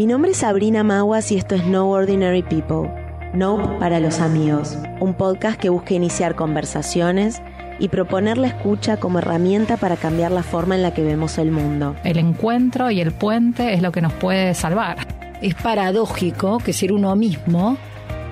Mi 0.00 0.06
nombre 0.06 0.30
es 0.30 0.38
Sabrina 0.38 0.82
Maguas 0.82 1.30
y 1.30 1.36
esto 1.36 1.54
es 1.54 1.66
No 1.66 1.90
Ordinary 1.90 2.42
People. 2.42 2.90
No 3.34 3.78
para 3.78 4.00
los 4.00 4.20
amigos, 4.20 4.78
un 4.98 5.12
podcast 5.12 5.60
que 5.60 5.68
busca 5.68 5.92
iniciar 5.92 6.36
conversaciones 6.36 7.42
y 7.78 7.88
proponer 7.88 8.38
la 8.38 8.46
escucha 8.46 8.96
como 8.96 9.18
herramienta 9.18 9.76
para 9.76 9.98
cambiar 9.98 10.32
la 10.32 10.42
forma 10.42 10.74
en 10.74 10.80
la 10.80 10.94
que 10.94 11.04
vemos 11.04 11.36
el 11.36 11.50
mundo. 11.50 11.96
El 12.02 12.16
encuentro 12.16 12.90
y 12.90 13.02
el 13.02 13.12
puente 13.12 13.74
es 13.74 13.82
lo 13.82 13.92
que 13.92 14.00
nos 14.00 14.14
puede 14.14 14.54
salvar. 14.54 15.06
Es 15.42 15.54
paradójico 15.54 16.56
que 16.64 16.72
ser 16.72 16.94
uno 16.94 17.14
mismo 17.14 17.76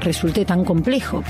resulte 0.01 0.47
tan 0.47 0.65
complejo. 0.65 1.23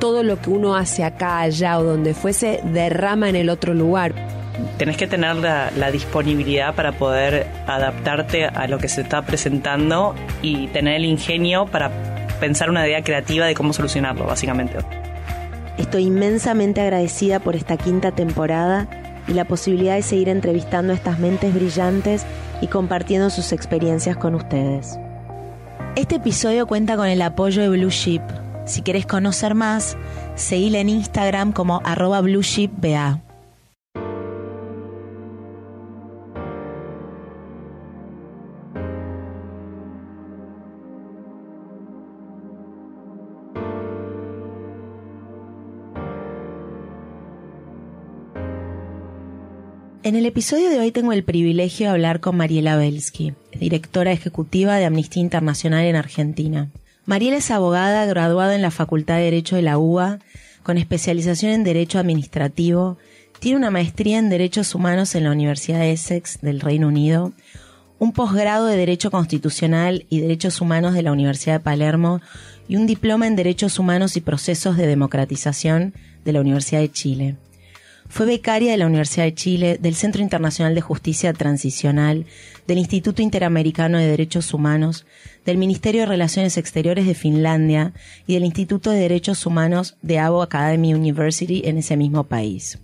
Todo 0.00 0.24
lo 0.24 0.40
que 0.40 0.50
uno 0.50 0.74
hace 0.74 1.04
acá, 1.04 1.38
allá 1.38 1.78
o 1.78 1.84
donde 1.84 2.12
fuese 2.12 2.60
derrama 2.64 3.28
en 3.28 3.36
el 3.36 3.48
otro 3.48 3.72
lugar 3.72 4.39
tenés 4.78 4.96
que 4.96 5.06
tener 5.06 5.36
la, 5.36 5.90
disponibilidad 5.90 6.74
para 6.74 6.92
poder 6.92 7.46
adaptarte 7.66 8.46
a 8.46 8.66
lo 8.68 8.78
que 8.78 8.88
se 8.88 9.02
está 9.02 9.22
presentando 9.22 10.14
y 10.42 10.68
tener 10.68 10.94
el 10.94 11.04
ingenio 11.04 11.66
para 11.66 11.90
pensar 12.40 12.70
una 12.70 12.86
idea 12.86 13.02
creativa 13.02 13.46
de 13.46 13.54
cómo 13.54 13.72
solucionarlo, 13.72 14.26
básicamente. 14.26 14.78
Estoy 15.78 16.04
inmensamente 16.04 16.80
agradecida 16.80 17.40
por 17.40 17.56
esta 17.56 17.76
quinta 17.76 18.12
temporada 18.12 18.88
y 19.28 19.34
la 19.34 19.44
posibilidad 19.44 19.94
de 19.94 20.02
seguir 20.02 20.28
entrevistando 20.28 20.92
a 20.92 20.96
estas 20.96 21.18
mentes 21.18 21.54
brillantes 21.54 22.26
y 22.60 22.66
compartiendo 22.66 23.30
sus 23.30 23.52
experiencias 23.52 24.16
con 24.16 24.34
ustedes. 24.34 24.98
Este 25.96 26.16
episodio 26.16 26.66
cuenta 26.66 26.96
con 26.96 27.06
el 27.06 27.22
apoyo 27.22 27.62
de 27.62 27.68
Blue 27.68 27.90
Ship. 27.90 28.22
Si 28.64 28.82
quieres 28.82 29.06
conocer 29.06 29.54
más, 29.54 29.96
seguile 30.34 30.80
en 30.80 30.88
Instagram 30.88 31.52
como 31.52 31.80
arroba 31.84 32.20
blueshipba. 32.20 33.20
En 50.02 50.16
el 50.16 50.24
episodio 50.24 50.70
de 50.70 50.78
hoy 50.78 50.92
tengo 50.92 51.12
el 51.12 51.24
privilegio 51.24 51.86
de 51.86 51.92
hablar 51.92 52.20
con 52.20 52.34
Mariela 52.34 52.76
Belsky, 52.76 53.34
directora 53.52 54.12
ejecutiva 54.12 54.76
de 54.76 54.86
Amnistía 54.86 55.22
Internacional 55.22 55.84
en 55.84 55.94
Argentina. 55.94 56.70
Mariela 57.04 57.36
es 57.36 57.50
abogada 57.50 58.06
graduada 58.06 58.54
en 58.54 58.62
la 58.62 58.70
Facultad 58.70 59.16
de 59.16 59.24
Derecho 59.24 59.56
de 59.56 59.62
la 59.62 59.76
UBA, 59.76 60.20
con 60.62 60.78
especialización 60.78 61.52
en 61.52 61.64
Derecho 61.64 61.98
Administrativo, 61.98 62.96
tiene 63.40 63.58
una 63.58 63.70
maestría 63.70 64.18
en 64.18 64.30
Derechos 64.30 64.74
Humanos 64.74 65.14
en 65.14 65.24
la 65.24 65.32
Universidad 65.32 65.80
de 65.80 65.92
Essex 65.92 66.40
del 66.40 66.60
Reino 66.60 66.88
Unido, 66.88 67.32
un 67.98 68.12
posgrado 68.12 68.66
de 68.66 68.78
Derecho 68.78 69.10
Constitucional 69.10 70.06
y 70.08 70.20
Derechos 70.20 70.62
Humanos 70.62 70.94
de 70.94 71.02
la 71.02 71.12
Universidad 71.12 71.56
de 71.56 71.60
Palermo 71.60 72.22
y 72.68 72.76
un 72.76 72.86
diploma 72.86 73.26
en 73.26 73.36
Derechos 73.36 73.78
Humanos 73.78 74.16
y 74.16 74.22
Procesos 74.22 74.78
de 74.78 74.86
Democratización 74.86 75.92
de 76.24 76.32
la 76.32 76.40
Universidad 76.40 76.80
de 76.80 76.90
Chile. 76.90 77.36
Fue 78.10 78.26
becaria 78.26 78.72
de 78.72 78.76
la 78.76 78.88
Universidad 78.88 79.24
de 79.24 79.34
Chile, 79.34 79.78
del 79.80 79.94
Centro 79.94 80.20
Internacional 80.20 80.74
de 80.74 80.80
Justicia 80.80 81.32
Transicional, 81.32 82.26
del 82.66 82.78
Instituto 82.78 83.22
Interamericano 83.22 83.98
de 83.98 84.08
Derechos 84.08 84.52
Humanos, 84.52 85.06
del 85.46 85.58
Ministerio 85.58 86.02
de 86.02 86.08
Relaciones 86.08 86.58
Exteriores 86.58 87.06
de 87.06 87.14
Finlandia 87.14 87.94
y 88.26 88.34
del 88.34 88.44
Instituto 88.44 88.90
de 88.90 88.98
Derechos 88.98 89.46
Humanos 89.46 89.96
de 90.02 90.18
Abo 90.18 90.42
Academy 90.42 90.92
University 90.92 91.62
en 91.64 91.78
ese 91.78 91.96
mismo 91.96 92.24
país. 92.24 92.80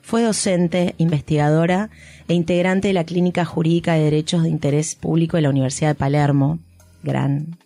Fue 0.00 0.22
docente, 0.22 0.94
investigadora 0.96 1.90
e 2.26 2.32
integrante 2.32 2.88
de 2.88 2.94
la 2.94 3.04
Clínica 3.04 3.44
Jurídica 3.44 3.94
de 3.94 4.04
Derechos 4.04 4.44
de 4.44 4.48
Interés 4.48 4.94
Público 4.94 5.36
de 5.36 5.42
la 5.42 5.50
Universidad 5.50 5.90
de 5.90 5.94
Palermo, 5.96 6.58
gran 7.02 7.58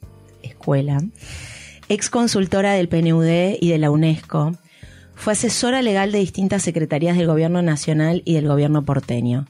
escuela, 0.42 1.00
ex 1.88 2.10
consultora 2.10 2.72
del 2.72 2.88
PNUD 2.88 3.56
y 3.60 3.68
de 3.68 3.78
la 3.78 3.92
UNESCO, 3.92 4.56
fue 5.18 5.32
asesora 5.32 5.82
legal 5.82 6.12
de 6.12 6.20
distintas 6.20 6.62
secretarías 6.62 7.16
del 7.16 7.26
Gobierno 7.26 7.60
Nacional 7.60 8.22
y 8.24 8.34
del 8.34 8.46
Gobierno 8.46 8.84
porteño. 8.84 9.46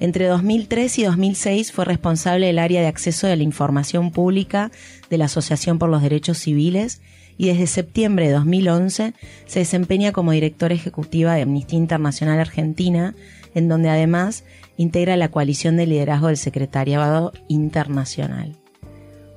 Entre 0.00 0.26
2003 0.26 0.98
y 1.00 1.02
2006 1.02 1.72
fue 1.72 1.84
responsable 1.84 2.46
del 2.46 2.60
área 2.60 2.80
de 2.80 2.86
acceso 2.86 3.26
de 3.26 3.36
la 3.36 3.42
información 3.42 4.12
pública 4.12 4.70
de 5.10 5.18
la 5.18 5.24
Asociación 5.24 5.80
por 5.80 5.88
los 5.88 6.02
Derechos 6.02 6.38
Civiles 6.38 7.02
y 7.36 7.48
desde 7.48 7.66
septiembre 7.66 8.28
de 8.28 8.34
2011 8.34 9.14
se 9.46 9.58
desempeña 9.58 10.12
como 10.12 10.32
directora 10.32 10.74
ejecutiva 10.74 11.34
de 11.34 11.42
Amnistía 11.42 11.78
Internacional 11.78 12.38
Argentina, 12.38 13.16
en 13.54 13.68
donde 13.68 13.90
además 13.90 14.44
integra 14.76 15.16
la 15.16 15.30
coalición 15.30 15.76
de 15.76 15.86
liderazgo 15.86 16.28
del 16.28 16.36
Secretariado 16.36 17.32
Internacional. 17.48 18.56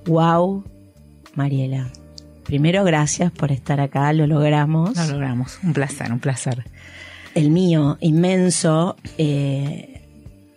¡Wow! 0.06 0.64
Mariela. 1.34 1.92
Primero, 2.52 2.84
gracias 2.84 3.32
por 3.32 3.50
estar 3.54 3.80
acá, 3.80 4.12
lo 4.12 4.28
logramos. 4.28 4.98
Lo 4.98 5.14
logramos, 5.14 5.58
un 5.64 5.72
placer, 5.72 6.12
un 6.12 6.20
placer. 6.20 6.66
El 7.34 7.50
mío, 7.50 7.98
inmenso, 8.02 8.98
eh, 9.18 10.02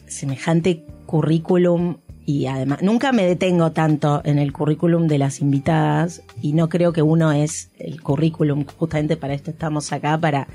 semejante 0.09 0.85
currículum 1.07 1.99
y 2.27 2.47
además 2.47 2.83
nunca 2.83 3.13
me 3.13 3.25
detengo 3.25 3.71
tanto 3.71 4.23
en 4.25 4.41
el 4.41 4.53
currículum 4.53 5.07
de 5.07 5.19
las 5.19 5.41
invitadas 5.41 6.23
y 6.43 6.53
no 6.53 6.69
creo 6.69 6.93
que 6.93 7.03
uno 7.03 7.31
es 7.31 7.71
el 7.79 8.03
currículum, 8.03 8.65
justamente 8.77 9.17
para 9.17 9.35
esto 9.35 9.53
estamos 9.53 9.93
acá, 9.93 10.19
para 10.19 10.49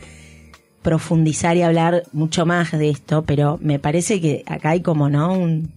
profundizar 0.82 1.56
y 1.56 1.62
hablar 1.62 2.04
mucho 2.12 2.46
más 2.46 2.74
de 2.74 2.90
esto, 2.90 3.24
pero 3.24 3.58
me 3.62 3.80
parece 3.80 4.20
que 4.20 4.44
acá 4.46 4.72
hay 4.72 4.82
como, 4.82 5.10
¿no? 5.10 5.32
Un, 5.32 5.72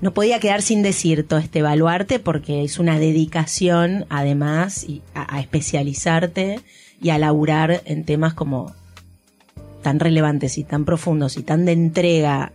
no 0.00 0.14
podía 0.14 0.40
quedar 0.40 0.62
sin 0.62 0.82
decir 0.82 1.26
todo 1.26 1.38
este 1.38 1.62
baluarte 1.62 2.18
porque 2.18 2.64
es 2.64 2.78
una 2.78 2.98
dedicación 2.98 4.06
además 4.08 4.86
a, 5.14 5.40
especializarte 5.40 6.60
y 7.00 7.10
a 7.10 7.18
laburar 7.18 7.82
en 7.84 8.04
temas 8.04 8.34
como 8.34 8.74
tan 9.82 10.00
relevantes 10.00 10.58
y 10.58 10.64
tan 10.64 10.84
profundos 10.84 11.36
y 11.36 11.42
tan 11.42 11.64
de 11.64 11.72
entrega, 11.72 12.52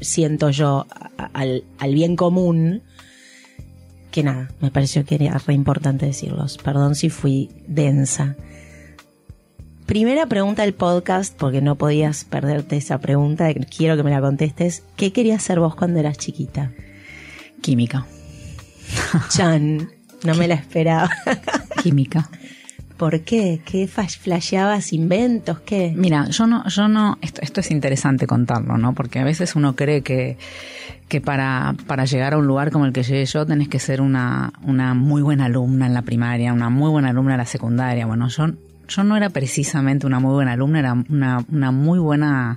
siento 0.00 0.50
yo, 0.50 0.86
al, 1.32 1.64
al 1.78 1.94
bien 1.94 2.16
común, 2.16 2.82
que 4.10 4.22
nada, 4.22 4.50
me 4.60 4.70
pareció 4.70 5.04
que 5.04 5.16
era 5.16 5.38
re 5.38 5.54
importante 5.54 6.06
decirlos. 6.06 6.58
Perdón 6.58 6.94
si 6.94 7.10
fui 7.10 7.50
densa. 7.66 8.36
Primera 9.86 10.24
pregunta 10.26 10.62
del 10.62 10.72
podcast, 10.72 11.36
porque 11.36 11.60
no 11.60 11.76
podías 11.76 12.24
perderte 12.24 12.78
esa 12.78 13.00
pregunta, 13.00 13.48
quiero 13.76 13.96
que 13.98 14.02
me 14.02 14.10
la 14.10 14.22
contestes. 14.22 14.82
¿Qué 14.96 15.12
querías 15.12 15.42
ser 15.42 15.60
vos 15.60 15.74
cuando 15.74 16.00
eras 16.00 16.16
chiquita? 16.16 16.72
Química. 17.60 18.06
Chan, 19.28 19.90
no 20.24 20.34
me 20.36 20.48
la 20.48 20.54
esperaba. 20.54 21.10
Química. 21.82 22.30
¿Por 22.96 23.20
qué? 23.20 23.60
¿Qué 23.62 23.86
flasheabas 23.86 24.94
inventos? 24.94 25.60
¿Qué? 25.60 25.92
Mira, 25.94 26.30
yo 26.30 26.46
no, 26.46 26.66
yo 26.66 26.88
no, 26.88 27.18
esto, 27.20 27.42
esto 27.42 27.60
es 27.60 27.70
interesante 27.70 28.26
contarlo, 28.26 28.78
¿no? 28.78 28.94
Porque 28.94 29.18
a 29.18 29.24
veces 29.24 29.54
uno 29.54 29.76
cree 29.76 30.00
que, 30.00 30.38
que 31.08 31.20
para, 31.20 31.74
para 31.86 32.06
llegar 32.06 32.32
a 32.32 32.38
un 32.38 32.46
lugar 32.46 32.70
como 32.70 32.86
el 32.86 32.94
que 32.94 33.02
llegué 33.02 33.26
yo 33.26 33.44
tenés 33.44 33.68
que 33.68 33.80
ser 33.80 34.00
una, 34.00 34.54
una 34.62 34.94
muy 34.94 35.20
buena 35.20 35.44
alumna 35.44 35.86
en 35.86 35.92
la 35.92 36.02
primaria, 36.02 36.54
una 36.54 36.70
muy 36.70 36.88
buena 36.88 37.10
alumna 37.10 37.34
en 37.34 37.38
la 37.38 37.46
secundaria. 37.46 38.06
Bueno, 38.06 38.28
yo 38.28 38.46
yo 38.88 39.04
no 39.04 39.16
era 39.16 39.30
precisamente 39.30 40.06
una 40.06 40.20
muy 40.20 40.34
buena 40.34 40.52
alumna, 40.52 40.78
era 40.78 40.92
una, 40.92 41.44
una 41.50 41.70
muy 41.70 41.98
buena 41.98 42.56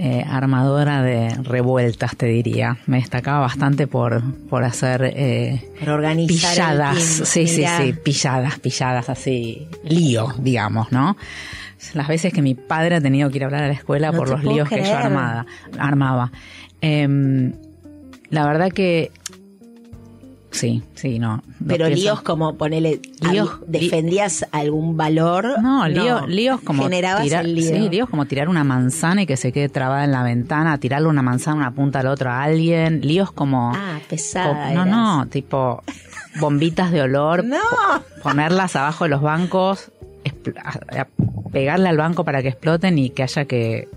eh, 0.00 0.24
armadora 0.24 1.02
de 1.02 1.34
revueltas, 1.42 2.16
te 2.16 2.26
diría. 2.26 2.78
Me 2.86 2.98
destacaba 2.98 3.40
bastante 3.40 3.88
por, 3.88 4.22
por 4.48 4.62
hacer 4.62 5.12
eh, 5.12 5.68
pilladas. 6.28 6.98
Sí, 6.98 7.48
sí, 7.48 7.64
sí, 7.66 7.92
pilladas, 8.04 8.60
pilladas 8.60 9.08
así, 9.08 9.66
lío, 9.82 10.32
digamos, 10.38 10.92
¿no? 10.92 11.16
Las 11.94 12.06
veces 12.06 12.32
que 12.32 12.42
mi 12.42 12.54
padre 12.54 12.96
ha 12.96 13.00
tenido 13.00 13.28
que 13.30 13.38
ir 13.38 13.42
a 13.42 13.46
hablar 13.46 13.64
a 13.64 13.66
la 13.66 13.72
escuela 13.72 14.12
por 14.12 14.28
los 14.28 14.44
líos 14.44 14.68
que 14.68 14.84
yo 14.84 14.96
armada, 14.96 15.46
armaba. 15.78 16.30
Em, 16.80 17.54
la 18.30 18.46
verdad 18.46 18.70
que 18.70 19.10
Sí, 20.50 20.82
sí, 20.94 21.18
no. 21.18 21.42
Pero 21.66 21.88
líos 21.90 22.22
como 22.22 22.54
ponele, 22.56 23.00
líos, 23.30 23.58
defendías 23.66 24.46
algún 24.50 24.96
valor. 24.96 25.60
No, 25.60 25.86
líos 26.26 26.60
como 26.62 26.84
generabas 26.84 27.22
tirar, 27.24 27.44
el 27.44 27.54
lío. 27.54 27.68
Sí, 27.68 27.88
líos 27.90 28.08
como 28.08 28.24
tirar 28.26 28.48
una 28.48 28.64
manzana 28.64 29.22
y 29.22 29.26
que 29.26 29.36
se 29.36 29.52
quede 29.52 29.68
trabada 29.68 30.04
en 30.04 30.12
la 30.12 30.22
ventana, 30.22 30.78
tirarle 30.78 31.08
una 31.08 31.20
manzana 31.22 31.56
una 31.56 31.70
punta 31.72 32.00
al 32.00 32.06
otro 32.06 32.30
a 32.30 32.42
alguien, 32.42 33.02
líos 33.02 33.30
como 33.30 33.72
Ah, 33.74 33.98
pesada. 34.08 34.72
no, 34.72 34.86
no, 34.86 35.26
tipo 35.26 35.82
bombitas 36.40 36.90
de 36.92 37.02
olor, 37.02 37.44
no. 37.44 37.58
ponerlas 38.22 38.74
abajo 38.74 39.04
de 39.04 39.10
los 39.10 39.20
bancos, 39.20 39.90
pegarle 41.52 41.88
al 41.88 41.96
banco 41.96 42.24
para 42.24 42.42
que 42.42 42.48
exploten 42.48 42.98
y 42.98 43.10
que 43.10 43.22
haya 43.22 43.44
que 43.44 43.88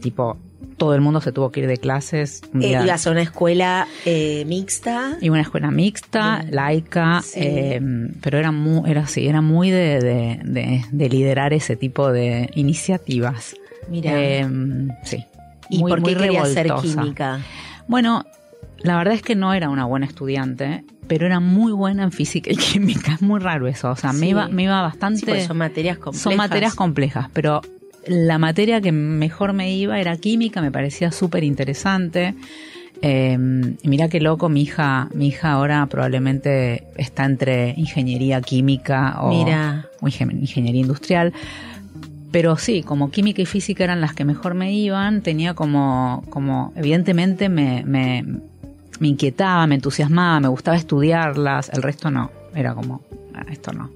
tipo 0.00 0.36
todo 0.78 0.94
el 0.94 1.00
mundo 1.02 1.20
se 1.20 1.32
tuvo 1.32 1.50
que 1.50 1.60
ir 1.60 1.66
de 1.66 1.76
clases. 1.76 2.40
Eh, 2.60 2.80
ibas 2.82 3.06
a 3.06 3.10
una 3.10 3.20
escuela 3.22 3.86
eh, 4.06 4.44
mixta. 4.46 5.18
Y 5.20 5.28
una 5.28 5.42
escuela 5.42 5.70
mixta, 5.70 6.44
laica, 6.50 7.22
eh, 7.34 7.80
pero 8.22 8.38
era 8.38 8.52
muy, 8.52 8.88
era 8.90 9.02
así, 9.02 9.26
era 9.26 9.42
muy 9.42 9.70
de, 9.70 10.40
de, 10.90 11.08
liderar 11.08 11.52
ese 11.52 11.76
tipo 11.76 12.10
de 12.10 12.50
iniciativas. 12.54 13.54
Mira. 13.90 14.12
Eh, 14.14 14.46
sí. 15.02 15.24
¿Y 15.68 15.80
por 15.80 16.02
qué 16.02 16.16
querías 16.16 16.48
ser 16.50 16.72
química? 16.80 17.40
Bueno, 17.88 18.24
la 18.78 18.96
verdad 18.96 19.14
es 19.14 19.22
que 19.22 19.34
no 19.34 19.52
era 19.52 19.68
una 19.68 19.84
buena 19.84 20.06
estudiante, 20.06 20.84
pero 21.08 21.26
era 21.26 21.40
muy 21.40 21.72
buena 21.72 22.04
en 22.04 22.12
física 22.12 22.50
y 22.52 22.56
química. 22.56 23.14
Es 23.14 23.22
muy 23.22 23.40
raro 23.40 23.66
eso. 23.66 23.90
O 23.90 23.96
sea, 23.96 24.12
me 24.12 24.20
Sí. 24.20 24.28
iba, 24.28 24.48
me 24.48 24.62
iba 24.62 24.80
bastante. 24.80 25.20
Sí, 25.20 25.26
porque 25.26 25.44
son 25.44 25.58
materias 25.58 25.98
complejas. 25.98 26.22
Son 26.22 26.36
materias 26.36 26.74
complejas, 26.74 27.26
pero 27.32 27.60
la 28.08 28.38
materia 28.38 28.80
que 28.80 28.92
mejor 28.92 29.52
me 29.52 29.72
iba 29.74 29.98
era 30.00 30.16
química, 30.16 30.60
me 30.60 30.70
parecía 30.72 31.12
súper 31.12 31.44
interesante. 31.44 32.34
Eh, 33.00 33.38
y 33.82 33.88
mira 33.88 34.08
qué 34.08 34.20
loco, 34.20 34.48
mi 34.48 34.62
hija, 34.62 35.08
mi 35.14 35.28
hija 35.28 35.52
ahora 35.52 35.86
probablemente 35.86 36.84
está 36.96 37.24
entre 37.26 37.74
ingeniería 37.76 38.40
química 38.40 39.18
o, 39.22 39.28
Mira. 39.28 39.86
o 40.00 40.06
ingen- 40.08 40.40
ingeniería 40.40 40.80
industrial. 40.80 41.32
Pero 42.32 42.56
sí, 42.56 42.82
como 42.82 43.10
química 43.10 43.40
y 43.40 43.46
física 43.46 43.84
eran 43.84 44.00
las 44.00 44.14
que 44.14 44.24
mejor 44.24 44.54
me 44.54 44.72
iban, 44.72 45.22
tenía 45.22 45.54
como, 45.54 46.24
como 46.28 46.72
evidentemente 46.76 47.48
me, 47.48 47.84
me, 47.86 48.24
me 49.00 49.08
inquietaba, 49.08 49.66
me 49.66 49.76
entusiasmaba, 49.76 50.38
me 50.40 50.48
gustaba 50.48 50.76
estudiarlas, 50.76 51.70
el 51.72 51.82
resto 51.82 52.10
no, 52.10 52.30
era 52.54 52.74
como, 52.74 53.00
"Ah, 53.34 53.46
esto 53.50 53.72
no. 53.72 53.90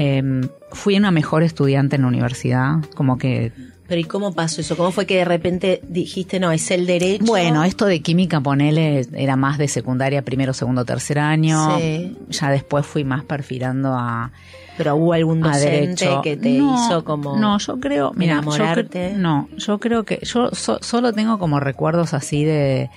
Eh, 0.00 0.48
fui 0.72 0.96
una 0.96 1.10
mejor 1.10 1.42
estudiante 1.42 1.96
en 1.96 2.02
la 2.02 2.08
universidad, 2.08 2.76
como 2.94 3.18
que 3.18 3.52
Pero 3.88 4.00
¿y 4.00 4.04
cómo 4.04 4.34
pasó 4.34 4.60
eso? 4.60 4.76
¿Cómo 4.76 4.90
fue 4.90 5.06
que 5.06 5.16
de 5.16 5.24
repente 5.24 5.80
dijiste, 5.88 6.38
no, 6.38 6.52
es 6.52 6.70
el 6.70 6.86
derecho? 6.86 7.24
Bueno, 7.24 7.64
esto 7.64 7.86
de 7.86 8.00
química, 8.00 8.40
ponele, 8.40 9.06
era 9.14 9.34
más 9.36 9.56
de 9.58 9.66
secundaria, 9.66 10.22
primero, 10.22 10.52
segundo, 10.52 10.84
tercer 10.84 11.18
año. 11.18 11.78
Sí. 11.78 12.16
Ya 12.28 12.50
después 12.50 12.84
fui 12.84 13.02
más 13.04 13.24
perfilando 13.24 13.94
a, 13.94 14.30
Pero 14.76 14.94
hubo 14.96 15.14
algún 15.14 15.40
docente 15.40 15.70
derecho. 16.04 16.20
que 16.22 16.36
te 16.36 16.50
No, 16.58 16.74
hizo 16.74 17.02
como... 17.02 17.36
No, 17.38 17.58
yo 17.58 17.80
creo, 17.80 18.12
mira, 18.14 18.34
yo 18.34 18.38
enamorarte. 18.40 19.12
cre- 19.14 19.16
no, 19.16 19.48
yo 19.56 19.78
creo 19.80 20.04
que 20.04 20.18
yo 20.22 20.50
so- 20.52 20.78
solo 20.82 21.12
tengo 21.14 21.38
como 21.38 21.58
recuerdos 21.58 22.12
así 22.12 22.44
de, 22.44 22.90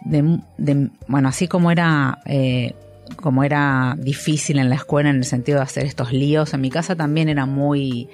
de, 0.00 0.38
de- 0.56 0.88
bueno, 1.08 1.28
así 1.28 1.46
como 1.46 1.70
era... 1.70 2.18
Eh, 2.24 2.74
como 3.16 3.44
era 3.44 3.94
difícil 3.98 4.58
en 4.58 4.68
la 4.68 4.74
escuela 4.76 5.10
en 5.10 5.16
el 5.16 5.24
sentido 5.24 5.58
de 5.58 5.64
hacer 5.64 5.84
estos 5.86 6.12
líos, 6.12 6.52
en 6.54 6.60
mi 6.60 6.70
casa 6.70 6.96
también 6.96 7.28
era 7.28 7.46
muy, 7.46 8.08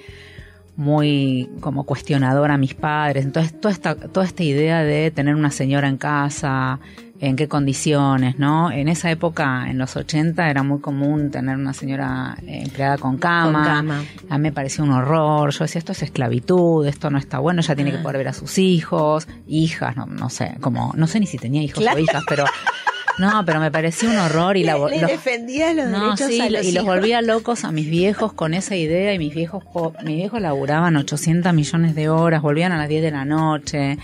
muy 0.75 1.49
como 1.59 1.83
cuestionadora 1.85 2.55
a 2.55 2.57
mis 2.57 2.73
padres. 2.73 3.25
Entonces, 3.25 3.59
toda 3.59 3.71
esta, 3.73 3.95
toda 3.95 4.25
esta 4.25 4.43
idea 4.43 4.83
de 4.83 5.11
tener 5.11 5.35
una 5.35 5.51
señora 5.51 5.87
en 5.87 5.97
casa, 5.97 6.79
en 7.19 7.35
qué 7.37 7.47
condiciones, 7.47 8.37
¿no? 8.37 8.69
En 8.71 8.89
esa 8.89 9.09
época, 9.09 9.69
en 9.69 9.77
los 9.77 9.95
80, 9.95 10.49
era 10.49 10.61
muy 10.63 10.79
común 10.81 11.31
tener 11.31 11.55
una 11.55 11.73
señora 11.73 12.35
eh, 12.41 12.63
empleada 12.63 12.97
con 12.97 13.17
cama. 13.17 13.53
Con 13.63 13.63
cama. 13.63 14.03
A 14.29 14.37
mí 14.37 14.41
me 14.41 14.51
parecía 14.51 14.83
un 14.83 14.91
horror. 14.91 15.51
Yo 15.51 15.59
decía, 15.63 15.79
esto 15.79 15.93
es 15.93 16.01
esclavitud, 16.03 16.85
esto 16.85 17.09
no 17.09 17.17
está 17.17 17.39
bueno, 17.39 17.61
ella 17.61 17.75
tiene 17.75 17.91
que 17.91 17.97
Ah. 17.97 18.01
poder 18.03 18.17
ver 18.17 18.27
a 18.29 18.33
sus 18.33 18.57
hijos, 18.57 19.27
hijas, 19.47 19.95
no, 19.95 20.05
no 20.07 20.29
sé, 20.29 20.55
como, 20.59 20.91
no 20.97 21.07
sé 21.07 21.19
ni 21.21 21.27
si 21.27 21.37
tenía 21.37 21.61
hijos 21.61 21.79
Claro. 21.81 21.97
o 21.99 22.01
hijas, 22.01 22.23
pero, 22.27 22.43
no, 23.19 23.43
pero 23.45 23.59
me 23.59 23.71
parecía 23.71 24.09
un 24.09 24.17
horror 24.17 24.57
y 24.57 24.63
la, 24.63 24.77
Le, 24.77 24.95
le 24.95 25.01
los- 25.01 25.11
defendía 25.11 25.73
los 25.73 25.87
no, 25.87 26.03
derechos 26.05 26.27
sí, 26.27 26.41
a 26.41 26.49
los 26.49 26.65
y 26.65 26.71
los 26.71 26.83
volvía 26.85 27.21
locos 27.21 27.63
a 27.63 27.71
mis 27.71 27.89
viejos 27.89 28.33
con 28.33 28.53
esa 28.53 28.75
idea 28.75 29.13
y 29.13 29.19
mis 29.19 29.33
viejos 29.33 29.63
mis 30.03 30.15
viejos 30.15 30.41
laburaban 30.41 30.95
800 30.95 31.53
millones 31.53 31.95
de 31.95 32.09
horas, 32.09 32.41
volvían 32.41 32.71
a 32.71 32.77
las 32.77 32.89
10 32.89 33.01
de 33.03 33.11
la 33.11 33.25
noche. 33.25 33.97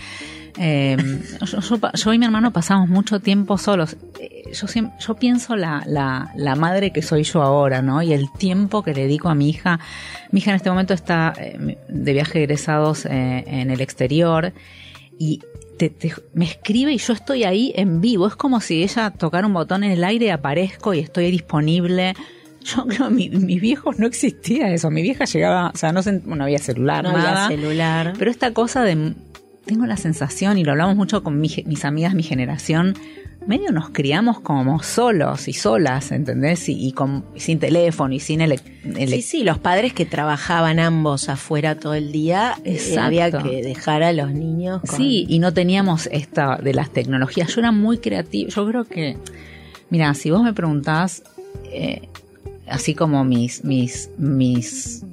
Eh, 0.58 0.96
yo, 1.40 1.78
yo 1.94 2.12
y 2.12 2.18
mi 2.18 2.24
hermano 2.26 2.52
pasamos 2.52 2.88
mucho 2.88 3.20
tiempo 3.20 3.56
solos. 3.58 3.96
Eh, 4.18 4.36
Yo, 4.52 4.66
yo 4.98 5.14
pienso 5.14 5.54
la, 5.54 5.84
la, 5.86 6.32
la 6.34 6.56
madre 6.56 6.90
que 6.92 7.02
soy 7.02 7.22
yo 7.22 7.40
ahora, 7.42 7.82
¿no? 7.82 8.02
Y 8.02 8.12
el 8.12 8.26
tiempo 8.36 8.82
que 8.82 8.92
le 8.92 9.02
dedico 9.02 9.28
a 9.28 9.34
mi 9.36 9.48
hija. 9.48 9.78
Mi 10.32 10.38
hija 10.40 10.50
en 10.50 10.56
este 10.56 10.70
momento 10.70 10.92
está 10.92 11.32
eh, 11.38 11.78
de 11.88 12.12
viaje 12.12 12.40
egresados 12.42 13.06
eh, 13.06 13.44
en 13.46 13.70
el 13.70 13.80
exterior 13.80 14.52
y 15.20 15.40
te- 15.88 15.88
te- 16.08 16.12
me 16.34 16.44
escribe 16.44 16.92
y 16.92 16.98
yo 16.98 17.14
estoy 17.14 17.44
ahí 17.44 17.72
en 17.74 18.02
vivo. 18.02 18.26
Es 18.26 18.36
como 18.36 18.60
si 18.60 18.82
ella 18.82 19.10
tocara 19.10 19.46
un 19.46 19.54
botón 19.54 19.82
en 19.82 19.92
el 19.92 20.04
aire 20.04 20.26
y 20.26 20.28
aparezco 20.28 20.92
y 20.92 20.98
estoy 20.98 21.30
disponible. 21.30 22.14
Yo 22.64 22.84
creo 22.88 23.08
mi- 23.10 23.30
mis 23.30 23.60
viejos 23.62 23.98
no 23.98 24.06
existía 24.06 24.70
eso. 24.74 24.90
Mi 24.90 25.00
vieja 25.00 25.24
llegaba, 25.24 25.70
o 25.74 25.76
sea, 25.78 25.92
no, 25.92 26.02
se- 26.02 26.20
no 26.24 26.44
había 26.44 26.58
celular, 26.58 27.02
No 27.02 27.12
nada. 27.12 27.46
había 27.46 27.56
celular. 27.56 28.12
Pero 28.18 28.30
esta 28.30 28.52
cosa 28.52 28.82
de. 28.82 29.14
Tengo 29.70 29.86
la 29.86 29.96
sensación, 29.96 30.58
y 30.58 30.64
lo 30.64 30.72
hablamos 30.72 30.96
mucho 30.96 31.22
con 31.22 31.40
mi 31.40 31.48
mis 31.64 31.84
amigas, 31.84 32.12
mi 32.12 32.24
generación, 32.24 32.94
medio 33.46 33.70
nos 33.70 33.90
criamos 33.90 34.40
como 34.40 34.82
solos 34.82 35.46
y 35.46 35.52
solas, 35.52 36.10
¿entendés? 36.10 36.68
Y, 36.68 36.72
y 36.88 36.90
con, 36.90 37.24
y 37.36 37.40
sin 37.40 37.60
teléfono 37.60 38.12
y 38.12 38.18
sin 38.18 38.40
ele- 38.40 38.58
ele- 38.84 39.16
Sí, 39.16 39.22
sí, 39.22 39.44
los 39.44 39.58
padres 39.58 39.92
que 39.92 40.04
trabajaban 40.06 40.80
ambos 40.80 41.28
afuera 41.28 41.76
todo 41.76 41.94
el 41.94 42.10
día, 42.10 42.56
eh, 42.64 42.78
había 42.98 43.30
que 43.30 43.62
dejar 43.62 44.02
a 44.02 44.12
los 44.12 44.32
niños. 44.32 44.80
con- 44.80 44.96
Sí, 44.96 45.24
y 45.28 45.38
no 45.38 45.54
teníamos 45.54 46.08
esta 46.10 46.56
de 46.56 46.74
las 46.74 46.90
tecnologías. 46.92 47.54
Yo 47.54 47.60
era 47.60 47.70
muy 47.70 47.98
creativa. 47.98 48.50
Yo 48.50 48.66
creo 48.66 48.84
que, 48.84 49.16
mira, 49.88 50.12
si 50.14 50.30
vos 50.32 50.42
me 50.42 50.52
preguntás, 50.52 51.22
eh, 51.72 52.08
así 52.68 52.94
como 52.96 53.24
mis, 53.24 53.64
mis, 53.64 54.10
mis, 54.18 55.04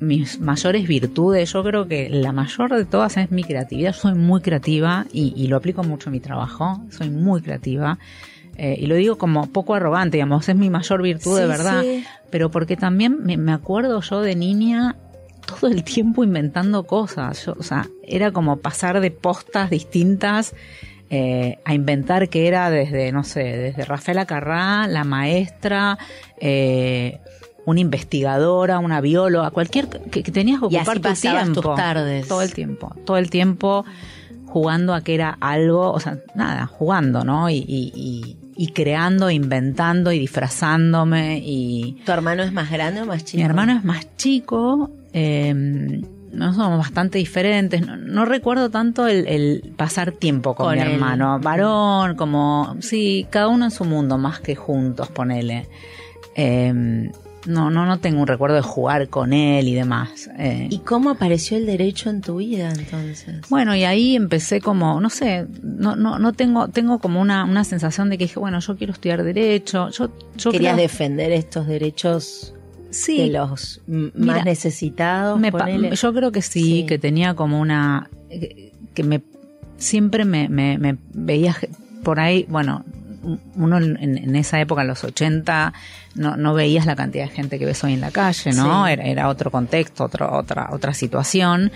mis 0.00 0.40
mayores 0.40 0.86
virtudes, 0.86 1.52
yo 1.52 1.62
creo 1.64 1.88
que 1.88 2.08
la 2.08 2.32
mayor 2.32 2.76
de 2.76 2.84
todas 2.84 3.16
es 3.16 3.30
mi 3.30 3.44
creatividad. 3.44 3.92
Soy 3.92 4.14
muy 4.14 4.40
creativa 4.40 5.06
y, 5.12 5.32
y 5.36 5.48
lo 5.48 5.56
aplico 5.56 5.82
mucho 5.82 6.08
en 6.08 6.12
mi 6.12 6.20
trabajo. 6.20 6.80
Soy 6.90 7.10
muy 7.10 7.42
creativa. 7.42 7.98
Eh, 8.56 8.76
y 8.80 8.86
lo 8.86 8.96
digo 8.96 9.18
como 9.18 9.46
poco 9.46 9.74
arrogante, 9.74 10.16
digamos, 10.16 10.48
es 10.48 10.56
mi 10.56 10.68
mayor 10.68 11.00
virtud 11.02 11.38
de 11.38 11.46
verdad. 11.46 11.82
sí. 11.82 12.04
Pero 12.30 12.50
porque 12.50 12.76
también 12.76 13.24
me, 13.24 13.36
me 13.36 13.52
acuerdo 13.52 14.00
yo 14.00 14.20
de 14.20 14.34
niña 14.34 14.96
todo 15.46 15.70
el 15.70 15.84
tiempo 15.84 16.24
inventando 16.24 16.82
cosas. 16.84 17.46
Yo, 17.46 17.54
o 17.58 17.62
sea, 17.62 17.88
era 18.02 18.32
como 18.32 18.58
pasar 18.58 19.00
de 19.00 19.10
postas 19.10 19.70
distintas 19.70 20.54
eh, 21.10 21.58
a 21.64 21.72
inventar 21.72 22.28
que 22.28 22.48
era 22.48 22.68
desde, 22.68 23.12
no 23.12 23.24
sé, 23.24 23.40
desde 23.40 23.84
Rafaela 23.84 24.26
Carrá, 24.26 24.86
la 24.86 25.04
maestra, 25.04 25.96
eh, 26.38 27.20
una 27.68 27.80
investigadora, 27.80 28.78
una 28.78 29.00
bióloga, 29.00 29.50
cualquier 29.50 29.88
que, 29.88 30.22
que 30.22 30.32
tenías 30.32 30.60
que 30.60 30.66
Y 30.70 30.76
ocupar 30.76 30.96
así 30.96 31.00
tu 31.00 31.08
pasabas 31.08 31.44
tus 31.46 31.52
tiempo. 31.54 31.74
tardes. 31.74 32.28
Todo 32.28 32.42
el 32.42 32.52
tiempo, 32.54 32.94
todo 33.04 33.16
el 33.18 33.30
tiempo 33.30 33.84
jugando 34.46 34.94
a 34.94 35.02
que 35.02 35.14
era 35.14 35.36
algo, 35.40 35.92
o 35.92 36.00
sea, 36.00 36.18
nada, 36.34 36.66
jugando, 36.66 37.22
¿no? 37.24 37.50
Y, 37.50 37.56
y, 37.56 37.92
y, 37.94 38.36
y 38.56 38.68
creando, 38.72 39.30
inventando 39.30 40.10
y 40.10 40.18
disfrazándome 40.18 41.42
y... 41.44 41.98
¿Tu 42.06 42.12
hermano 42.12 42.42
es 42.42 42.52
más 42.52 42.70
grande 42.70 43.02
o 43.02 43.06
más 43.06 43.24
chico? 43.24 43.36
Mi 43.38 43.44
hermano 43.44 43.72
es 43.76 43.84
más 43.84 44.06
chico, 44.16 44.90
eh, 45.12 45.52
no 46.32 46.54
somos 46.54 46.78
bastante 46.78 47.18
diferentes. 47.18 47.86
No, 47.86 47.96
no 47.96 48.24
recuerdo 48.24 48.70
tanto 48.70 49.06
el, 49.06 49.26
el 49.26 49.74
pasar 49.76 50.12
tiempo 50.12 50.54
con, 50.54 50.66
Con 50.66 50.76
mi 50.76 50.80
hermano. 50.94 51.38
Varón, 51.40 52.16
como, 52.16 52.76
sí, 52.80 53.26
cada 53.28 53.48
uno 53.48 53.66
en 53.66 53.70
su 53.70 53.84
mundo, 53.84 54.16
más 54.16 54.40
que 54.40 54.56
juntos, 54.56 55.08
ponele. 55.08 55.68
Eh, 56.34 57.10
no, 57.46 57.70
no, 57.70 57.86
no 57.86 57.98
tengo 58.00 58.20
un 58.20 58.26
recuerdo 58.26 58.56
de 58.56 58.62
jugar 58.62 59.08
con 59.08 59.32
él 59.32 59.68
y 59.68 59.74
demás. 59.74 60.28
Eh, 60.38 60.66
¿Y 60.70 60.78
cómo 60.78 61.10
apareció 61.10 61.56
el 61.56 61.66
derecho 61.66 62.10
en 62.10 62.20
tu 62.20 62.36
vida 62.36 62.70
entonces? 62.70 63.40
bueno, 63.48 63.74
y 63.76 63.84
ahí 63.84 64.16
empecé 64.16 64.60
como, 64.60 65.00
no 65.00 65.08
sé, 65.10 65.46
no, 65.62 65.96
no, 65.96 66.18
no 66.18 66.32
tengo, 66.32 66.68
tengo 66.68 66.98
como 66.98 67.20
una, 67.20 67.44
una 67.44 67.64
sensación 67.64 68.10
de 68.10 68.18
que 68.18 68.24
dije, 68.24 68.38
bueno, 68.40 68.58
yo 68.60 68.76
quiero 68.76 68.92
estudiar 68.92 69.22
derecho. 69.24 69.88
Yo, 69.90 70.10
yo 70.36 70.50
Querías 70.50 70.74
creo- 70.74 70.82
defender 70.82 71.32
estos 71.32 71.66
derechos 71.66 72.54
sí, 72.90 73.18
de 73.18 73.26
los 73.28 73.80
Mira, 73.86 74.12
más 74.36 74.44
necesitados. 74.44 75.38
Me 75.38 75.50
yo 75.94 76.12
creo 76.14 76.32
que 76.32 76.42
sí, 76.42 76.62
Sí. 76.80 76.86
que 76.86 76.98
tenía 76.98 77.34
como 77.34 77.60
una 77.60 78.10
que, 78.94 79.02
me 79.04 79.22
siempre 79.76 80.24
me, 80.24 80.48
me, 80.48 80.76
me 80.78 80.96
veía 81.14 81.56
por 82.02 82.18
ahí, 82.20 82.46
bueno, 82.48 82.84
uno 83.56 83.78
en, 83.78 83.96
en 84.18 84.36
esa 84.36 84.60
época, 84.60 84.82
en 84.82 84.88
los 84.88 85.04
80, 85.04 85.72
no, 86.14 86.36
no 86.36 86.54
veías 86.54 86.86
la 86.86 86.96
cantidad 86.96 87.24
de 87.24 87.30
gente 87.30 87.58
que 87.58 87.66
ves 87.66 87.82
hoy 87.84 87.94
en 87.94 88.00
la 88.00 88.10
calle, 88.10 88.52
¿no? 88.52 88.86
Sí. 88.86 88.92
Era, 88.92 89.04
era 89.04 89.28
otro 89.28 89.50
contexto, 89.50 90.04
otro, 90.04 90.32
otra, 90.36 90.68
otra 90.72 90.94
situación. 90.94 91.70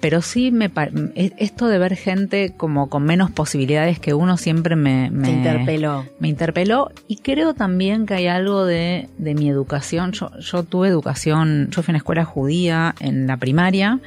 Pero 0.00 0.20
sí, 0.20 0.50
me, 0.50 0.68
e- 1.14 1.32
esto 1.38 1.68
de 1.68 1.78
ver 1.78 1.94
gente 1.94 2.52
como 2.56 2.88
con 2.88 3.04
menos 3.04 3.30
posibilidades 3.30 4.00
que 4.00 4.14
uno 4.14 4.36
siempre 4.36 4.74
me, 4.74 5.10
me, 5.12 5.28
Te 5.28 5.30
interpeló. 5.34 6.04
me 6.18 6.26
interpeló 6.28 6.90
y 7.06 7.18
creo 7.18 7.54
también 7.54 8.04
que 8.04 8.14
hay 8.14 8.26
algo 8.26 8.64
de, 8.64 9.08
de 9.18 9.34
mi 9.34 9.48
educación. 9.48 10.10
Yo, 10.10 10.36
yo 10.40 10.64
tuve 10.64 10.88
educación, 10.88 11.68
yo 11.70 11.82
fui 11.84 11.92
a 11.92 11.94
una 11.94 11.98
escuela 11.98 12.24
judía 12.24 12.96
en 12.98 13.28
la 13.28 13.36
primaria, 13.36 14.00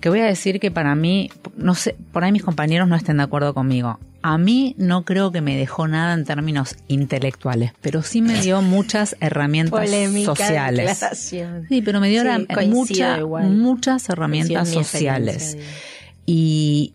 que 0.00 0.08
voy 0.08 0.20
a 0.20 0.24
decir 0.26 0.60
que 0.60 0.70
para 0.70 0.94
mí, 0.94 1.30
no 1.56 1.74
sé, 1.74 1.96
por 2.12 2.24
ahí 2.24 2.32
mis 2.32 2.42
compañeros 2.42 2.88
no 2.88 2.96
estén 2.96 3.16
de 3.18 3.22
acuerdo 3.24 3.54
conmigo. 3.54 3.98
A 4.22 4.38
mí 4.38 4.74
no 4.76 5.04
creo 5.04 5.30
que 5.30 5.40
me 5.40 5.56
dejó 5.56 5.86
nada 5.86 6.12
en 6.14 6.24
términos 6.24 6.74
intelectuales, 6.88 7.72
pero 7.80 8.02
sí 8.02 8.20
me 8.22 8.40
dio 8.40 8.60
muchas 8.60 9.16
herramientas 9.20 9.78
Polémica 9.78 10.26
sociales. 10.34 10.88
declaración. 10.88 11.66
Sí, 11.68 11.80
pero 11.82 12.00
me 12.00 12.08
dio 12.08 12.22
Sí, 12.22 12.66
mucha- 12.66 13.18
muchas 13.44 14.08
herramientas 14.08 14.68
sociales 14.68 15.56
y, 16.26 16.94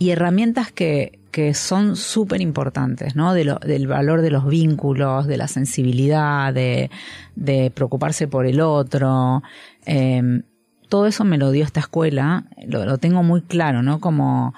y 0.00 0.10
herramientas 0.10 0.72
que, 0.72 1.20
que 1.30 1.54
son 1.54 1.94
súper 1.94 2.40
importantes, 2.40 3.14
¿no? 3.14 3.32
De 3.32 3.44
lo- 3.44 3.60
del 3.60 3.86
valor 3.86 4.22
de 4.22 4.30
los 4.30 4.48
vínculos, 4.48 5.26
de 5.28 5.36
la 5.36 5.46
sensibilidad, 5.48 6.52
de, 6.52 6.90
de 7.36 7.70
preocuparse 7.70 8.26
por 8.26 8.44
el 8.46 8.60
otro. 8.60 9.42
Eh, 9.84 10.40
todo 10.88 11.06
eso 11.06 11.24
me 11.24 11.38
lo 11.38 11.50
dio 11.50 11.64
esta 11.64 11.80
escuela, 11.80 12.44
lo, 12.66 12.84
lo 12.84 12.98
tengo 12.98 13.22
muy 13.22 13.42
claro, 13.42 13.82
¿no? 13.82 14.00
Como, 14.00 14.54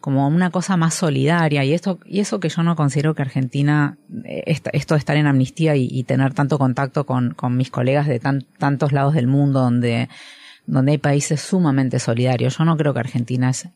como 0.00 0.26
una 0.28 0.50
cosa 0.50 0.76
más 0.76 0.94
solidaria 0.94 1.62
y 1.64 1.72
esto 1.74 1.98
y 2.06 2.20
eso 2.20 2.40
que 2.40 2.48
yo 2.48 2.62
no 2.62 2.74
considero 2.74 3.14
que 3.14 3.22
Argentina 3.22 3.98
eh, 4.24 4.42
esto 4.72 4.94
de 4.94 4.98
estar 4.98 5.16
en 5.16 5.26
amnistía 5.26 5.76
y, 5.76 5.86
y 5.90 6.04
tener 6.04 6.32
tanto 6.32 6.58
contacto 6.58 7.04
con, 7.04 7.34
con 7.34 7.56
mis 7.56 7.70
colegas 7.70 8.06
de 8.06 8.18
tan- 8.18 8.46
tantos 8.58 8.92
lados 8.92 9.12
del 9.14 9.26
mundo 9.26 9.60
donde 9.60 10.08
donde 10.66 10.92
hay 10.92 10.98
países 10.98 11.40
sumamente 11.42 11.98
solidarios 11.98 12.56
yo 12.56 12.64
no 12.64 12.76
creo 12.78 12.94
que 12.94 13.00
Argentina 13.00 13.50
es 13.50 13.68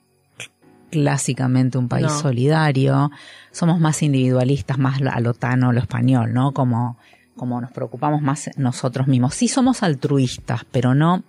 clásicamente 0.91 1.77
un 1.79 1.89
país 1.89 2.07
No. 2.07 2.19
solidario 2.21 3.11
somos 3.51 3.81
más 3.81 4.03
individualistas 4.03 4.79
más 4.79 5.01
a 5.03 5.21
lo 5.21 5.35
tano 5.35 5.73
lo 5.73 5.81
español 5.81 6.33
no 6.33 6.53
como 6.53 6.97
como 7.37 7.61
nos 7.61 7.73
preocupamos 7.73 8.23
más 8.23 8.49
nosotros 8.57 9.09
mismos 9.09 9.35
sí 9.35 9.49
somos 9.49 9.83
altruistas 9.83 10.63
pero 10.71 10.95
no 10.95 11.25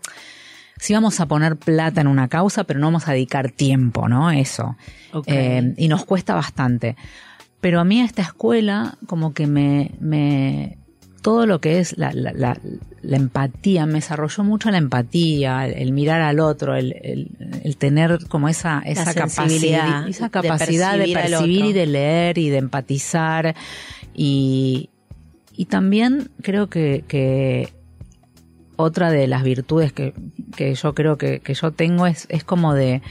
sí 0.77 0.93
vamos 0.93 1.19
a 1.19 1.25
poner 1.27 1.55
plata 1.57 2.01
en 2.01 2.07
una 2.07 2.27
causa, 2.27 2.63
pero 2.63 2.79
no 2.79 2.87
vamos 2.87 3.07
a 3.07 3.13
dedicar 3.13 3.51
tiempo, 3.51 4.07
¿no? 4.07 4.31
Eso. 4.31 4.75
Eh, 5.25 5.73
y 5.77 5.87
nos 5.87 6.05
cuesta 6.05 6.35
bastante. 6.35 6.95
Pero 7.61 7.79
a 7.79 7.83
mí 7.83 8.01
esta 8.01 8.21
escuela, 8.21 8.97
como 9.07 9.33
que 9.33 9.47
me, 9.47 9.91
me 9.99 10.77
todo 11.21 11.47
lo 11.47 11.59
que 11.59 11.79
es 11.79 11.97
la, 11.97 12.11
la, 12.13 12.31
la, 12.33 12.59
la 13.01 13.17
empatía, 13.17 13.87
me 13.87 13.93
desarrolló 13.93 14.43
mucho 14.43 14.69
la 14.69 14.77
empatía, 14.77 15.65
el, 15.65 15.73
el 15.73 15.91
mirar 15.91 16.21
al 16.21 16.39
otro, 16.39 16.75
el, 16.75 16.93
el, 17.01 17.31
el 17.63 17.77
tener 17.77 18.19
como 18.27 18.47
esa, 18.47 18.83
esa 18.85 19.11
capacidad, 19.11 20.07
esa 20.07 20.29
capacidad 20.29 20.99
de 20.99 21.11
percibir 21.11 21.65
y 21.65 21.73
de 21.73 21.87
leer 21.87 22.37
y 22.37 22.49
de 22.49 22.57
empatizar. 22.57 23.55
Y, 24.13 24.91
y 25.53 25.65
también 25.65 26.29
creo 26.43 26.69
que, 26.69 27.03
que 27.07 27.73
otra 28.77 29.09
de 29.11 29.27
las 29.27 29.43
virtudes 29.43 29.91
que, 29.93 30.13
que 30.55 30.73
yo 30.75 30.93
creo 30.95 31.17
que, 31.17 31.39
que 31.39 31.53
yo 31.53 31.71
tengo 31.71 32.05
es, 32.07 32.25
es 32.29 32.43
como 32.43 32.73
de, 32.73 33.01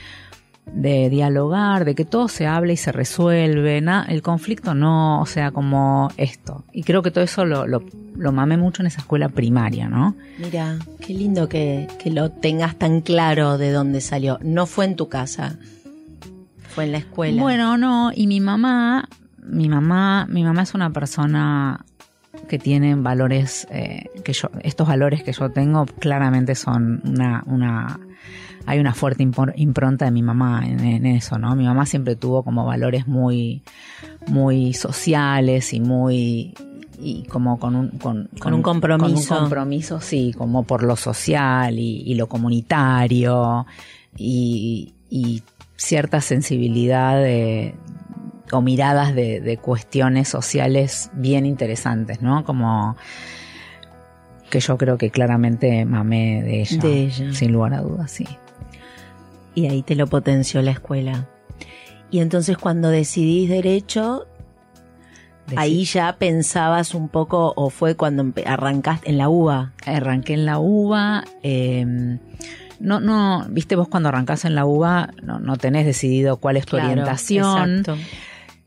de 0.66 1.10
dialogar, 1.10 1.84
de 1.84 1.94
que 1.94 2.04
todo 2.04 2.28
se 2.28 2.46
hable 2.46 2.72
y 2.72 2.76
se 2.76 2.90
resuelve, 2.92 3.80
na- 3.80 4.06
el 4.08 4.22
conflicto 4.22 4.74
no, 4.74 5.20
o 5.20 5.26
sea, 5.26 5.50
como 5.50 6.10
esto. 6.16 6.64
Y 6.72 6.82
creo 6.84 7.02
que 7.02 7.10
todo 7.10 7.24
eso 7.24 7.44
lo, 7.44 7.66
lo, 7.66 7.82
lo 8.16 8.32
mamé 8.32 8.56
mucho 8.56 8.82
en 8.82 8.86
esa 8.86 9.00
escuela 9.00 9.28
primaria, 9.28 9.88
¿no? 9.88 10.14
Mira, 10.38 10.78
qué 11.00 11.12
lindo 11.14 11.48
que, 11.48 11.86
que 11.98 12.10
lo 12.10 12.30
tengas 12.30 12.76
tan 12.76 13.00
claro 13.02 13.58
de 13.58 13.72
dónde 13.72 14.00
salió. 14.00 14.38
No 14.42 14.66
fue 14.66 14.84
en 14.86 14.96
tu 14.96 15.08
casa, 15.08 15.56
fue 16.68 16.84
en 16.84 16.92
la 16.92 16.98
escuela. 16.98 17.40
Bueno, 17.42 17.76
no, 17.76 18.10
y 18.14 18.26
mi 18.26 18.40
mamá, 18.40 19.08
mi 19.42 19.68
mamá, 19.68 20.26
mi 20.30 20.42
mamá 20.44 20.62
es 20.62 20.74
una 20.74 20.90
persona 20.90 21.84
que 22.46 22.58
tiene 22.58 22.94
valores, 22.94 23.66
eh, 23.70 24.10
que 24.24 24.32
yo, 24.32 24.48
estos 24.62 24.88
valores 24.88 25.22
que 25.22 25.32
yo 25.32 25.50
tengo 25.50 25.86
claramente 25.86 26.54
son 26.54 27.00
una, 27.04 27.42
una, 27.46 28.00
hay 28.66 28.78
una 28.78 28.94
fuerte 28.94 29.22
impronta 29.22 30.04
de 30.04 30.10
mi 30.10 30.22
mamá 30.22 30.62
en, 30.66 30.80
en 30.80 31.06
eso, 31.06 31.38
¿no? 31.38 31.54
Mi 31.56 31.64
mamá 31.64 31.86
siempre 31.86 32.16
tuvo 32.16 32.42
como 32.42 32.64
valores 32.64 33.06
muy, 33.06 33.62
muy 34.26 34.72
sociales 34.72 35.72
y 35.72 35.80
muy, 35.80 36.54
y 36.98 37.24
como 37.24 37.58
con 37.58 37.76
un, 37.76 37.88
con, 37.90 38.28
Con 38.38 38.54
un 38.54 38.62
compromiso. 38.62 39.28
Con 39.28 39.36
un 39.38 39.42
compromiso, 39.42 40.00
sí, 40.00 40.34
como 40.36 40.62
por 40.64 40.82
lo 40.82 40.96
social 40.96 41.78
y, 41.78 42.02
y 42.06 42.14
lo 42.14 42.28
comunitario 42.28 43.66
y, 44.16 44.94
y 45.10 45.42
cierta 45.76 46.20
sensibilidad 46.20 47.16
de, 47.20 47.74
o 48.52 48.60
miradas 48.60 49.14
de, 49.14 49.40
de 49.40 49.56
cuestiones 49.58 50.28
sociales 50.28 51.10
bien 51.14 51.46
interesantes, 51.46 52.20
¿no? 52.22 52.44
Como 52.44 52.96
que 54.50 54.60
yo 54.60 54.76
creo 54.78 54.98
que 54.98 55.10
claramente 55.10 55.84
mamé 55.84 56.42
de 56.42 56.60
ella. 56.60 56.82
De 56.82 57.02
ella. 57.04 57.32
Sin 57.32 57.52
lugar 57.52 57.74
a 57.74 57.80
dudas, 57.80 58.10
sí. 58.10 58.26
Y 59.54 59.66
ahí 59.66 59.82
te 59.82 59.94
lo 59.94 60.06
potenció 60.06 60.62
la 60.62 60.72
escuela. 60.72 61.26
Y 62.10 62.20
entonces 62.20 62.56
cuando 62.58 62.90
decidís 62.90 63.48
derecho, 63.48 64.26
ahí 65.56 65.84
ya 65.84 66.16
pensabas 66.16 66.94
un 66.94 67.08
poco, 67.08 67.52
o 67.56 67.70
fue 67.70 67.96
cuando 67.96 68.24
arrancaste 68.46 69.10
en 69.10 69.18
la 69.18 69.28
UBA. 69.28 69.72
arranqué 69.86 70.34
en 70.34 70.46
la 70.46 70.58
UBA. 70.58 71.24
eh, 71.42 72.18
no, 72.80 73.00
no, 73.00 73.46
viste 73.48 73.76
vos 73.76 73.88
cuando 73.88 74.08
arrancás 74.10 74.44
en 74.44 74.54
la 74.54 74.66
UBA, 74.66 75.10
no, 75.22 75.38
no 75.38 75.56
tenés 75.56 75.86
decidido 75.86 76.36
cuál 76.36 76.56
es 76.56 76.66
tu 76.66 76.76
Claro, 76.76 76.90
orientación. 76.90 77.78
exacto. 77.78 77.96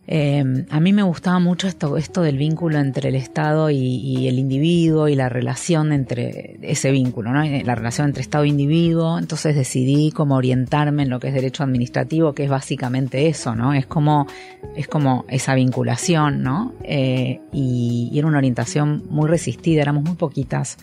Eh, 0.09 0.65
a 0.69 0.79
mí 0.79 0.93
me 0.93 1.03
gustaba 1.03 1.37
mucho 1.39 1.67
esto, 1.67 2.21
del 2.21 2.37
vínculo 2.37 2.79
entre 2.79 3.09
el 3.09 3.15
Estado 3.15 3.69
y, 3.69 4.27
el 4.27 4.39
individuo 4.39 5.09
y 5.09 5.15
la 5.15 5.27
relación 5.27 5.91
entre 5.91 6.57
ese 6.61 6.91
vínculo, 6.91 7.31
¿no? 7.31 7.43
la 7.43 7.75
relación 7.75 8.07
entre 8.07 8.21
Estado 8.21 8.45
e 8.45 8.47
individuo. 8.47 9.19
Entonces 9.19 9.55
decidí 9.55 10.11
como 10.11 10.35
orientarme 10.35 11.03
en 11.03 11.09
lo 11.09 11.19
que 11.19 11.27
es 11.27 11.33
derecho 11.33 11.63
administrativo, 11.63 12.33
que 12.33 12.45
es 12.45 12.49
básicamente 12.49 13.27
eso, 13.27 13.53
¿no? 13.53 13.73
Es 13.73 13.85
como, 13.85 14.27
es 14.75 14.87
como 14.87 15.25
esa 15.27 15.55
vinculación, 15.55 16.41
¿no? 16.41 16.73
Eh, 16.83 17.41
y, 17.51 18.09
y 18.13 18.17
era 18.17 18.27
una 18.27 18.37
orientación 18.37 19.03
muy 19.09 19.27
resistida, 19.27 19.81
éramos 19.81 20.03
muy 20.03 20.15
poquitas. 20.15 20.77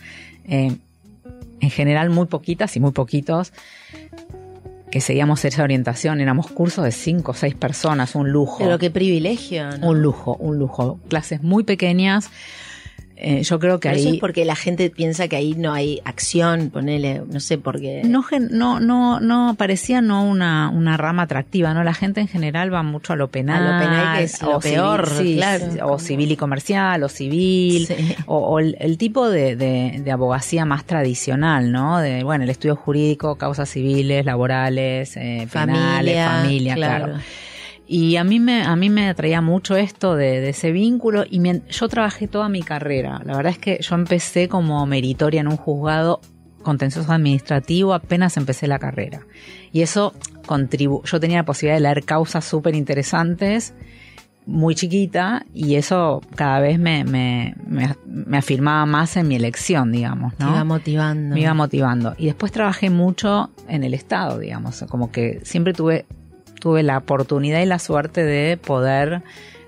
eh, 0.47 0.77
en 1.61 1.69
general 1.69 2.09
muy 2.09 2.25
poquitas 2.25 2.75
y 2.75 2.79
muy 2.79 2.91
poquitos 2.91 3.53
que 4.95 5.01
seguíamos 5.01 5.43
esa 5.43 5.61
orientación. 5.61 6.21
Éramos 6.21 6.47
cursos 6.47 6.85
de 6.85 6.93
cinco 6.93 7.31
o 7.31 7.35
seis 7.35 7.53
personas, 7.53 8.15
un 8.15 8.31
lujo. 8.31 8.59
Pero 8.59 8.79
qué 8.79 8.89
privilegio, 8.89 9.77
¿no? 9.77 9.89
Un 9.89 10.01
lujo, 10.01 10.37
un 10.39 10.57
lujo. 10.57 11.01
Clases 11.09 11.43
muy 11.43 11.65
pequeñas. 11.65 12.29
Eh, 13.17 13.43
yo 13.43 13.59
creo 13.59 13.79
que 13.79 13.87
Pero 13.87 13.99
eso 13.99 14.09
ahí 14.09 14.15
es 14.15 14.19
porque 14.19 14.43
la 14.43 14.55
gente 14.57 14.89
piensa 14.89 15.29
que 15.29 15.37
ahí 15.37 15.53
no 15.53 15.71
hay 15.73 16.01
acción, 16.03 16.69
ponele, 16.69 17.21
no 17.31 17.39
sé 17.39 17.57
por 17.57 17.79
qué. 17.79 18.01
no, 18.03 18.25
no, 18.49 18.79
no, 18.81 19.19
no 19.21 19.55
parecía 19.57 20.01
no 20.01 20.23
una, 20.25 20.69
una 20.69 20.97
rama 20.97 21.23
atractiva, 21.23 21.73
¿no? 21.73 21.83
La 21.85 21.93
gente 21.93 22.19
en 22.19 22.27
general 22.27 22.73
va 22.73 22.83
mucho 22.83 23.13
a 23.13 23.15
lo 23.15 23.29
penal. 23.29 23.65
A 23.65 23.71
lo 23.79 23.83
penal, 23.85 24.17
que 24.17 24.23
es 24.25 24.41
lo 24.41 24.59
civil, 24.61 24.75
peor, 24.75 25.09
sí, 25.17 25.35
claro. 25.37 25.65
sí, 25.71 25.79
O 25.81 25.97
civil 25.97 26.31
y 26.31 26.35
comercial, 26.35 27.03
o 27.03 27.09
civil. 27.09 27.87
Sí. 27.87 28.15
O, 28.25 28.37
o 28.37 28.59
el, 28.59 28.75
el 28.79 28.97
tipo 28.97 29.29
de, 29.29 29.55
de- 29.55 30.01
de 30.03 30.11
abogacía 30.11 30.65
más 30.65 30.83
tradicional, 30.83 31.71
¿no? 31.71 31.99
De, 31.99 32.23
bueno, 32.23 32.43
el 32.43 32.49
estudio 32.49 32.75
jurídico, 32.75 33.35
causas 33.37 33.69
civiles, 33.69 34.25
laborales, 34.25 35.15
eh, 35.15 35.47
penales, 35.51 36.15
Familia, 36.17 36.29
familia, 36.41 36.75
claro. 36.75 37.05
claro. 37.05 37.19
Y 37.87 38.15
a 38.15 38.23
mí 38.23 38.39
me, 38.39 38.63
a 38.63 38.75
mí 38.75 38.89
me 38.89 39.09
atraía 39.09 39.41
mucho 39.41 39.75
esto 39.75 40.15
de, 40.15 40.41
de 40.41 40.49
ese 40.49 40.71
vínculo 40.71 41.23
y 41.29 41.41
yo 41.69 41.87
trabajé 41.87 42.27
toda 42.27 42.49
mi 42.49 42.63
carrera. 42.63 43.21
La 43.23 43.35
verdad 43.37 43.51
es 43.51 43.59
que 43.59 43.77
yo 43.81 43.95
empecé 43.95 44.47
como 44.47 44.85
meritoria 44.85 45.41
en 45.41 45.47
un 45.47 45.57
juzgado 45.57 46.19
contencioso 46.63 47.11
administrativo 47.11 47.93
apenas 47.93 48.37
empecé 48.37 48.67
la 48.67 48.79
carrera. 48.79 49.21
Y 49.71 49.81
eso 49.81 50.13
contribu 50.47 51.03
yo 51.05 51.19
tenía 51.19 51.37
la 51.37 51.45
posibilidad 51.45 51.75
de 51.75 51.81
leer 51.81 52.03
causas 52.03 52.43
súper 52.43 52.75
interesantes 52.75 53.73
muy 54.45 54.75
chiquita 54.75 55.45
y 55.53 55.75
eso 55.75 56.21
cada 56.35 56.59
vez 56.59 56.77
me, 56.77 57.03
me, 57.03 57.55
me, 57.67 57.95
me 58.05 58.37
afirmaba 58.37 58.85
más 58.85 59.17
en 59.17 59.27
mi 59.27 59.35
elección, 59.35 59.91
digamos, 59.91 60.33
¿no? 60.39 60.49
iba 60.49 60.63
motivando. 60.63 61.35
me 61.35 61.41
iba 61.41 61.53
motivando. 61.53 62.13
Y 62.17 62.27
después 62.27 62.51
trabajé 62.51 62.89
mucho 62.89 63.49
en 63.67 63.83
el 63.83 63.93
Estado, 63.93 64.39
digamos, 64.39 64.85
como 64.89 65.11
que 65.11 65.41
siempre 65.43 65.73
tuve, 65.73 66.05
tuve 66.59 66.83
la 66.83 66.97
oportunidad 66.97 67.61
y 67.61 67.65
la 67.65 67.79
suerte 67.79 68.23
de 68.23 68.57
poder 68.57 69.21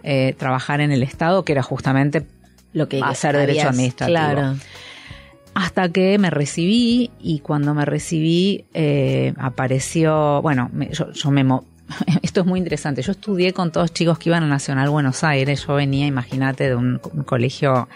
eh, 0.03 0.35
trabajar 0.37 0.81
en 0.81 0.91
el 0.91 1.03
Estado, 1.03 1.43
que 1.43 1.51
era 1.53 1.63
justamente 1.63 2.25
lo 2.73 2.87
que 2.89 3.01
hacer 3.03 3.35
derecho 3.37 3.69
administrativo. 3.69 4.17
Claro. 4.17 4.55
hasta 5.53 5.89
que 5.89 6.17
me 6.19 6.29
recibí 6.29 7.09
y 7.19 7.39
cuando 7.39 7.73
me 7.73 7.83
recibí 7.85 8.65
eh, 8.73 9.33
apareció, 9.39 10.41
bueno, 10.41 10.69
me- 10.73 10.89
yo, 10.91 11.11
yo 11.11 11.31
me... 11.31 11.43
Esto 12.21 12.41
es 12.41 12.45
muy 12.45 12.59
interesante. 12.59 13.01
Yo 13.01 13.13
estudié 13.13 13.53
con 13.53 13.71
todos 13.71 13.91
chicos 13.93 14.19
que 14.19 14.29
iban 14.29 14.43
a 14.43 14.47
Nacional 14.47 14.89
Buenos 14.89 15.23
Aires. 15.23 15.65
Yo 15.65 15.73
venía, 15.75 16.05
imagínate, 16.05 16.65
de 16.69 16.75
un, 16.75 16.99
un 17.13 17.23
colegio 17.23 17.87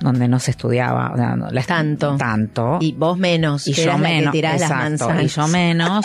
donde 0.00 0.26
no 0.26 0.40
se 0.40 0.50
estudiaba 0.50 1.12
o 1.12 1.16
sea, 1.16 1.36
no- 1.36 1.48
Tanto. 1.64 2.16
tanto 2.16 2.78
Y 2.80 2.92
vos 2.92 3.16
menos. 3.18 3.68
y 3.68 3.72
yo 3.72 3.96
menos, 3.98 4.34
las 4.34 4.68
y 5.22 5.28
yo 5.28 5.46
menos. 5.48 6.04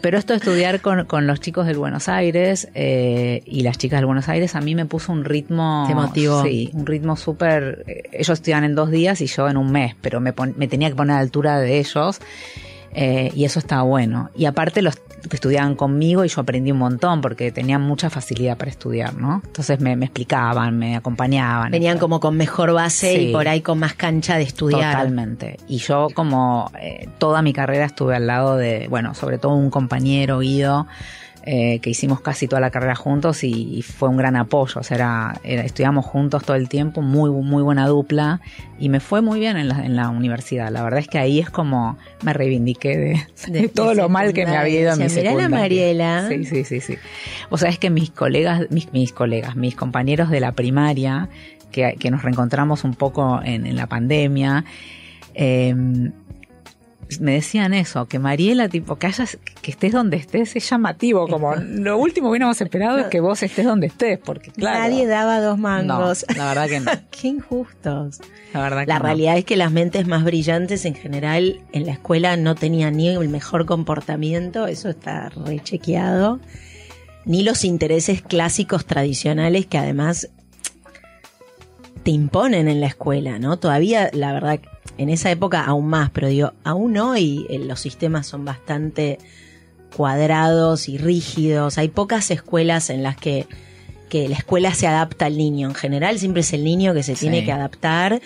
Pero 0.00 0.18
esto 0.18 0.32
de 0.32 0.38
estudiar 0.38 0.80
con, 0.80 1.04
con 1.06 1.26
los 1.28 1.40
chicos 1.40 1.66
del 1.66 1.76
Buenos 1.78 2.08
Aires 2.08 2.68
eh, 2.74 3.42
y 3.46 3.62
las 3.62 3.78
chicas 3.78 3.98
del 4.00 4.06
Buenos 4.06 4.28
Aires 4.28 4.56
a 4.56 4.60
mí 4.60 4.74
me 4.74 4.84
puso 4.84 5.12
un 5.12 5.24
ritmo... 5.24 5.84
Te 5.86 5.94
motivó. 5.94 6.42
Sí, 6.42 6.70
un 6.72 6.86
ritmo 6.86 7.14
súper... 7.16 7.84
eh, 7.86 8.02
ellos 8.12 8.30
estudian 8.30 8.64
en 8.64 8.74
dos 8.74 8.90
días 8.90 9.20
y 9.20 9.26
yo 9.26 9.48
en 9.48 9.56
un 9.56 9.70
mes, 9.70 9.94
pero 10.00 10.20
me, 10.20 10.32
pon- 10.32 10.54
me 10.56 10.66
tenía 10.66 10.88
que 10.88 10.96
poner 10.96 11.12
a 11.12 11.16
la 11.16 11.20
altura 11.22 11.60
de 11.60 11.78
ellos 11.78 12.18
eh, 12.94 13.30
y 13.34 13.44
eso 13.44 13.60
estaba 13.60 13.82
bueno. 13.82 14.30
Y 14.36 14.46
aparte 14.46 14.82
los 14.82 14.98
que 15.28 15.36
estudiaban 15.36 15.74
conmigo 15.76 16.24
y 16.24 16.28
yo 16.28 16.40
aprendí 16.40 16.72
un 16.72 16.78
montón 16.78 17.20
porque 17.20 17.52
tenían 17.52 17.80
mucha 17.80 18.10
facilidad 18.10 18.56
para 18.56 18.70
estudiar, 18.70 19.14
¿no? 19.14 19.40
Entonces 19.44 19.80
me, 19.80 19.96
me 19.96 20.06
explicaban, 20.06 20.78
me 20.78 20.96
acompañaban. 20.96 21.70
Venían 21.70 21.98
como 21.98 22.20
con 22.20 22.36
mejor 22.36 22.72
base 22.72 23.14
Sí. 23.14 23.28
y 23.28 23.32
por 23.32 23.48
ahí 23.48 23.60
con 23.60 23.78
más 23.78 23.94
cancha 23.94 24.36
de 24.36 24.42
estudiar. 24.42 24.92
Totalmente. 24.96 25.58
Y 25.68 25.78
yo 25.78 26.08
como 26.14 26.70
eh, 26.80 27.08
toda 27.18 27.42
mi 27.42 27.52
carrera 27.52 27.84
estuve 27.86 28.16
al 28.16 28.26
lado 28.26 28.56
de, 28.56 28.86
bueno, 28.88 29.14
sobre 29.14 29.38
todo 29.38 29.54
un 29.54 29.70
compañero, 29.70 30.40
Guido, 30.40 30.86
eh, 31.44 31.80
que 31.80 31.90
hicimos 31.90 32.20
casi 32.20 32.46
toda 32.46 32.60
la 32.60 32.70
carrera 32.70 32.94
juntos 32.94 33.42
y, 33.44 33.50
y 33.78 33.82
fue 33.82 34.08
un 34.08 34.16
gran 34.16 34.36
apoyo. 34.36 34.80
O 34.80 34.82
sea, 34.84 34.96
era, 34.96 35.40
era- 35.44 35.62
estudiamos 35.64 36.04
juntos 36.06 36.44
todo 36.44 36.56
el 36.56 36.68
tiempo, 36.68 37.02
muy, 37.02 37.30
muy 37.30 37.62
buena 37.62 37.86
dupla 37.88 38.40
y 38.78 38.88
me 38.88 39.00
fue 39.00 39.22
muy 39.22 39.40
bien 39.40 39.56
en 39.56 39.68
la, 39.68 39.84
en 39.84 39.96
la 39.96 40.08
universidad. 40.08 40.70
La 40.70 40.82
verdad 40.82 41.00
es 41.00 41.08
que 41.08 41.18
ahí 41.18 41.40
es 41.40 41.50
como 41.50 41.98
me 42.22 42.32
reivindiqué 42.32 42.96
de, 42.96 43.26
de 43.48 43.60
De- 43.62 43.68
todo 43.68 43.94
lo 43.94 44.08
mal 44.08 44.32
que 44.32 44.46
me 44.46 44.56
había 44.56 44.80
ido 44.80 44.92
en 44.92 44.98
mi. 44.98 45.04
Mirá 45.20 45.34
la. 45.34 45.48
Mariela. 45.48 46.28
Sí, 46.28 46.44
sí, 46.44 46.64
sí, 46.64 46.80
sí. 46.80 46.94
O 47.50 47.58
sea, 47.58 47.68
es 47.70 47.78
que 47.78 47.90
mis 47.90 48.10
colegas, 48.10 48.66
mis, 48.70 48.92
mis 48.92 49.12
colegas, 49.12 49.56
mis 49.56 49.74
compañeros 49.74 50.30
de 50.30 50.40
la 50.40 50.52
primaria, 50.52 51.28
que, 51.70 51.96
que 51.98 52.10
nos 52.10 52.22
reencontramos 52.22 52.84
un 52.84 52.94
poco 52.94 53.40
en, 53.44 53.66
en 53.66 53.76
la 53.76 53.86
pandemia, 53.88 54.64
eh, 55.34 55.74
me 57.20 57.32
decían 57.34 57.74
eso, 57.74 58.06
que 58.06 58.18
Mariela, 58.18 58.68
tipo, 58.68 58.96
que 58.96 59.06
hayas, 59.06 59.38
que 59.60 59.70
estés 59.70 59.92
donde 59.92 60.16
estés 60.16 60.56
es 60.56 60.68
llamativo, 60.68 61.28
como 61.28 61.54
lo 61.56 61.98
último 61.98 62.26
que 62.26 62.30
hubiéramos 62.30 62.60
esperado 62.60 62.98
es 62.98 63.06
que 63.06 63.20
vos 63.20 63.42
estés 63.42 63.64
donde 63.64 63.88
estés, 63.88 64.18
porque 64.18 64.50
claro. 64.50 64.78
Nadie 64.80 65.06
daba 65.06 65.40
dos 65.40 65.56
no, 65.58 65.62
mangos. 65.62 66.24
la 66.36 66.46
verdad 66.48 66.68
que 66.68 66.80
no. 66.80 66.90
Qué 67.10 67.28
injustos. 67.28 68.20
La 68.54 68.60
verdad 68.62 68.80
que 68.82 68.86
La 68.86 68.98
no. 68.98 69.04
realidad 69.04 69.36
es 69.38 69.44
que 69.44 69.56
las 69.56 69.72
mentes 69.72 70.06
más 70.06 70.24
brillantes 70.24 70.84
en 70.84 70.94
general 70.94 71.60
en 71.72 71.86
la 71.86 71.92
escuela 71.92 72.36
no 72.36 72.54
tenían 72.54 72.96
ni 72.96 73.08
el 73.08 73.28
mejor 73.28 73.66
comportamiento, 73.66 74.66
eso 74.66 74.88
está 74.88 75.28
rechequeado, 75.30 76.40
ni 77.24 77.42
los 77.42 77.64
intereses 77.64 78.22
clásicos 78.22 78.84
tradicionales 78.86 79.66
que 79.66 79.78
además 79.78 80.28
te 82.02 82.10
imponen 82.10 82.68
en 82.68 82.80
la 82.80 82.86
escuela, 82.86 83.38
¿no? 83.38 83.58
Todavía, 83.58 84.10
la 84.12 84.32
verdad, 84.32 84.60
en 84.98 85.08
esa 85.08 85.30
época 85.30 85.64
aún 85.64 85.86
más, 85.86 86.10
pero 86.10 86.28
digo, 86.28 86.52
aún 86.64 86.96
hoy 86.98 87.46
eh, 87.48 87.58
los 87.58 87.80
sistemas 87.80 88.26
son 88.26 88.44
bastante 88.44 89.18
cuadrados 89.96 90.88
y 90.88 90.98
rígidos. 90.98 91.78
Hay 91.78 91.88
pocas 91.88 92.30
escuelas 92.30 92.90
en 92.90 93.02
las 93.02 93.16
que, 93.16 93.46
que 94.08 94.28
la 94.28 94.36
escuela 94.36 94.74
se 94.74 94.86
adapta 94.86 95.26
al 95.26 95.36
niño. 95.36 95.68
En 95.68 95.74
general 95.74 96.18
siempre 96.18 96.40
es 96.40 96.52
el 96.52 96.64
niño 96.64 96.94
que 96.94 97.02
se 97.02 97.14
tiene 97.14 97.40
Sí. 97.40 97.44
que 97.46 97.52
adaptar. 97.52 98.20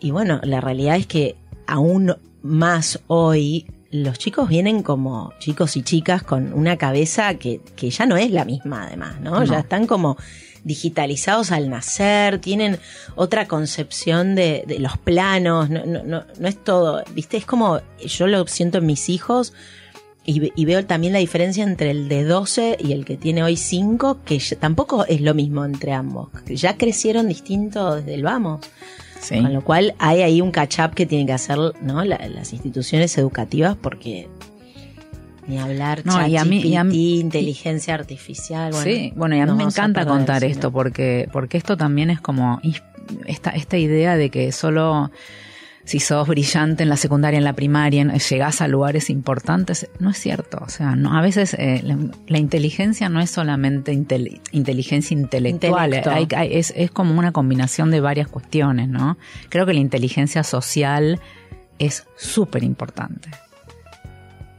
Y 0.00 0.10
bueno, 0.10 0.40
la 0.42 0.60
realidad 0.60 0.96
es 0.96 1.06
que 1.06 1.36
aún 1.66 2.16
más 2.42 3.00
hoy 3.06 3.66
los 3.90 4.18
chicos 4.18 4.48
vienen 4.48 4.82
como 4.82 5.32
chicos 5.38 5.76
y 5.76 5.82
chicas 5.82 6.22
con 6.22 6.52
una 6.52 6.76
cabeza 6.76 7.34
que, 7.34 7.60
que 7.76 7.90
ya 7.90 8.06
no 8.06 8.16
es 8.16 8.30
la 8.32 8.44
misma 8.44 8.86
además, 8.86 9.20
¿no? 9.20 9.30
No. 9.40 9.44
Ya 9.44 9.60
están 9.60 9.86
como 9.86 10.16
digitalizados 10.64 11.52
al 11.52 11.70
nacer, 11.70 12.38
tienen 12.40 12.78
otra 13.14 13.46
concepción 13.46 14.34
de, 14.34 14.64
de 14.66 14.78
los 14.78 14.96
planos, 14.98 15.70
no, 15.70 15.84
no, 15.86 16.02
no, 16.02 16.24
no 16.38 16.48
es 16.48 16.62
todo, 16.64 17.04
viste, 17.14 17.36
es 17.36 17.46
como 17.46 17.80
yo 18.04 18.26
lo 18.26 18.46
siento 18.46 18.78
en 18.78 18.86
mis 18.86 19.08
hijos 19.08 19.52
y, 20.24 20.40
ve- 20.40 20.52
y 20.56 20.64
veo 20.64 20.84
también 20.86 21.12
la 21.12 21.18
diferencia 21.18 21.62
entre 21.64 21.90
el 21.90 22.08
de 22.08 22.24
12 22.24 22.78
y 22.80 22.92
el 22.92 23.04
que 23.04 23.16
tiene 23.18 23.42
hoy 23.42 23.56
5, 23.56 24.20
que 24.24 24.38
ya- 24.38 24.56
tampoco 24.56 25.04
es 25.04 25.20
lo 25.20 25.34
mismo 25.34 25.64
entre 25.66 25.92
ambos, 25.92 26.30
que 26.46 26.56
ya 26.56 26.76
crecieron 26.78 27.28
distinto 27.28 27.96
desde 27.96 28.14
el 28.14 28.22
vamos. 28.22 28.60
Sí. 29.20 29.40
Con 29.40 29.54
lo 29.54 29.64
cual 29.64 29.94
hay 29.98 30.20
ahí 30.20 30.40
un 30.42 30.50
catch-up 30.50 30.94
que 30.94 31.06
tienen 31.06 31.26
que 31.26 31.32
hacer 31.32 31.56
¿no? 31.80 32.04
La- 32.04 32.28
las 32.28 32.52
instituciones 32.52 33.16
educativas 33.16 33.74
porque 33.80 34.28
ni 35.46 35.58
hablar, 35.58 36.02
No, 36.04 36.26
y 36.26 36.36
a 36.36 36.44
mí- 36.44 36.62
y 36.62 36.76
a 36.76 36.84
mí- 36.84 37.20
inteligencia 37.20 37.94
artificial. 37.94 38.72
Bueno, 38.72 38.84
sí, 38.84 39.12
bueno, 39.14 39.36
y 39.36 39.40
a 39.40 39.46
mí 39.46 39.52
me 39.52 39.64
encanta 39.64 40.06
contar 40.06 40.42
esto 40.44 40.70
porque, 40.72 41.28
porque 41.32 41.56
esto 41.58 41.76
también 41.76 42.10
es 42.10 42.20
como 42.20 42.60
esta, 43.26 43.50
esta 43.50 43.76
idea 43.76 44.16
de 44.16 44.30
que 44.30 44.50
solo 44.52 45.10
si 45.86 46.00
sos 46.00 46.26
brillante 46.26 46.82
en 46.82 46.88
la 46.88 46.96
secundaria, 46.96 47.36
en 47.36 47.44
la 47.44 47.52
primaria, 47.52 48.00
en- 48.00 48.18
llegás 48.18 48.62
a 48.62 48.68
lugares 48.68 49.10
importantes, 49.10 49.86
no 49.98 50.08
es 50.08 50.18
cierto. 50.18 50.56
O 50.62 50.70
sea, 50.70 50.96
no, 50.96 51.14
a 51.14 51.20
veces 51.20 51.52
eh, 51.58 51.82
la, 51.84 51.98
la 52.26 52.38
inteligencia 52.38 53.10
no 53.10 53.20
es 53.20 53.28
solamente 53.30 53.92
intel- 53.92 54.40
inteligencia 54.52 55.14
intelectual, 55.14 55.88
Intelecto. 55.94 56.10
hay- 56.10 56.26
hay- 56.34 56.56
es, 56.56 56.72
es 56.74 56.90
como 56.90 57.18
una 57.18 57.32
combinación 57.32 57.90
de 57.90 58.00
varias 58.00 58.28
cuestiones, 58.28 58.88
¿no? 58.88 59.18
Creo 59.50 59.66
que 59.66 59.74
la 59.74 59.80
inteligencia 59.80 60.42
social 60.42 61.20
es 61.78 62.06
súper 62.16 62.62
importante. 62.64 63.28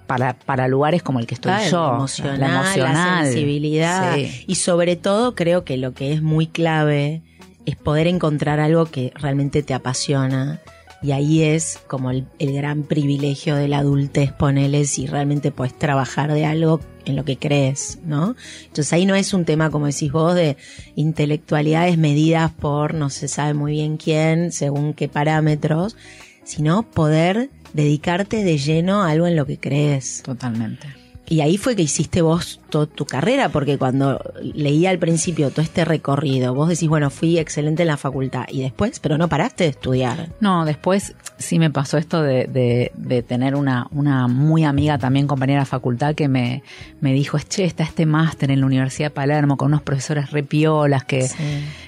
Para, 0.08 0.38
para 0.38 0.68
lugares 0.68 1.02
como 1.04 1.20
el 1.20 1.28
que 1.28 1.36
estoy 1.36 1.52
Claro, 1.52 1.70
yo. 1.70 1.88
la 1.90 1.96
emocional, 1.96 2.40
la 2.40 2.48
emocional. 2.48 2.94
la 2.94 3.24
sensibilidad. 3.26 4.16
Sí. 4.16 4.44
Y 4.48 4.56
sobre 4.56 4.96
todo 4.96 5.36
creo 5.36 5.64
que 5.64 5.78
lo 5.78 5.94
que 5.94 6.14
es 6.14 6.22
muy 6.22 6.48
clave 6.48 7.22
es 7.66 7.76
poder 7.76 8.08
encontrar 8.08 8.60
algo 8.60 8.86
que 8.86 9.12
realmente 9.16 9.64
te 9.64 9.74
apasiona. 9.74 10.62
Y 11.02 11.12
ahí 11.12 11.44
es 11.44 11.80
como 11.88 12.10
el, 12.10 12.26
el 12.40 12.54
gran 12.54 12.84
privilegio 12.84 13.56
de 13.56 13.68
la 13.68 13.80
adultez, 13.80 14.32
ponele 14.32 14.86
si 14.86 15.06
realmente 15.06 15.52
puedes 15.52 15.78
trabajar 15.78 16.32
de 16.34 16.46
algo 16.46 16.80
en 17.06 17.16
lo 17.16 17.24
que 17.26 17.38
crees, 17.38 18.00
¿no? 18.06 18.36
Entonces 18.64 18.92
ahí 18.94 19.06
no 19.06 19.14
es 19.14 19.34
un 19.34 19.46
tema, 19.46 19.70
como 19.70 19.86
decís 19.86 20.12
vos, 20.12 20.34
de 20.34 20.58
intelectualidades 20.96 21.98
medidas 21.98 22.52
por 22.52 22.94
no 22.96 23.10
se 23.10 23.28
sabe 23.28 23.54
muy 23.54 23.74
bien 23.74 23.98
quién, 23.98 24.52
según 24.52 24.94
qué 24.94 25.08
parámetros, 25.08 25.96
sino 26.44 26.84
poder 26.84 27.50
dedicarte 27.76 28.46
de 28.46 28.58
lleno 28.58 29.04
a 29.04 29.12
algo 29.12 29.28
en 29.28 29.36
lo 29.36 29.46
que 29.46 29.60
crees. 29.60 30.22
Totalmente. 30.24 30.88
Y 31.28 31.42
ahí 31.42 31.58
fue 31.58 31.76
que 31.76 31.82
hiciste 31.82 32.22
vos 32.22 32.60
toda 32.70 32.86
tu 32.86 33.06
carrera, 33.06 33.50
porque 33.50 33.78
cuando 33.78 34.20
leía 34.42 34.90
al 34.92 35.00
principio 35.00 35.50
todo 35.50 35.62
este 35.62 35.84
recorrido, 35.86 36.54
vos 36.54 36.70
decís, 36.70 36.88
bueno, 36.88 37.10
fui 37.10 37.40
excelente 37.40 37.82
en 37.84 37.88
la 37.88 37.98
facultad 37.98 38.46
y 38.52 38.62
después, 38.62 39.00
pero 39.00 39.18
no 39.18 39.28
paraste 39.28 39.64
de 39.64 39.72
estudiar. 39.72 40.30
No, 40.40 40.66
después 40.66 41.16
sí 41.38 41.58
me 41.58 41.70
pasó 41.72 41.98
esto 41.98 42.22
de, 42.22 42.46
de, 42.46 42.92
de 42.96 43.24
tener 43.24 43.56
una, 43.56 43.88
una 43.92 44.28
muy 44.28 44.64
amiga 44.66 44.98
también, 45.00 45.26
compañera 45.26 45.62
de 45.62 45.66
facultad, 45.66 46.14
que 46.16 46.28
me, 46.28 46.62
me 47.02 47.12
dijo, 47.14 47.40
che, 47.40 47.66
está 47.66 47.84
este 47.84 48.06
máster 48.06 48.52
en 48.52 48.60
la 48.60 48.66
Universidad 48.68 49.08
de 49.08 49.16
Palermo 49.16 49.58
con 49.58 49.68
unos 49.70 49.82
profesores 49.82 50.30
repiolas 50.32 51.06
que, 51.06 51.28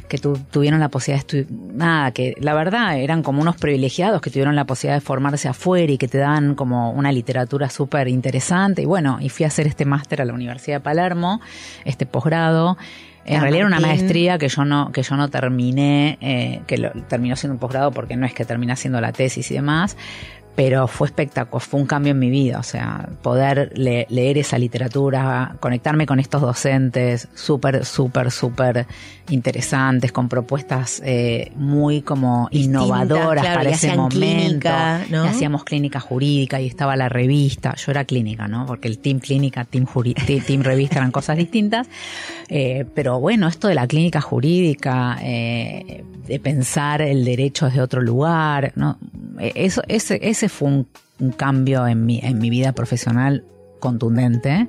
que 0.08 0.17
tu- 0.17 0.38
tuvieron 0.50 0.80
la 0.80 0.89
posibilidad 0.89 1.23
de 1.26 1.38
estudiar, 1.41 1.62
nada, 1.76 2.12
que 2.12 2.34
la 2.39 2.54
verdad 2.56 2.97
eran 3.00 3.21
como 3.23 3.41
unos 3.41 3.58
privilegiados 3.58 4.21
que 4.21 4.30
tuvieron 4.32 4.56
la 4.56 4.65
posibilidad 4.65 4.97
de 4.97 5.06
formarse 5.06 5.47
afuera 5.47 5.91
y 5.91 5.97
que 5.97 6.08
te 6.08 6.17
dan 6.17 6.56
como 6.56 6.91
una 6.91 7.12
literatura 7.12 7.69
súper 7.69 8.08
interesante. 8.08 8.82
Y 8.82 8.86
bueno, 8.86 9.19
y 9.28 9.30
fui 9.30 9.44
a 9.44 9.48
hacer 9.48 9.68
este 9.68 9.84
máster 9.86 10.22
a 10.22 10.26
la 10.26 10.34
Universidad 10.34 10.78
de 10.78 10.82
Palermo, 10.82 11.42
este 11.86 12.06
posgrado. 12.06 12.78
En 13.26 13.42
realidad 13.42 13.60
era 13.60 13.68
una 13.68 13.82
maestría 13.82 14.38
que 14.38 14.48
yo 14.48 14.63
no, 14.63 14.92
que 14.94 15.04
yo 15.04 15.18
no 15.18 15.30
terminé, 15.30 16.18
eh, 16.22 16.62
que 16.66 16.78
lo, 16.78 16.92
terminó 17.10 17.36
siendo 17.36 17.56
un 17.56 17.60
posgrado 17.60 17.92
porque 17.92 18.16
no 18.16 18.26
es 18.26 18.34
que 18.34 18.46
terminé 18.46 18.72
haciendo 18.72 19.02
la 19.02 19.12
tesis 19.12 19.52
y 19.52 19.56
demás, 19.56 19.98
pero 20.56 20.88
fue 20.88 21.08
espectacular, 21.08 21.62
fue 21.62 21.80
un 21.82 21.86
cambio 21.88 22.12
en 22.12 22.20
mi 22.20 22.30
vida, 22.30 22.58
o 22.58 22.63
sea, 22.63 23.10
poder 23.22 23.74
le- 23.76 24.08
leer 24.10 24.38
esa 24.38 24.58
literatura, 24.58 25.58
conectarme 25.60 26.06
con 26.06 26.20
estos 26.22 26.42
docentes 26.42 27.28
súper, 27.36 27.84
súper, 27.84 28.32
súper 28.32 28.88
interesantes, 29.30 30.12
con 30.12 30.30
propuestas 30.30 31.02
eh, 31.06 31.52
muy 31.56 32.02
como 32.02 32.48
Distintas, 32.52 32.82
innovadoras 32.84 33.44
claro, 33.44 33.60
para 33.60 33.70
ese 33.72 33.96
momento. 33.96 34.18
clínica, 34.20 35.06
hacíamos 35.28 35.63
clínica 35.63 36.00
jurídica 36.00 36.62
y 36.62 36.68
estaba 36.68 36.96
la 36.96 37.10
revista, 37.10 37.76
yo 37.76 37.92
era 37.92 38.06
clínica, 38.06 38.48
¿no? 38.48 38.66
Porque 38.66 38.88
el 38.88 39.00
team 39.00 39.20
clínica, 39.20 39.66
team, 39.66 39.86
juri- 39.86 40.16
team 40.46 40.62
revista 40.63 40.98
eran 40.98 41.12
cosas 41.12 41.38
distintas, 41.38 41.88
eh, 42.50 42.86
pero 42.96 43.20
bueno, 43.20 43.48
esto 43.48 43.68
de 43.68 43.76
la 43.76 43.88
clínica 43.88 44.22
jurídica, 44.22 45.18
eh, 45.22 46.04
de 46.28 46.40
pensar 46.40 47.02
el 47.02 47.24
derecho 47.26 47.66
desde 47.68 47.82
otro 47.82 48.02
lugar, 48.02 48.72
¿no? 48.76 48.98
Eh, 49.40 49.52
Eso, 49.56 49.82
ese, 49.88 50.20
ese 50.22 50.50
fue 50.50 50.68
un, 50.70 50.88
un 51.20 51.32
cambio 51.32 51.86
en 51.88 52.06
mi, 52.06 52.20
en 52.24 52.40
mi 52.40 52.50
vida 52.50 52.72
profesional 52.74 53.44
contundente. 53.80 54.68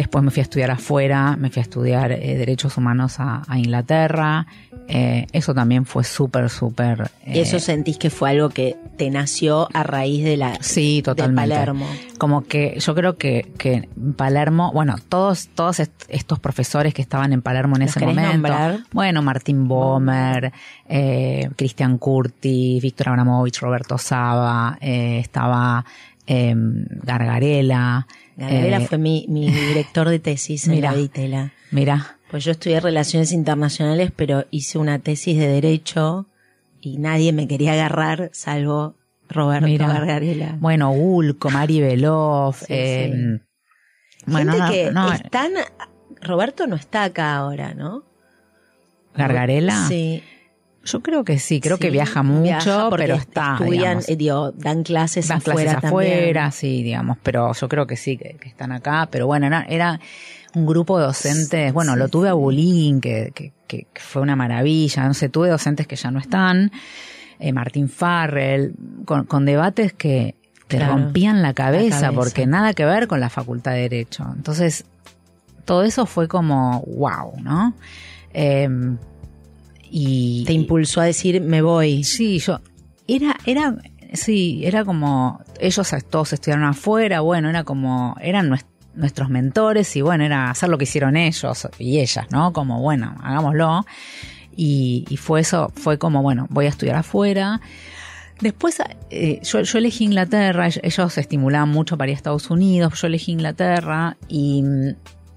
Después 0.00 0.24
me 0.24 0.30
fui 0.30 0.40
a 0.40 0.44
estudiar 0.44 0.70
afuera, 0.70 1.36
me 1.36 1.50
fui 1.50 1.60
a 1.60 1.62
estudiar 1.62 2.10
eh, 2.10 2.34
derechos 2.38 2.78
humanos 2.78 3.20
a, 3.20 3.42
a 3.46 3.58
Inglaterra. 3.58 4.46
Eh, 4.88 5.26
eso 5.32 5.52
también 5.52 5.84
fue 5.84 6.04
súper, 6.04 6.48
súper... 6.48 7.10
Y 7.26 7.38
eh, 7.38 7.42
eso 7.42 7.60
sentís 7.60 7.98
que 7.98 8.08
fue 8.08 8.30
algo 8.30 8.48
que 8.48 8.76
te 8.96 9.10
nació 9.10 9.68
a 9.74 9.82
raíz 9.82 10.24
de 10.24 10.38
la 10.38 10.56
Sí, 10.62 10.96
de 10.96 11.02
totalmente. 11.02 11.50
Palermo. 11.54 11.86
Como 12.16 12.44
que 12.44 12.78
yo 12.80 12.94
creo 12.94 13.18
que, 13.18 13.52
que 13.58 13.90
Palermo, 14.16 14.72
bueno, 14.72 14.96
todos, 15.10 15.48
todos 15.54 15.80
est- 15.80 16.04
estos 16.08 16.38
profesores 16.40 16.94
que 16.94 17.02
estaban 17.02 17.34
en 17.34 17.42
Palermo 17.42 17.76
en 17.76 17.82
¿Los 17.82 17.90
ese 17.94 18.00
momento. 18.06 18.32
nombrar? 18.32 18.78
Bueno, 18.92 19.20
Martín 19.20 19.68
Bomer, 19.68 20.50
eh, 20.88 21.50
Cristian 21.56 21.98
Curti, 21.98 22.80
Víctor 22.80 23.10
Abramovich, 23.10 23.60
Roberto 23.60 23.98
Saba, 23.98 24.78
estaba 24.80 25.84
eh, 26.26 26.54
Gargarela. 27.02 28.06
Gabriela 28.40 28.78
eh, 28.78 28.86
fue 28.86 28.98
mi, 28.98 29.26
mi 29.28 29.50
director 29.50 30.08
de 30.08 30.18
tesis 30.18 30.66
en 30.66 30.74
Mira. 30.74 30.92
la 30.92 30.96
Ditela. 30.96 31.52
Mira, 31.70 32.16
Pues 32.30 32.44
yo 32.44 32.52
estudié 32.52 32.80
Relaciones 32.80 33.32
Internacionales, 33.32 34.10
pero 34.14 34.46
hice 34.50 34.78
una 34.78 34.98
tesis 34.98 35.38
de 35.38 35.46
Derecho 35.46 36.26
y 36.80 36.98
nadie 36.98 37.32
me 37.32 37.46
quería 37.46 37.74
agarrar 37.74 38.30
salvo 38.32 38.96
Roberto 39.28 39.66
Mira. 39.66 39.86
Gargarela. 39.88 40.56
bueno, 40.58 40.90
Ulco, 40.92 41.50
Mari 41.50 41.80
Sí, 41.80 42.64
eh, 42.68 43.40
bueno, 44.26 44.52
Gente 44.52 44.64
no, 44.64 44.70
que 44.70 44.90
no, 44.92 45.12
están... 45.12 45.52
Roberto 46.22 46.66
no 46.66 46.76
está 46.76 47.04
acá 47.04 47.36
ahora, 47.36 47.74
¿no? 47.74 48.04
Gargarela. 49.14 49.86
Sí. 49.86 50.22
Yo 50.90 51.00
creo 51.00 51.24
que 51.24 51.38
sí, 51.38 51.60
creo 51.60 51.78
que 51.78 51.90
viaja 51.90 52.22
mucho, 52.22 52.42
viaja 52.42 52.90
pero 52.96 53.14
está. 53.14 53.52
Estudian, 53.54 53.70
digamos, 53.72 54.08
eh, 54.08 54.16
digo, 54.16 54.52
dan 54.52 54.82
clases 54.82 55.28
dan 55.28 55.38
afuera 55.38 55.72
clases 55.72 55.80
también. 55.90 56.12
afuera, 56.12 56.50
sí, 56.50 56.82
digamos, 56.82 57.18
pero 57.22 57.52
yo 57.52 57.68
creo 57.68 57.86
que 57.86 57.96
sí, 57.96 58.16
que, 58.16 58.36
que 58.40 58.48
están 58.48 58.72
acá. 58.72 59.08
Pero 59.10 59.26
bueno, 59.26 59.46
era, 59.46 59.64
era 59.68 60.00
un 60.54 60.66
grupo 60.66 60.98
de 60.98 61.04
docentes, 61.06 61.72
bueno, 61.72 61.96
lo 61.96 62.08
tuve 62.08 62.28
a 62.28 62.32
Bulín, 62.32 63.00
que, 63.00 63.32
que, 63.34 63.52
que 63.66 63.86
fue 63.94 64.20
una 64.22 64.34
maravilla, 64.36 65.06
no 65.06 65.14
sé, 65.14 65.28
tuve 65.28 65.48
docentes 65.48 65.86
que 65.86 65.94
ya 65.96 66.10
no 66.10 66.18
están, 66.18 66.72
eh, 67.38 67.52
Martín 67.52 67.88
Farrell, 67.88 68.74
con, 69.04 69.24
con 69.26 69.44
debates 69.44 69.92
que 69.92 70.34
te 70.66 70.76
Claro, 70.76 70.94
rompían 70.94 71.42
la 71.42 71.54
cabeza, 71.54 72.00
cabeza. 72.00 72.12
porque 72.12 72.46
nada 72.46 72.74
que 72.74 72.84
ver 72.84 73.06
con 73.08 73.20
la 73.20 73.28
Facultad 73.30 73.72
de 73.72 73.88
Derecho. 73.88 74.24
Entonces, 74.34 74.84
todo 75.64 75.84
eso 75.84 76.06
fue 76.06 76.26
como, 76.28 76.80
wow, 76.86 77.34
¿no? 77.42 77.74
Eh, 78.34 78.68
y, 79.90 80.44
Te 80.46 80.52
impulsó 80.52 81.00
a 81.00 81.04
decir, 81.04 81.40
me 81.40 81.62
voy. 81.62 82.04
Sí, 82.04 82.38
yo. 82.38 82.60
Era, 83.08 83.36
era, 83.46 83.76
sí, 84.12 84.60
era 84.64 84.84
como. 84.84 85.40
Ellos 85.58 85.92
todos 86.08 86.32
estudiaron 86.32 86.64
afuera, 86.64 87.20
bueno, 87.20 87.48
era 87.50 87.64
como. 87.64 88.16
Eran 88.20 88.48
nues- 88.50 88.64
nuestros 88.94 89.28
mentores 89.30 89.94
y 89.96 90.00
bueno, 90.02 90.24
era 90.24 90.50
hacer 90.50 90.68
lo 90.68 90.76
que 90.76 90.84
hicieron 90.84 91.16
ellos 91.16 91.68
y 91.78 92.00
ellas, 92.00 92.26
¿no? 92.30 92.52
Como, 92.52 92.80
bueno, 92.80 93.14
hagámoslo. 93.22 93.84
Y, 94.56 95.04
y 95.08 95.16
fue 95.16 95.40
eso, 95.40 95.72
fue 95.74 95.96
como, 95.98 96.22
bueno, 96.22 96.46
voy 96.50 96.66
a 96.66 96.68
estudiar 96.70 96.96
afuera. 96.96 97.60
Después 98.40 98.82
eh, 99.10 99.40
yo, 99.42 99.60
yo 99.62 99.78
elegí 99.78 100.04
Inglaterra, 100.04 100.66
ell- 100.68 100.80
ellos 100.82 101.12
se 101.12 101.20
estimulaban 101.20 101.68
mucho 101.68 101.96
para 101.98 102.10
ir 102.10 102.14
a 102.14 102.16
Estados 102.16 102.50
Unidos, 102.50 103.00
yo 103.00 103.06
elegí 103.06 103.32
Inglaterra 103.32 104.16
y, 104.28 104.64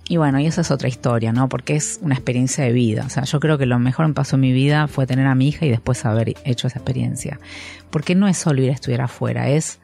y 0.09 0.17
bueno, 0.17 0.39
y 0.39 0.45
esa 0.47 0.61
es 0.61 0.69
otra 0.71 0.87
historia, 0.89 1.31
¿no? 1.31 1.47
Porque 1.49 1.75
es 1.75 1.99
una 2.01 2.13
experiencia 2.15 2.63
de 2.65 2.71
vida. 2.73 3.03
O 3.05 3.09
sea, 3.09 3.23
yo 3.23 3.39
creo 3.39 3.57
que 3.57 3.65
lo 3.65 3.79
mejor 3.79 4.05
que 4.07 4.13
pasó 4.13 4.35
en 4.35 4.41
mi 4.41 4.51
vida 4.51 4.87
fue 4.87 5.07
tener 5.07 5.27
a 5.27 5.35
mi 5.35 5.47
hija 5.47 5.65
y 5.65 5.69
después 5.69 6.03
haber 6.05 6.33
hecho 6.45 6.67
esa 6.67 6.79
experiencia. 6.79 7.39
Porque 7.89 8.13
no 8.15 8.27
es 8.27 8.37
solo 8.37 8.61
ir 8.61 8.69
a 8.69 8.73
estudiar 8.73 9.01
afuera, 9.01 9.47
es, 9.49 9.79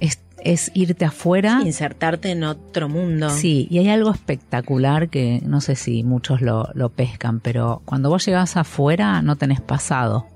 es, 0.00 0.18
es 0.44 0.70
irte 0.74 1.04
afuera. 1.06 1.60
Insertarte 1.64 2.30
en 2.30 2.44
otro 2.44 2.88
mundo. 2.90 3.30
Sí, 3.30 3.66
y 3.70 3.78
hay 3.78 3.88
algo 3.88 4.10
espectacular 4.10 5.08
que 5.08 5.40
no 5.44 5.60
sé 5.62 5.76
si 5.76 6.02
muchos 6.04 6.42
lo, 6.42 6.68
lo 6.74 6.90
pescan, 6.90 7.40
pero 7.40 7.80
cuando 7.86 8.10
vos 8.10 8.26
llegás 8.26 8.56
afuera 8.58 9.22
no 9.22 9.36
tenés 9.36 9.60
pasado. 9.62 10.26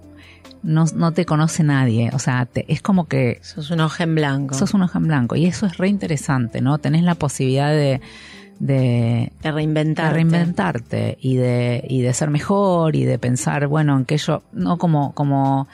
No, 0.62 0.84
no 0.94 1.12
te 1.12 1.24
conoce 1.26 1.64
nadie. 1.64 2.10
O 2.12 2.18
sea, 2.20 2.46
te- 2.46 2.64
es 2.72 2.80
como 2.82 3.08
que 3.08 3.40
Sos 3.42 3.70
un 3.72 3.80
hoja 3.80 4.04
en 4.04 4.14
blanco. 4.14 4.54
sos 4.54 4.74
un 4.74 4.82
hoja 4.82 4.98
en 5.00 5.08
blanco. 5.08 5.34
Y 5.36 5.46
eso 5.46 5.66
es 5.66 5.76
re 5.76 5.88
interesante, 5.88 6.60
¿no? 6.60 6.78
Tenés 6.78 7.02
la 7.02 7.16
posibilidad 7.16 7.70
de, 7.72 8.00
de, 8.62 9.32
de 9.42 9.50
reinventarte. 9.50 10.08
de 10.08 10.14
reinventarte 10.14 11.18
y 11.20 11.34
de, 11.34 11.84
y 11.88 12.00
de 12.00 12.14
ser 12.14 12.30
mejor 12.30 12.94
y 12.94 13.04
de 13.04 13.18
pensar, 13.18 13.66
bueno, 13.66 13.98
en 13.98 14.04
que 14.04 14.16
yo, 14.18 14.44
no 14.52 14.78
como, 14.78 15.12
como, 15.14 15.66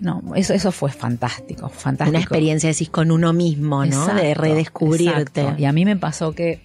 no, 0.00 0.22
eso, 0.36 0.52
eso 0.52 0.70
fue 0.70 0.90
fantástico, 0.92 1.70
fantástico. 1.70 2.10
Una 2.10 2.18
experiencia, 2.18 2.68
decís, 2.68 2.90
con 2.90 3.10
uno 3.10 3.32
mismo, 3.32 3.86
¿no? 3.86 4.06
de 4.08 4.34
redescubrirte. 4.34 5.40
exacto. 5.40 5.62
Y 5.62 5.64
a 5.64 5.72
mí 5.72 5.86
me 5.86 5.96
pasó 5.96 6.32
que 6.32 6.60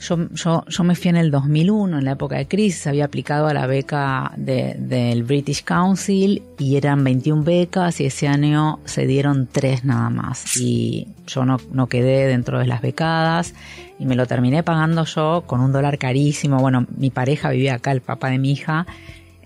yo, 0.00 0.28
yo, 0.68 0.84
me 0.84 0.94
fui 0.94 1.08
en 1.10 1.16
el 1.16 1.30
2001, 1.30 1.98
en 1.98 2.04
la 2.04 2.12
época 2.12 2.36
de 2.36 2.46
crisis, 2.46 2.86
había 2.86 3.04
aplicado 3.06 3.46
a 3.48 3.54
la 3.54 3.66
beca 3.66 4.32
de- 4.36 4.74
del 4.78 5.22
British 5.24 5.64
Council 5.64 6.42
y 6.58 6.76
eran 6.76 7.02
21 7.02 7.42
becas 7.44 8.00
y 8.00 8.06
ese 8.06 8.28
año 8.28 8.78
se 8.84 9.06
dieron 9.06 9.48
tres 9.50 9.84
nada 9.84 10.10
más. 10.10 10.56
Y 10.58 11.08
yo 11.26 11.44
no, 11.44 11.58
no 11.72 11.86
quedé 11.88 12.26
dentro 12.26 12.58
de 12.58 12.66
las 12.66 12.82
becadas 12.82 13.54
y 13.98 14.04
me 14.06 14.14
lo 14.16 14.26
terminé 14.26 14.62
pagando 14.62 15.04
yo 15.04 15.44
con 15.46 15.60
un 15.60 15.72
dólar 15.72 15.98
carísimo. 15.98 16.58
Bueno, 16.58 16.86
mi 16.96 17.10
pareja 17.10 17.50
vivía 17.50 17.74
acá, 17.74 17.92
el 17.92 18.02
papá 18.02 18.28
de 18.30 18.38
mi 18.38 18.52
hija, 18.52 18.86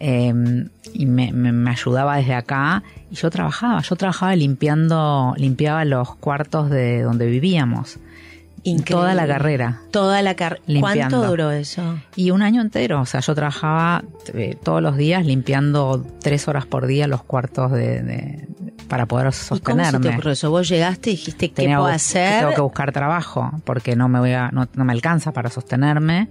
eh, 0.01 0.33
y 0.95 1.07
me, 1.07 1.31
me- 1.33 1.53
me 1.53 1.71
ayudaba 1.71 2.17
desde 2.17 2.35
acá 2.35 2.83
y 3.11 3.15
yo 3.17 3.31
trabajaba, 3.31 3.83
yo 3.83 3.97
trabajaba 3.97 4.35
limpiando, 4.35 5.35
limpiaba 5.37 5.85
los 5.85 6.17
cuartos 6.17 6.71
de 6.71 7.03
donde 7.03 7.27
vivíamos. 7.27 7.99
Increíble. 8.63 8.85
Toda 9.03 9.15
la 9.15 9.27
carrera. 9.27 9.81
Toda 9.91 10.23
la 10.23 10.35
carrera. 10.35 10.63
¿Cuánto 10.81 11.27
duró 11.27 11.51
eso? 11.51 11.99
Y 12.17 12.31
un 12.31 12.43
año 12.43 12.61
entero, 12.61 13.01
o 13.01 13.07
sea, 13.07 13.21
yo 13.21 13.35
trabajaba 13.35 14.05
eh, 14.35 14.57
todos 14.63 14.83
los 14.83 14.97
días 14.97 15.25
limpiando 15.25 16.05
tres 16.21 16.47
horas 16.49 16.67
por 16.67 16.87
día 16.87 17.07
los 17.07 17.23
cuartos 17.23 17.73
de, 17.73 18.03
de- 18.03 18.49
para 18.89 19.07
poder 19.07 19.27
¿Y 19.27 19.31
cómo 19.31 19.33
se 19.33 19.45
sostenerme. 19.47 20.01
te 20.01 20.09
ocurrió 20.09 20.33
eso? 20.33 20.51
Vos 20.51 20.69
llegaste 20.69 21.11
y 21.11 21.13
dijiste, 21.15 21.49
¿qué 21.49 21.55
Tenía 21.55 21.79
puedo 21.79 21.89
hacer? 21.93 22.41
Tengo 22.41 22.55
que 22.55 22.61
buscar 22.61 22.93
trabajo 22.93 23.51
porque 23.65 23.95
no 23.97 24.09
me 24.09 24.19
voy 24.19 24.33
a, 24.33 24.51
no, 24.51 24.69
no 24.75 24.85
me 24.85 24.93
alcanza 24.93 25.33
para 25.33 25.49
sostenerme. 25.49 26.29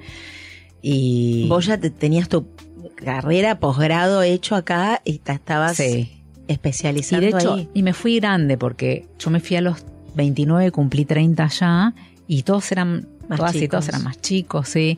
Y 0.82 1.48
Vos 1.50 1.66
ya 1.66 1.78
te- 1.78 1.90
tenías 1.90 2.30
tu 2.30 2.48
carrera, 2.96 3.60
posgrado 3.60 4.22
hecho 4.24 4.56
acá 4.56 5.02
y 5.04 5.20
te 5.20 5.32
estabas 5.32 5.78
sí. 5.78 6.22
Y 6.48 6.52
especializando 6.52 7.26
de 7.26 7.38
hecho, 7.38 7.54
ahí. 7.56 7.70
y 7.74 7.84
me 7.84 7.94
fui 7.94 8.20
grande 8.20 8.58
porque 8.58 9.08
yo 9.20 9.30
me 9.30 9.40
fui 9.40 9.56
a 9.58 9.62
los 9.62 9.86
29, 10.16 10.72
cumplí 10.72 11.06
30 11.06 11.48
ya 11.48 11.94
y 12.30 12.44
todos 12.44 12.72
eran, 12.72 13.08
Más 13.28 13.38
todas 13.38 13.56
y 13.56 13.60
chicos. 13.60 13.72
todos 13.72 13.90
eran 13.90 14.04
más 14.06 14.22
chicos, 14.22 14.70
sí. 14.70 14.98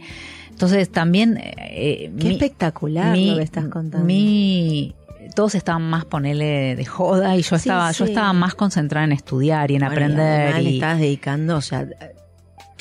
Entonces 0.51 0.91
también... 0.91 1.37
eh, 1.41 2.11
Qué 2.19 2.27
mi- 2.27 2.33
espectacular 2.33 3.11
mi- 3.17 3.31
lo 3.31 3.37
que 3.37 3.43
estás 3.43 3.65
contando. 3.65 4.05
mi- 4.05 4.93
todos 5.35 5.55
estaban 5.55 5.83
más 5.89 6.03
ponele 6.05 6.75
de 6.75 6.85
joda 6.85 7.35
y 7.37 7.41
yo 7.41 7.49
Sí, 7.57 7.69
estaba 7.69 7.91
yo 7.93 8.05
estaba 8.05 8.33
más 8.33 8.53
concentrada 8.53 9.05
en 9.05 9.13
estudiar 9.13 9.71
y 9.71 9.75
en 9.75 9.81
Bueno, 9.81 9.93
y 9.93 9.95
aprender 10.03 10.61
y 10.61 10.73
estabas 10.75 10.99
dedicando, 10.99 11.55
o 11.57 11.61
sea, 11.61 11.87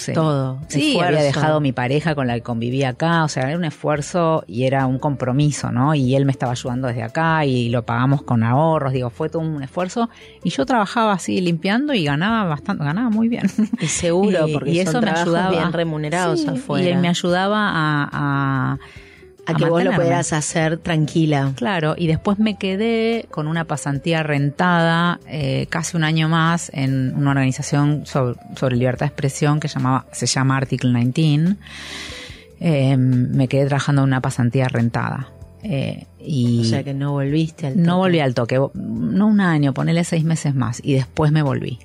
sí. 0.00 0.12
todo. 0.12 0.58
Sí, 0.68 0.90
esfuerzo. 0.92 1.08
había 1.08 1.22
dejado 1.22 1.60
mi 1.60 1.72
pareja 1.72 2.14
con 2.14 2.26
la 2.26 2.34
que 2.34 2.42
convivía 2.42 2.90
acá, 2.90 3.24
o 3.24 3.28
sea, 3.28 3.48
era 3.48 3.56
un 3.56 3.64
esfuerzo 3.64 4.44
y 4.46 4.64
era 4.64 4.86
un 4.86 4.98
compromiso, 4.98 5.70
¿no? 5.70 5.94
Y 5.94 6.14
él 6.16 6.24
me 6.24 6.32
estaba 6.32 6.52
ayudando 6.52 6.88
desde 6.88 7.02
acá 7.02 7.44
y 7.44 7.68
lo 7.68 7.84
pagamos 7.84 8.22
con 8.22 8.42
ahorros, 8.42 8.92
digo, 8.92 9.10
fue 9.10 9.28
todo 9.28 9.42
un 9.42 9.62
esfuerzo 9.62 10.08
y 10.42 10.50
yo 10.50 10.64
trabajaba 10.66 11.12
así 11.12 11.40
limpiando 11.40 11.92
y 11.94 12.04
ganaba 12.04 12.48
bastante, 12.48 12.84
ganaba 12.84 13.10
muy 13.10 13.28
bien. 13.28 13.44
Y 13.80 13.86
seguro, 13.86 14.48
Y- 14.48 14.52
porque 14.52 14.70
y 14.70 14.76
son 14.84 14.88
eso 14.88 15.02
me 15.02 15.10
ayudaba 15.10 15.50
bien 15.50 15.72
remunerados 15.72 16.40
Sí, 16.40 16.48
afuera. 16.48 16.88
Y 16.90 16.96
me 16.96 17.08
ayudaba 17.08 17.68
a, 17.68 18.08
a, 18.12 18.78
a 19.46 19.54
que 19.54 19.64
vos 19.64 19.82
lo 19.82 19.92
pudieras 19.92 20.32
hacer 20.32 20.78
tranquila. 20.78 21.52
Claro, 21.56 21.94
y 21.96 22.06
después 22.06 22.38
me 22.38 22.56
quedé 22.56 23.26
con 23.30 23.46
una 23.46 23.64
pasantía 23.64 24.22
rentada 24.22 25.20
eh, 25.26 25.66
casi 25.68 25.96
un 25.96 26.04
año 26.04 26.28
más 26.28 26.70
en 26.74 27.14
una 27.16 27.30
organización 27.30 28.06
sobre, 28.06 28.38
sobre 28.56 28.76
libertad 28.76 29.06
de 29.06 29.10
expresión 29.10 29.60
que 29.60 29.68
llamaba, 29.68 30.06
se 30.12 30.26
llama 30.26 30.56
Article 30.56 30.92
19. 30.92 31.56
Eh, 32.60 32.96
me 32.96 33.48
quedé 33.48 33.66
trabajando 33.66 34.02
en 34.02 34.08
una 34.08 34.20
pasantía 34.20 34.68
rentada. 34.68 35.28
Eh, 35.62 36.06
y 36.18 36.60
O 36.60 36.64
sea 36.64 36.82
que 36.84 36.94
no 36.94 37.12
volviste 37.12 37.66
al 37.66 37.76
no 37.76 37.84
toque. 37.84 37.96
volví 37.96 38.20
al 38.20 38.34
toque, 38.34 38.60
no 38.74 39.26
un 39.26 39.40
año, 39.40 39.74
ponele 39.74 40.04
seis 40.04 40.24
meses 40.24 40.54
más, 40.54 40.80
y 40.82 40.94
después 40.94 41.32
me 41.32 41.42
volví. 41.42 41.78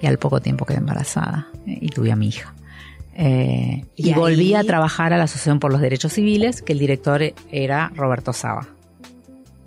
Y 0.00 0.06
al 0.06 0.18
poco 0.18 0.40
tiempo 0.40 0.64
quedé 0.64 0.78
embarazada 0.78 1.48
eh, 1.66 1.78
y 1.80 1.88
tuve 1.88 2.12
a 2.12 2.16
mi 2.16 2.28
hija. 2.28 2.54
Eh, 3.20 3.84
Y 3.96 4.10
y 4.10 4.14
volví 4.14 4.54
a 4.54 4.62
trabajar 4.62 5.12
a 5.12 5.18
la 5.18 5.24
Asociación 5.24 5.58
por 5.58 5.72
los 5.72 5.80
Derechos 5.80 6.12
Civiles, 6.12 6.62
que 6.62 6.72
el 6.72 6.78
director 6.78 7.20
era 7.50 7.90
Roberto 7.96 8.32
Saba. 8.32 8.68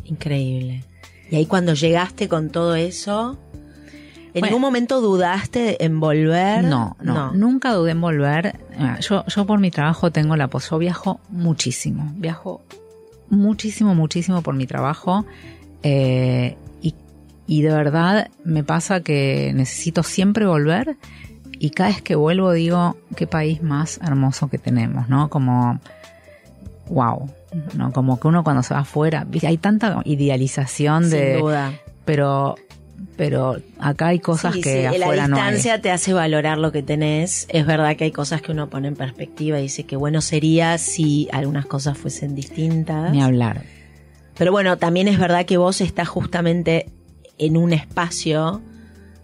Increíble. 0.05 0.83
Y 1.29 1.35
ahí 1.35 1.45
cuando 1.45 1.73
llegaste 1.73 2.27
con 2.27 2.49
todo 2.49 2.75
eso, 2.75 3.37
¿en 4.27 4.31
Bueno. 4.33 4.47
ningún 4.47 4.61
momento 4.61 5.01
dudaste 5.01 5.83
en 5.83 5.99
volver? 5.99 6.63
No, 6.63 6.95
no, 7.01 7.33
nunca 7.33 7.73
dudé 7.73 7.91
en 7.91 8.01
volver. 8.01 8.57
Ah, 8.77 8.97
Yo, 8.99 9.25
yo 9.27 9.45
por 9.45 9.59
mi 9.59 9.71
trabajo 9.71 10.11
tengo 10.11 10.35
la 10.35 10.47
pos, 10.47 10.69
yo 10.69 10.77
viajo 10.77 11.19
muchísimo, 11.29 12.11
viajo 12.15 12.61
muchísimo, 13.29 13.95
muchísimo 13.95 14.41
por 14.41 14.55
mi 14.55 14.65
trabajo 14.67 15.25
eh, 15.83 16.57
y, 16.81 16.93
y 17.47 17.61
de 17.61 17.69
verdad 17.71 18.29
me 18.43 18.63
pasa 18.63 19.01
que 19.01 19.51
necesito 19.55 20.03
siempre 20.03 20.45
volver 20.45 20.97
y 21.63 21.69
cada 21.69 21.89
vez 21.91 22.01
que 22.01 22.15
vuelvo 22.15 22.51
digo 22.53 22.97
qué 23.15 23.27
país 23.27 23.61
más 23.61 23.99
hermoso 24.03 24.47
que 24.49 24.57
tenemos, 24.57 25.09
¿no? 25.09 25.29
Como 25.29 25.79
wow, 26.89 27.29
¿no? 27.75 27.93
Como 27.93 28.19
que 28.19 28.27
uno 28.27 28.43
cuando 28.43 28.63
se 28.63 28.73
va 28.73 28.79
afuera, 28.79 29.27
hay 29.43 29.57
tanta 29.57 30.01
idealización 30.03 31.11
de, 31.11 31.33
Sin 31.35 31.41
duda. 31.41 31.73
pero 32.03 32.55
pero 33.15 33.57
acá 33.79 34.07
hay 34.07 34.19
cosas 34.19 34.55
Sí, 34.55 34.61
que 34.61 34.79
sí, 34.81 34.85
afuera 35.01 35.15
la 35.23 35.27
no 35.27 35.35
hay. 35.35 35.41
distancia 35.43 35.81
te 35.83 35.91
hace 35.91 36.13
valorar 36.13 36.57
lo 36.57 36.71
que 36.71 36.81
tenés. 36.81 37.45
Es 37.49 37.67
verdad 37.67 37.95
que 37.95 38.05
hay 38.05 38.11
cosas 38.11 38.41
que 38.41 38.51
uno 38.51 38.67
pone 38.67 38.87
en 38.87 38.95
perspectiva 38.95 39.59
y 39.59 39.63
dice 39.63 39.83
que 39.83 39.95
bueno 39.95 40.21
sería 40.21 40.79
si 40.79 41.27
algunas 41.31 41.67
cosas 41.67 41.95
fuesen 41.95 42.33
distintas. 42.33 43.11
Ni 43.11 43.21
hablar. 43.21 43.61
Pero 44.35 44.51
bueno, 44.51 44.79
también 44.79 45.07
es 45.07 45.19
verdad 45.19 45.45
que 45.45 45.57
vos 45.57 45.79
estás 45.81 46.07
justamente 46.07 46.89
en 47.37 47.55
un 47.55 47.71
espacio 47.73 48.61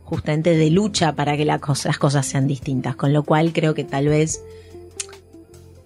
justamente 0.08 0.56
de 0.56 0.70
lucha 0.70 1.15
para 1.15 1.36
que 1.36 1.43
las 1.43 1.60
cosas 1.60 2.26
sean 2.26 2.48
distintas, 2.48 2.96
con 2.96 3.12
lo 3.12 3.24
cual 3.24 3.52
creo 3.52 3.74
que 3.74 3.84
tal 3.84 4.08
vez 4.08 4.41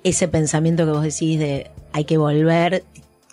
ese 0.04 0.28
pensamiento 0.28 0.86
que 0.86 0.92
vos 0.92 1.02
decís 1.02 1.40
de 1.40 1.72
hay 1.92 2.06
que 2.06 2.18
volver 2.18 2.84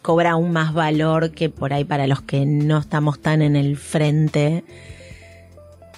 cobra 0.00 0.30
aún 0.30 0.50
más 0.50 0.72
valor 0.72 1.32
que 1.32 1.50
por 1.50 1.74
ahí 1.74 1.84
para 1.84 2.06
los 2.06 2.22
que 2.22 2.46
no 2.46 2.78
estamos 2.78 3.20
tan 3.20 3.42
en 3.42 3.54
el 3.54 3.76
frente. 3.76 4.64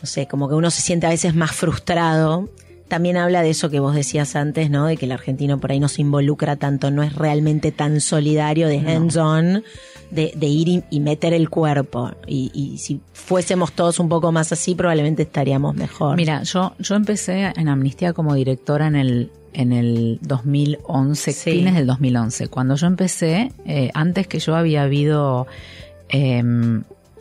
No 0.02 0.06
sé, 0.06 0.26
como 0.26 0.48
que 0.48 0.56
uno 0.56 0.72
se 0.72 0.82
siente 0.82 1.06
a 1.06 1.10
veces 1.10 1.36
más 1.36 1.52
frustrado 1.52 2.48
también 2.90 3.16
habla 3.16 3.40
de 3.42 3.48
eso 3.48 3.70
que 3.70 3.80
vos 3.80 3.94
decías 3.94 4.36
antes, 4.36 4.68
¿no? 4.68 4.84
De 4.84 4.98
que 4.98 5.06
el 5.06 5.12
argentino 5.12 5.58
por 5.58 5.72
ahí 5.72 5.80
no 5.80 5.88
se 5.88 6.02
involucra 6.02 6.56
tanto, 6.56 6.90
no 6.90 7.02
es 7.02 7.14
realmente 7.14 7.72
tan 7.72 8.02
solidario 8.02 8.68
de 8.68 8.80
hands-on, 8.80 9.64
de, 10.10 10.32
de 10.36 10.46
ir 10.46 10.68
y, 10.68 10.84
y 10.90 11.00
meter 11.00 11.32
el 11.32 11.48
cuerpo. 11.48 12.10
Y, 12.26 12.50
y 12.52 12.76
si 12.76 13.00
fuésemos 13.14 13.72
todos 13.72 13.98
un 14.00 14.10
poco 14.10 14.30
más 14.32 14.52
así, 14.52 14.74
probablemente 14.74 15.22
estaríamos 15.22 15.74
mejor. 15.74 16.16
Mira, 16.16 16.42
yo, 16.42 16.74
yo 16.78 16.94
empecé 16.96 17.52
en 17.56 17.68
Amnistía 17.68 18.12
como 18.12 18.34
directora 18.34 18.86
en 18.88 18.96
el, 18.96 19.30
en 19.54 19.72
el 19.72 20.18
2011, 20.22 21.32
Sí. 21.32 21.50
fines 21.52 21.74
del 21.74 21.86
2011. 21.86 22.48
Cuando 22.48 22.74
yo 22.74 22.86
empecé, 22.86 23.52
eh, 23.64 23.90
antes 23.94 24.26
que 24.26 24.38
yo 24.40 24.54
había 24.56 24.82
habido, 24.82 25.46
eh, 26.08 26.42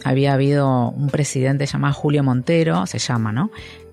había 0.04 0.34
habido 0.34 0.90
un 0.90 1.10
presidente 1.10 1.66
llamado 1.66 1.94
Julio 1.94 2.24
Montero, 2.24 2.86
se 2.88 3.00
llama, 3.00 3.32
¿no? 3.32 3.52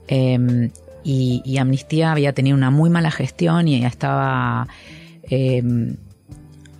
Eh, 0.08 0.70
y, 1.06 1.40
y 1.44 1.58
Amnistía 1.58 2.10
había 2.10 2.32
tenido 2.32 2.56
una 2.56 2.70
muy 2.70 2.90
mala 2.90 3.12
gestión 3.12 3.68
y 3.68 3.80
ya 3.80 3.86
estaba 3.88 4.66
eh, 5.30 5.62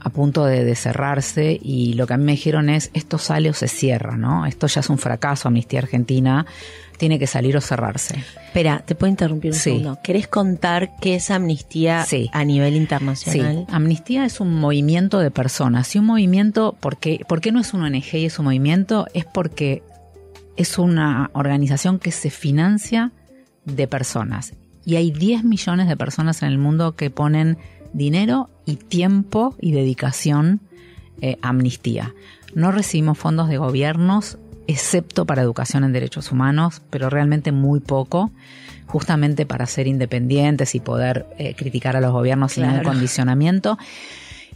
a 0.00 0.10
punto 0.10 0.44
de, 0.44 0.64
de 0.64 0.74
cerrarse 0.74 1.58
y 1.62 1.92
lo 1.94 2.06
que 2.06 2.14
a 2.14 2.16
mí 2.16 2.24
me 2.24 2.32
dijeron 2.32 2.68
es 2.68 2.90
esto 2.92 3.18
sale 3.18 3.50
o 3.50 3.52
se 3.54 3.68
cierra, 3.68 4.16
¿no? 4.16 4.44
Esto 4.46 4.66
ya 4.66 4.80
es 4.80 4.90
un 4.90 4.98
fracaso, 4.98 5.48
Amnistía 5.48 5.78
Argentina 5.80 6.44
tiene 6.98 7.18
que 7.18 7.26
salir 7.26 7.56
o 7.56 7.60
cerrarse. 7.60 8.16
Espera, 8.46 8.82
te 8.86 8.94
puedo 8.94 9.10
interrumpir 9.10 9.50
un 9.52 9.56
Sí. 9.56 9.62
segundo. 9.70 9.98
¿Querés 10.02 10.28
contar 10.28 10.96
qué 11.00 11.16
es 11.16 11.30
amnistía 11.30 12.04
Sí. 12.04 12.30
a 12.32 12.42
nivel 12.44 12.72
Sí, 12.72 12.78
internacional? 12.78 13.66
Amnistía 13.70 14.24
es 14.24 14.40
un 14.40 14.54
movimiento 14.54 15.18
de 15.18 15.30
personas. 15.30 15.94
Y 15.94 15.98
un 15.98 16.06
movimiento, 16.06 16.74
¿por 16.80 16.96
qué, 16.96 17.20
por 17.28 17.40
qué 17.40 17.52
no 17.52 17.60
es 17.60 17.74
un 17.74 17.82
ONG 17.82 18.14
y 18.14 18.24
es 18.24 18.38
un 18.38 18.46
movimiento? 18.46 19.06
Es 19.12 19.24
porque 19.26 19.82
es 20.56 20.78
una 20.78 21.30
organización 21.34 21.98
que 21.98 22.12
se 22.12 22.30
financia 22.30 23.12
de 23.66 23.86
personas. 23.86 24.54
Y 24.84 24.96
hay 24.96 25.10
10 25.10 25.44
millones 25.44 25.88
de 25.88 25.96
personas 25.96 26.42
en 26.42 26.48
el 26.48 26.58
mundo 26.58 26.96
que 26.96 27.10
ponen 27.10 27.58
dinero 27.92 28.48
y 28.64 28.76
tiempo 28.76 29.54
y 29.60 29.72
dedicación 29.72 30.60
eh, 31.20 31.38
a 31.42 31.48
amnistía. 31.48 32.14
No 32.54 32.72
recibimos 32.72 33.18
fondos 33.18 33.48
de 33.48 33.58
gobiernos, 33.58 34.38
excepto 34.66 35.26
para 35.26 35.42
educación 35.42 35.84
en 35.84 35.92
derechos 35.92 36.30
humanos, 36.32 36.82
pero 36.90 37.10
realmente 37.10 37.52
muy 37.52 37.80
poco, 37.80 38.30
justamente 38.86 39.46
para 39.46 39.66
ser 39.66 39.86
independientes 39.86 40.74
y 40.74 40.80
poder 40.80 41.26
eh, 41.38 41.54
criticar 41.54 41.96
a 41.96 42.00
los 42.00 42.12
gobiernos 42.12 42.52
sin 42.52 42.64
un 42.64 42.82
condicionamiento. 42.82 43.78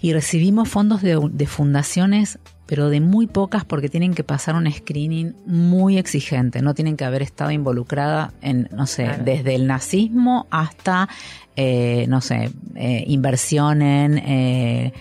Y 0.00 0.12
recibimos 0.12 0.68
fondos 0.68 1.02
de, 1.02 1.18
de 1.30 1.46
fundaciones, 1.46 2.38
pero 2.70 2.88
de 2.88 3.00
muy 3.00 3.26
pocas 3.26 3.64
porque 3.64 3.88
tienen 3.88 4.14
que 4.14 4.22
pasar 4.22 4.54
un 4.54 4.70
screening 4.70 5.34
muy 5.44 5.98
exigente. 5.98 6.62
No 6.62 6.72
tienen 6.72 6.96
que 6.96 7.04
haber 7.04 7.20
estado 7.20 7.50
involucrada 7.50 8.32
en, 8.42 8.68
no 8.70 8.86
sé, 8.86 9.06
Claro. 9.06 9.24
desde 9.24 9.56
el 9.56 9.66
nazismo 9.66 10.46
hasta, 10.52 11.08
eh, 11.56 12.06
no 12.08 12.20
sé, 12.20 12.52
eh, 12.76 13.02
inversión 13.08 13.82
en... 13.82 14.18
eh, 14.18 14.92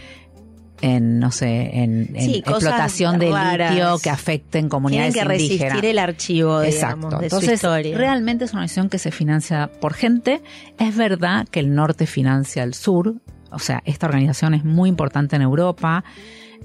en, 0.82 1.20
no 1.20 1.30
sé, 1.30 1.72
en, 1.78 2.16
en 2.16 2.22
Sí, 2.22 2.36
explotación 2.38 3.20
de 3.20 3.30
raras. 3.30 3.72
litio 3.72 4.00
que 4.02 4.10
afecten 4.10 4.70
comunidades 4.70 5.12
Tienen 5.14 5.28
que 5.28 5.34
resistir 5.34 5.62
indígenas. 5.68 5.84
el 5.84 6.00
archivo, 6.00 6.64
Exacto. 6.64 6.96
digamos, 6.96 7.20
de 7.20 7.26
Entonces, 7.26 7.50
su 7.50 7.54
historia. 7.68 7.98
realmente 7.98 8.46
es 8.46 8.52
una 8.54 8.60
organización 8.62 8.88
que 8.90 8.98
se 8.98 9.12
financia 9.12 9.70
por 9.82 9.94
gente. 9.94 10.42
Es 10.78 10.96
verdad 10.96 11.48
que 11.52 11.60
el 11.60 11.76
norte 11.76 12.08
financia 12.08 12.64
el 12.64 12.74
sur. 12.76 13.16
O 13.52 13.60
sea, 13.60 13.82
esta 13.84 14.06
organización 14.08 14.54
es 14.54 14.64
muy 14.64 14.88
importante 14.88 15.36
en 15.36 15.42
Europa. 15.42 16.06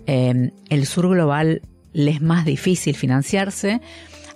Eh, 0.07 0.53
el 0.69 0.87
sur 0.87 1.09
global 1.09 1.63
le 1.93 2.11
es 2.11 2.21
más 2.23 2.45
difícil 2.45 2.97
financiarse. 2.97 3.81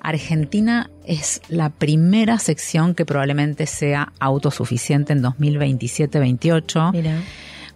Argentina 0.01 0.91
es 1.05 1.41
la 1.49 1.71
primera 1.71 2.39
sección 2.39 2.95
que 2.95 3.05
probablemente 3.05 3.67
sea 3.67 4.13
autosuficiente 4.21 5.13
en 5.13 5.23
2027-28. 5.23 6.93
Mira. 6.93 7.21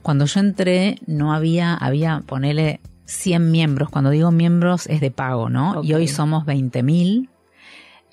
Cuando 0.03 0.27
yo 0.27 0.41
entré 0.41 0.97
no 1.07 1.33
había, 1.33 1.75
había, 1.75 2.23
ponele 2.27 2.81
100 3.07 3.51
miembros. 3.51 3.89
Cuando 3.91 4.11
digo 4.11 4.31
miembros 4.31 4.87
es 4.87 5.01
de 5.01 5.11
pago, 5.11 5.49
¿no? 5.49 5.83
Y 5.85 5.95
hoy 5.95 6.09
somos 6.09 6.45
20.000 6.45 7.29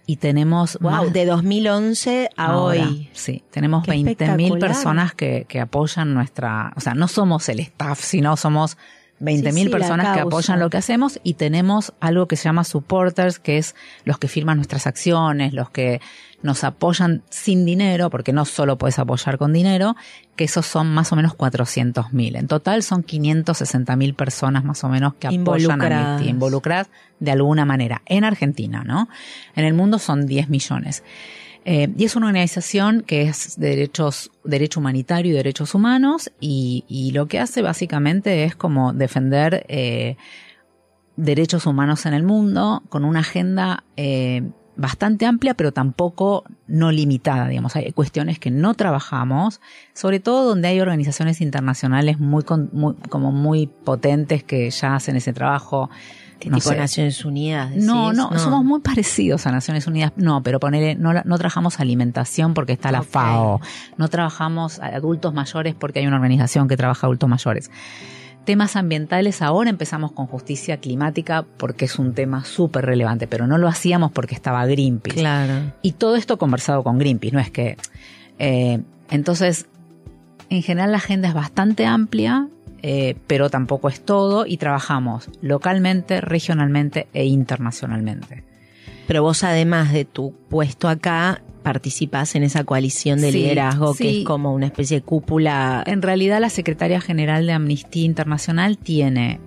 y 0.05 0.15
tenemos 0.17 0.77
Wow, 0.81 0.91
más 0.91 1.13
de 1.13 1.25
2011 1.27 2.29
a 2.35 2.45
ahora. 2.47 2.81
hoy. 2.87 3.09
Sí, 3.13 3.43
tenemos 3.51 3.83
Qué 3.83 3.91
20.000 3.91 4.09
espectacular. 4.09 4.59
personas 4.59 5.13
que, 5.13 5.45
que 5.47 5.59
apoyan 5.59 6.13
nuestra, 6.15 6.73
o 6.75 6.79
sea, 6.81 6.95
no 6.95 7.07
somos 7.07 7.47
el 7.49 7.59
staff, 7.59 7.99
sino 8.01 8.35
somos 8.37 8.77
20.000 9.19 9.53
Sí, 9.53 9.69
personas 9.69 10.15
que 10.15 10.21
apoyan 10.21 10.59
lo 10.59 10.69
que 10.69 10.77
hacemos 10.77 11.19
y 11.23 11.33
tenemos 11.33 11.93
algo 11.99 12.27
que 12.27 12.35
se 12.35 12.45
llama 12.45 12.63
supporters, 12.63 13.39
que 13.39 13.57
es 13.57 13.75
los 14.05 14.17
que 14.17 14.27
firman 14.27 14.57
nuestras 14.57 14.87
acciones, 14.87 15.53
los 15.53 15.69
que 15.69 16.01
nos 16.41 16.63
apoyan 16.63 17.21
sin 17.29 17.65
dinero, 17.65 18.09
porque 18.09 18.31
no 18.31 18.45
solo 18.45 18.77
puedes 18.77 18.97
apoyar 18.97 19.37
con 19.37 19.51
dinero, 19.51 19.95
que 20.35 20.45
esos 20.45 20.65
son 20.65 20.87
más 20.93 21.11
o 21.11 21.15
menos 21.15 21.33
400.000. 21.33 22.37
En 22.37 22.47
total 22.47 22.81
son 22.81 23.03
560.000 23.03 24.15
personas 24.15 24.63
más 24.63 24.83
o 24.83 24.89
menos 24.89 25.15
que 25.15 25.27
apoyan 25.27 25.81
a. 25.81 26.13
Amnistía, 26.13 26.31
involucradas 26.31 26.89
de 27.19 27.31
alguna 27.31 27.65
manera, 27.65 28.01
en 28.05 28.23
Argentina, 28.23 28.83
¿no? 28.85 29.09
En 29.55 29.65
el 29.65 29.73
mundo 29.73 29.99
son 29.99 30.25
10 30.25 30.49
millones. 30.49 31.03
Eh, 31.65 31.89
y 31.97 32.05
es 32.05 32.15
una 32.15 32.27
organización 32.27 33.01
que 33.01 33.23
es 33.23 33.59
de 33.59 33.69
derechos, 33.69 34.31
derecho 34.43 34.79
humanitario 34.79 35.33
y 35.33 35.35
derechos 35.35 35.75
humanos, 35.75 36.31
y, 36.39 37.11
lo 37.13 37.27
que 37.27 37.39
hace 37.39 37.61
básicamente 37.61 38.43
es 38.45 38.55
como 38.55 38.93
defender 38.93 39.65
eh, 39.67 40.15
derechos 41.15 41.65
humanos 41.65 42.05
en 42.05 42.13
el 42.13 42.23
mundo 42.23 42.81
con 42.89 43.03
una 43.03 43.19
agenda 43.19 43.83
eh, 43.97 44.49
bastante 44.77 45.25
amplia, 45.25 45.53
pero 45.53 45.73
tampoco 45.73 46.45
no 46.67 46.91
limitada, 46.91 47.49
digamos. 47.49 47.75
Hay 47.75 47.91
cuestiones 47.91 48.39
que 48.39 48.49
no 48.49 48.73
trabajamos, 48.73 49.59
sobre 49.93 50.21
todo 50.21 50.47
donde 50.47 50.69
hay 50.69 50.79
organizaciones 50.79 51.41
internacionales 51.41 52.19
muy, 52.19 52.43
con- 52.43 52.69
muy- 52.71 52.95
como 53.09 53.33
muy 53.33 53.67
potentes 53.67 54.43
que 54.43 54.69
ya 54.69 54.95
hacen 54.95 55.17
ese 55.17 55.33
trabajo. 55.33 55.89
¿Qué 56.39 56.49
no 56.49 56.57
tipo 56.57 56.69
sé. 56.69 56.77
Naciones 56.77 57.25
Unidas? 57.25 57.69
decís? 57.71 57.85
No, 57.85 58.13
no, 58.13 58.37
somos 58.39 58.63
muy 58.63 58.79
parecidos 58.79 59.45
a 59.45 59.51
Naciones 59.51 59.85
Unidas. 59.87 60.13
No, 60.15 60.41
pero 60.41 60.59
ponele, 60.59 60.95
no, 60.95 61.11
no 61.13 61.37
trabajamos 61.37 61.79
alimentación 61.79 62.53
porque 62.53 62.73
está 62.73 62.91
la. 62.91 63.03
FAO. 63.03 63.59
No 63.97 64.07
trabajamos 64.07 64.79
adultos 64.79 65.33
mayores 65.33 65.75
porque 65.75 65.99
hay 65.99 66.07
una 66.07 66.15
organización 66.15 66.67
que 66.67 66.77
trabaja 66.77 67.07
adultos 67.07 67.29
mayores. 67.29 67.69
Temas 68.45 68.75
ambientales, 68.77 69.41
ahora 69.41 69.69
empezamos 69.69 70.13
con 70.13 70.25
justicia 70.25 70.77
climática 70.77 71.45
porque 71.57 71.85
es 71.85 71.99
un 71.99 72.13
tema 72.13 72.45
súper 72.45 72.85
relevante, 72.85 73.27
pero 73.27 73.45
no 73.45 73.57
lo 73.57 73.67
hacíamos 73.67 74.11
porque 74.11 74.33
estaba 74.33 74.65
Greenpeace. 74.65 75.19
Claro. 75.19 75.73
Y 75.81 75.91
todo 75.91 76.15
esto 76.15 76.37
conversado 76.37 76.83
con 76.83 76.97
Greenpeace, 76.97 77.33
no 77.35 77.39
es 77.41 77.51
que... 77.51 77.77
eh, 78.39 78.81
entonces, 79.11 79.67
en 80.49 80.63
general 80.63 80.91
la 80.91 80.97
agenda 80.97 81.27
es 81.27 81.33
bastante 81.33 81.85
amplia, 81.85 82.47
eh, 82.81 83.15
pero 83.27 83.49
tampoco 83.49 83.89
es 83.89 84.01
todo 84.01 84.45
y 84.45 84.57
trabajamos 84.57 85.29
localmente, 85.41 86.21
regionalmente 86.21 87.07
e 87.13 87.25
internacionalmente. 87.25 88.43
Pero 89.07 89.23
vos 89.23 89.43
además 89.43 89.91
de 89.91 90.05
tu 90.05 90.33
puesto 90.49 90.87
acá, 90.87 91.41
participás 91.63 92.35
en 92.35 92.43
esa 92.43 92.63
coalición 92.63 93.19
de 93.21 93.31
Sí, 93.31 93.39
liderazgo 93.39 93.93
que 93.93 94.19
es 94.19 94.25
como 94.25 94.53
una 94.53 94.67
especie 94.67 94.97
de 94.97 95.03
cúpula. 95.03 95.83
En 95.85 96.01
realidad 96.01 96.39
la 96.39 96.49
secretaria 96.49 97.01
general 97.01 97.45
de 97.45 97.53
Amnistía 97.53 98.05
Internacional 98.05 98.77
tiene, 98.77 99.39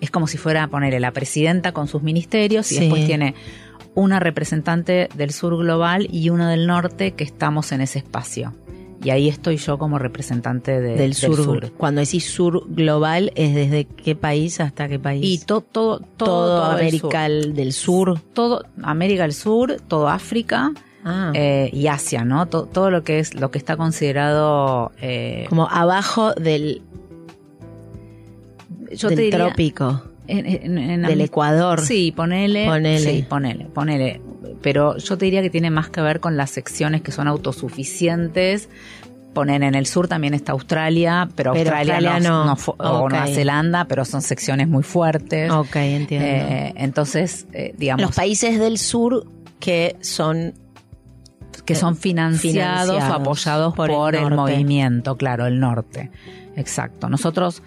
es 0.00 0.10
como 0.10 0.26
si 0.26 0.38
fuera 0.38 0.64
a 0.64 0.68
ponerle 0.68 1.00
la 1.00 1.12
presidenta 1.12 1.72
con 1.72 1.88
sus 1.88 2.02
ministerios 2.02 2.70
y 2.72 2.78
después 2.78 3.04
tiene 3.06 3.34
una 3.94 4.20
representante 4.20 5.08
del 5.14 5.32
sur 5.32 5.56
global 5.58 6.08
y 6.10 6.30
una 6.30 6.50
del 6.50 6.66
norte 6.66 7.12
que 7.12 7.24
estamos 7.24 7.72
en 7.72 7.82
ese 7.82 7.98
espacio. 7.98 8.54
Y 9.04 9.10
ahí 9.10 9.28
estoy 9.28 9.56
yo 9.56 9.78
como 9.78 9.98
representante 9.98 10.80
de- 10.80 10.94
del 10.96 11.14
sur. 11.14 11.72
Cuando 11.76 12.00
decís 12.00 12.24
sur 12.30 12.62
global, 12.68 13.32
¿es 13.34 13.54
desde 13.54 13.84
qué 13.84 14.14
país 14.14 14.60
hasta 14.60 14.88
qué 14.88 14.98
país? 14.98 15.24
Y 15.24 15.38
to- 15.44 15.60
todo, 15.60 15.98
todo, 15.98 16.06
todo, 16.16 16.46
todo 16.60 16.64
América 16.64 17.26
sur. 17.26 17.52
del 17.54 17.72
sur. 17.72 18.20
todo 18.32 18.64
América 18.82 19.22
del 19.22 19.32
Sur, 19.32 19.76
todo 19.88 20.08
África 20.08 20.72
Ah, 21.04 21.32
eh, 21.34 21.68
y 21.72 21.88
Asia, 21.88 22.24
¿no? 22.24 22.46
To- 22.46 22.66
todo 22.66 22.90
lo 22.92 23.02
que 23.02 23.18
es 23.18 23.34
lo 23.34 23.50
que 23.50 23.58
está 23.58 23.76
considerado 23.76 24.92
eh, 25.00 25.46
como 25.48 25.68
abajo 25.68 26.32
del, 26.34 26.82
yo 28.92 29.08
del 29.08 29.16
te 29.18 29.22
diría, 29.24 29.46
trópico, 29.46 30.02
en- 30.28 30.46
en- 30.46 30.78
en 30.78 31.02
del 31.02 31.20
Ecuador. 31.20 31.80
Sí, 31.80 32.12
ponele. 32.14 32.66
Ponele. 32.66 32.98
Sí, 33.12 33.24
ponele, 33.28 33.64
ponele. 33.66 34.20
Pero 34.62 34.96
yo 34.98 35.18
te 35.18 35.24
diría 35.24 35.42
que 35.42 35.50
tiene 35.50 35.70
más 35.70 35.88
que 35.90 36.00
ver 36.00 36.20
con 36.20 36.36
las 36.36 36.50
secciones 36.50 37.02
que 37.02 37.10
son 37.12 37.26
autosuficientes. 37.28 38.68
Poner 39.34 39.62
en 39.62 39.74
el 39.74 39.86
sur 39.86 40.08
también 40.08 40.34
está 40.34 40.52
Australia, 40.52 41.26
pero, 41.34 41.52
Pero 41.54 41.70
Australia, 41.70 41.94
Australia 42.16 42.28
no, 42.28 42.44
no. 42.44 42.54
no 42.54 42.74
o. 43.02 43.08
Nueva 43.08 43.26
Zelanda, 43.28 43.86
pero 43.86 44.04
son 44.04 44.20
secciones 44.20 44.68
muy 44.68 44.82
fuertes. 44.82 45.50
Ok, 45.50 45.76
entiendo. 45.76 46.26
Eh, 46.28 46.74
entonces, 46.76 47.46
eh, 47.54 47.74
digamos, 47.78 48.02
Los 48.02 48.14
países 48.14 48.58
del 48.58 48.76
sur 48.78 49.26
que 49.58 49.96
son 50.00 50.54
que 51.64 51.74
son 51.74 51.96
financiados, 51.96 52.86
financiados 52.88 53.10
o 53.10 53.14
apoyados 53.22 53.74
por 53.74 53.88
por, 53.90 54.14
el 54.16 54.30
movimiento, 54.32 55.16
claro, 55.16 55.46
el 55.46 55.60
norte. 55.60 56.10
Exacto. 56.56 57.08
Nosotros 57.08 57.62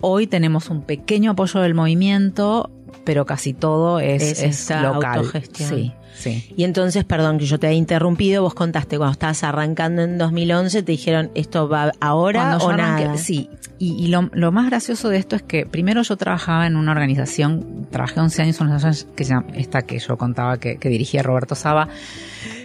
hoy 0.00 0.26
tenemos 0.26 0.70
un 0.70 0.82
pequeño 0.82 1.32
apoyo 1.32 1.60
del 1.60 1.74
movimiento 1.74 2.70
pero 3.04 3.24
casi 3.24 3.52
todo 3.52 4.00
es, 4.00 4.20
Es 4.22 4.42
es 4.42 4.60
esta 4.62 4.82
local. 4.82 5.18
autogestión. 5.20 5.68
Sí, 5.68 5.92
sí. 6.16 6.52
Y 6.56 6.64
entonces, 6.64 7.04
perdón 7.04 7.38
que 7.38 7.46
yo 7.46 7.56
te 7.60 7.68
haya 7.68 7.76
interrumpido, 7.76 8.42
vos 8.42 8.52
contaste 8.54 8.96
cuando 8.96 9.12
estabas 9.12 9.44
arrancando 9.44 10.02
en 10.02 10.18
2011, 10.18 10.82
te 10.82 10.90
dijeron, 10.90 11.30
¿esto 11.36 11.68
va 11.68 11.92
ahora 12.00 12.56
o 12.56 12.68
arranqué- 12.68 12.76
nada? 13.04 13.16
Sí, 13.16 13.48
y, 13.78 13.92
y 14.02 14.08
lo, 14.08 14.28
lo 14.32 14.50
más 14.50 14.66
gracioso 14.66 15.08
de 15.08 15.18
esto 15.18 15.36
es 15.36 15.42
que 15.42 15.66
primero 15.66 16.02
yo 16.02 16.16
trabajaba 16.16 16.66
en 16.66 16.74
una 16.74 16.90
organización, 16.90 17.86
trabajé 17.92 18.18
11 18.18 18.42
años 18.42 18.60
en 18.60 18.66
una 18.66 18.76
organización 18.76 19.14
que 19.14 19.24
se 19.24 19.30
llama, 19.30 19.46
esta 19.54 19.82
que 19.82 20.00
yo 20.00 20.16
contaba 20.18 20.58
que, 20.58 20.78
que 20.78 20.88
dirigía 20.88 21.22
Roberto 21.22 21.54
Saba, 21.54 21.88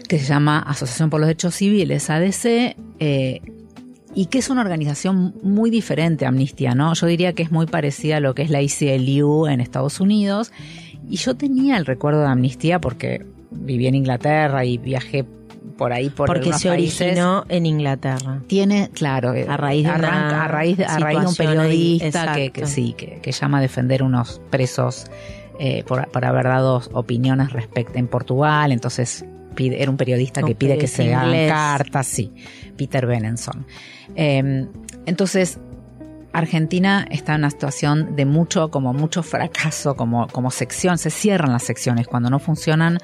que 0.07 0.17
se 0.17 0.25
llama 0.25 0.57
Asociación 0.59 1.11
por 1.11 1.19
los 1.19 1.27
Derechos 1.27 1.53
Civiles, 1.53 2.09
ADC, 2.09 2.75
eh, 2.99 3.41
y 4.13 4.25
que 4.27 4.39
es 4.39 4.49
una 4.49 4.61
organización 4.61 5.33
muy 5.43 5.69
diferente 5.69 6.25
a 6.25 6.29
Amnistía, 6.29 6.75
¿no? 6.75 6.93
Yo 6.93 7.07
diría 7.07 7.33
que 7.33 7.43
es 7.43 7.51
muy 7.51 7.65
parecida 7.65 8.17
a 8.17 8.19
lo 8.19 8.33
que 8.35 8.41
es 8.43 8.49
la 8.49 8.61
ICLU 8.61 9.47
en 9.47 9.61
Estados 9.61 9.99
Unidos, 9.99 10.51
y 11.09 11.17
yo 11.17 11.35
tenía 11.35 11.77
el 11.77 11.85
recuerdo 11.85 12.21
de 12.21 12.27
Amnistía 12.27 12.79
porque 12.79 13.25
viví 13.51 13.87
en 13.87 13.95
Inglaterra 13.95 14.63
y 14.65 14.77
viajé 14.77 15.25
por 15.77 15.93
ahí 15.93 16.09
por 16.09 16.27
Porque 16.27 16.53
se 16.53 16.69
países 16.69 17.01
originó 17.01 17.43
en 17.49 17.65
Inglaterra. 17.65 18.41
tiene, 18.47 18.89
claro, 18.93 19.33
eh, 19.33 19.45
A 19.49 19.57
raíz 19.57 19.83
de 19.85 19.91
arranca- 19.91 20.27
una 20.29 20.45
a 20.45 20.47
raíz 20.47 20.77
de, 20.77 20.85
a 20.85 20.99
raíz 20.99 21.19
de 21.19 21.25
un 21.25 21.31
ahí, 21.31 21.35
periodista 21.37 22.33
que, 22.35 22.65
sí, 22.65 22.93
que, 22.97 23.19
que 23.21 23.31
llama 23.31 23.57
a 23.57 23.61
defender 23.61 24.03
unos 24.03 24.41
presos 24.49 25.05
eh, 25.59 25.83
por, 25.87 26.07
por 26.09 26.25
haber 26.25 26.45
dado 26.45 26.81
opiniones 26.93 27.51
respecto 27.51 27.97
en 27.97 28.07
Portugal, 28.07 28.71
entonces 28.71 29.25
pide, 29.55 29.81
era 29.81 29.91
un 29.91 29.97
periodista 29.97 30.41
Un 30.41 30.47
que 30.47 30.55
pide 30.55 30.77
que 30.77 30.87
se 30.87 31.13
hagan 31.13 31.47
cartas, 31.47 32.07
sí, 32.07 32.33
Peter 32.77 33.05
Benenson. 33.05 33.65
Eh, 34.15 34.67
entonces, 35.05 35.59
Argentina 36.33 37.05
está 37.09 37.33
en 37.33 37.41
una 37.41 37.49
situación 37.49 38.15
de 38.15 38.25
mucho, 38.25 38.71
como 38.71 38.93
mucho 38.93 39.23
fracaso, 39.23 39.95
como, 39.95 40.27
como 40.27 40.51
sección, 40.51 40.97
se 40.97 41.09
cierran 41.09 41.51
las 41.51 41.63
secciones, 41.63 42.07
cuando 42.07 42.29
no 42.29 42.39
funcionan, 42.39 42.99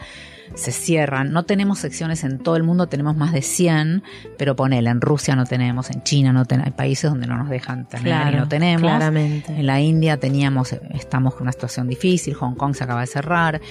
se 0.55 0.71
cierran. 0.71 1.31
No 1.33 1.43
tenemos 1.43 1.79
secciones 1.79 2.23
en 2.23 2.39
todo 2.39 2.55
el 2.55 2.63
mundo, 2.63 2.87
tenemos 2.87 3.17
más 3.17 3.33
de 3.33 3.41
100, 3.41 4.03
pero 4.37 4.55
ponele, 4.55 4.89
en 4.89 5.01
Rusia 5.01 5.35
no 5.35 5.45
tenemos, 5.45 5.89
en 5.91 6.03
China 6.03 6.31
no 6.31 6.45
tenemos, 6.45 6.67
hay 6.67 6.73
países 6.73 7.09
donde 7.09 7.27
no 7.27 7.37
nos 7.37 7.49
dejan 7.49 7.87
tener 7.87 8.33
y 8.33 8.37
no 8.37 8.47
tenemos. 8.47 8.81
claramente. 8.81 9.53
En 9.53 9.65
la 9.65 9.81
India 9.81 10.17
teníamos, 10.17 10.73
estamos 10.93 11.33
con 11.33 11.43
una 11.43 11.51
situación 11.51 11.87
difícil, 11.87 12.33
Hong 12.35 12.55
Kong 12.55 12.75
se 12.75 12.85
acaba 12.85 13.01
de 13.01 13.07
cerrar, 13.07 13.61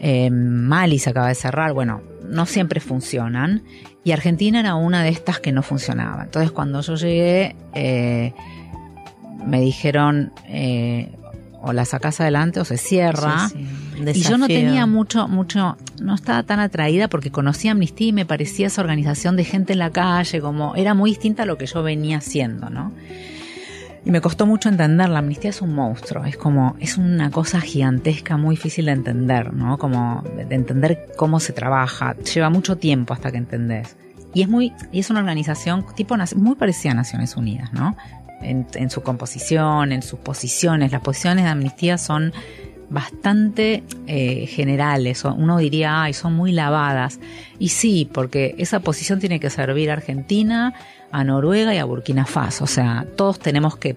eh, 0.00 0.30
Mali 0.30 0.98
se 0.98 1.10
acaba 1.10 1.28
de 1.28 1.34
cerrar, 1.34 1.72
bueno, 1.74 2.00
no 2.28 2.46
siempre 2.46 2.80
funcionan. 2.80 3.62
Y 4.02 4.12
Argentina 4.12 4.60
era 4.60 4.74
una 4.74 5.02
de 5.02 5.10
estas 5.10 5.40
que 5.40 5.52
no 5.52 5.62
funcionaba. 5.62 6.24
Entonces 6.24 6.50
cuando 6.52 6.80
yo 6.80 6.94
llegué, 6.94 7.54
eh, 7.74 8.32
me 9.44 9.60
dijeron, 9.60 10.32
eh, 10.46 11.12
o 11.62 11.74
la 11.74 11.84
sacas 11.84 12.20
adelante 12.20 12.60
o 12.60 12.64
se 12.64 12.78
cierra. 12.78 13.48
Sí, 13.50 13.66
sí, 13.94 14.00
un 14.00 14.08
Y 14.08 14.22
yo 14.22 14.38
no 14.38 14.46
tenía 14.46 14.86
mucho, 14.86 15.28
mucho, 15.28 15.76
no 16.00 16.14
estaba 16.14 16.42
tan 16.44 16.60
atraída 16.60 17.08
porque 17.08 17.30
conocía 17.30 17.72
Amnistía 17.72 18.08
y 18.08 18.12
me 18.12 18.24
parecía 18.24 18.68
esa 18.68 18.80
organización 18.80 19.36
de 19.36 19.44
gente 19.44 19.74
en 19.74 19.80
la 19.80 19.90
calle, 19.90 20.40
como 20.40 20.74
era 20.76 20.94
muy 20.94 21.10
distinta 21.10 21.42
a 21.42 21.46
lo 21.46 21.58
que 21.58 21.66
yo 21.66 21.82
venía 21.82 22.18
haciendo, 22.18 22.70
¿no? 22.70 22.92
Y 24.04 24.10
me 24.10 24.20
costó 24.20 24.46
mucho 24.46 24.68
entender, 24.70 25.10
la 25.10 25.18
amnistía 25.18 25.50
es 25.50 25.60
un 25.60 25.74
monstruo, 25.74 26.24
es 26.24 26.36
como, 26.36 26.74
es 26.80 26.96
una 26.96 27.30
cosa 27.30 27.60
gigantesca, 27.60 28.38
muy 28.38 28.56
difícil 28.56 28.86
de 28.86 28.92
entender, 28.92 29.52
¿no? 29.52 29.76
Como 29.76 30.22
de 30.22 30.54
entender 30.54 31.08
cómo 31.16 31.38
se 31.38 31.52
trabaja, 31.52 32.16
lleva 32.16 32.48
mucho 32.48 32.76
tiempo 32.78 33.12
hasta 33.12 33.30
que 33.30 33.36
entendés. 33.36 33.96
Y 34.32 34.42
es 34.42 34.48
muy, 34.48 34.72
y 34.92 35.00
es 35.00 35.10
una 35.10 35.20
organización 35.20 35.84
tipo 35.94 36.16
muy 36.36 36.54
parecida 36.54 36.92
a 36.92 36.94
Naciones 36.94 37.36
Unidas, 37.36 37.72
¿no? 37.72 37.96
En, 38.42 38.88
su 38.88 39.02
composición, 39.02 39.92
en 39.92 40.00
sus 40.00 40.18
posiciones. 40.18 40.92
Las 40.92 41.02
posiciones 41.02 41.44
de 41.44 41.50
amnistía 41.50 41.98
son 41.98 42.32
bastante 42.88 43.84
eh, 44.06 44.46
generales, 44.46 45.24
uno 45.24 45.58
diría, 45.58 46.02
ay, 46.02 46.14
son 46.14 46.34
muy 46.34 46.52
lavadas. 46.52 47.20
Y 47.58 47.68
sí, 47.68 48.08
porque 48.10 48.54
esa 48.56 48.80
posición 48.80 49.20
tiene 49.20 49.40
que 49.40 49.50
servir 49.50 49.90
a 49.90 49.94
Argentina, 49.94 50.72
a 51.12 51.24
Noruega 51.24 51.74
y 51.74 51.78
a 51.78 51.84
Burkina 51.84 52.24
Faso. 52.26 52.64
O 52.64 52.66
sea, 52.68 53.06
todos 53.16 53.38
tenemos 53.38 53.76
que 53.76 53.96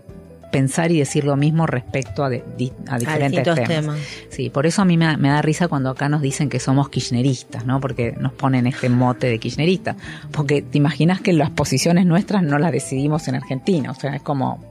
pensar 0.51 0.91
y 0.91 0.99
decir 0.99 1.23
lo 1.23 1.35
mismo 1.35 1.65
respecto 1.65 2.23
a, 2.23 2.29
de- 2.29 2.43
a 2.87 2.99
diferentes 2.99 3.43
temas. 3.43 3.67
temas. 3.67 3.99
Sí, 4.29 4.51
por 4.51 4.67
eso 4.67 4.83
a 4.83 4.85
mí 4.85 4.97
me 4.97 5.05
da, 5.05 5.17
me 5.17 5.29
da 5.29 5.41
risa 5.41 5.67
cuando 5.67 5.89
acá 5.89 6.09
nos 6.09 6.21
dicen 6.21 6.47
que 6.49 6.59
somos 6.59 6.89
kirchneristas, 6.89 7.65
¿no? 7.65 7.79
Porque 7.79 8.11
nos 8.19 8.33
ponen 8.33 8.67
este 8.67 8.87
mote 8.89 9.27
de 9.27 9.39
kirchnerista. 9.39 9.95
Porque 10.31 10.61
te 10.61 10.77
imaginas 10.77 11.21
que 11.21 11.33
las 11.33 11.49
posiciones 11.49 12.05
nuestras 12.05 12.43
no 12.43 12.59
las 12.59 12.71
decidimos 12.71 13.27
en 13.27 13.35
Argentina. 13.35 13.89
O 13.89 13.95
sea, 13.95 14.15
es 14.15 14.21
como... 14.21 14.63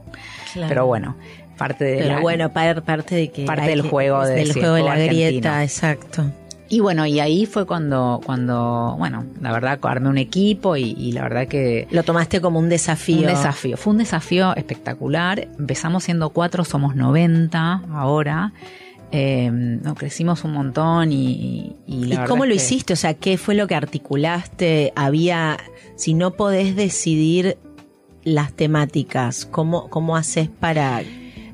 Claro. 0.53 0.69
Pero 0.69 0.85
bueno, 0.85 1.15
parte 1.57 1.83
de 1.83 1.97
Pero 1.97 2.15
la- 2.15 2.21
bueno, 2.21 2.53
par- 2.53 2.83
parte 2.83 3.15
de 3.15 3.31
que 3.31 3.43
Parte 3.45 3.67
del 3.67 3.81
que- 3.83 3.89
juego 3.89 4.25
de- 4.25 4.35
del 4.35 4.53
juego 4.53 4.75
de 4.75 4.83
la 4.83 4.97
grieta, 4.97 5.63
exacto. 5.63 6.31
Y 6.73 6.79
bueno, 6.79 7.05
y 7.05 7.19
ahí 7.19 7.45
fue 7.45 7.67
cuando, 7.67 8.19
cuando, 8.25 8.95
bueno, 8.97 9.25
la 9.39 9.51
verdad, 9.51 9.77
armé 9.83 10.09
un 10.09 10.17
equipo 10.17 10.75
y, 10.75 10.95
y 10.97 11.11
la 11.11 11.21
verdad 11.21 11.47
que 11.47 11.87
Lo 11.91 12.01
tomaste 12.01 12.41
como 12.41 12.57
un 12.57 12.67
desafío. 12.67 13.19
un 13.19 13.27
desafío. 13.27 13.77
Fue 13.77 13.91
un 13.91 13.99
desafío 13.99 14.55
espectacular. 14.55 15.49
Empezamos 15.59 16.05
siendo 16.05 16.31
cuatro, 16.31 16.65
somos 16.65 16.95
90 16.95 17.83
ahora. 17.91 18.53
Eh, 19.11 19.51
no, 19.51 19.93
crecimos 19.93 20.43
un 20.45 20.53
montón 20.53 21.11
y, 21.11 21.75
y 21.85 22.05
la 22.05 22.23
¿Y 22.23 22.27
cómo 22.27 22.47
lo 22.47 22.55
hiciste? 22.55 22.93
O 22.93 22.95
sea, 22.95 23.13
¿qué 23.13 23.37
fue 23.37 23.53
lo 23.53 23.67
que 23.67 23.75
articulaste? 23.75 24.93
Había, 24.95 25.59
si 25.95 26.15
no 26.15 26.31
podés 26.31 26.75
decidir 26.75 27.59
las 28.23 28.51
temáticas, 28.51 29.45
¿cómo, 29.45 29.91
cómo 29.91 30.17
haces 30.17 30.49
para 30.49 31.03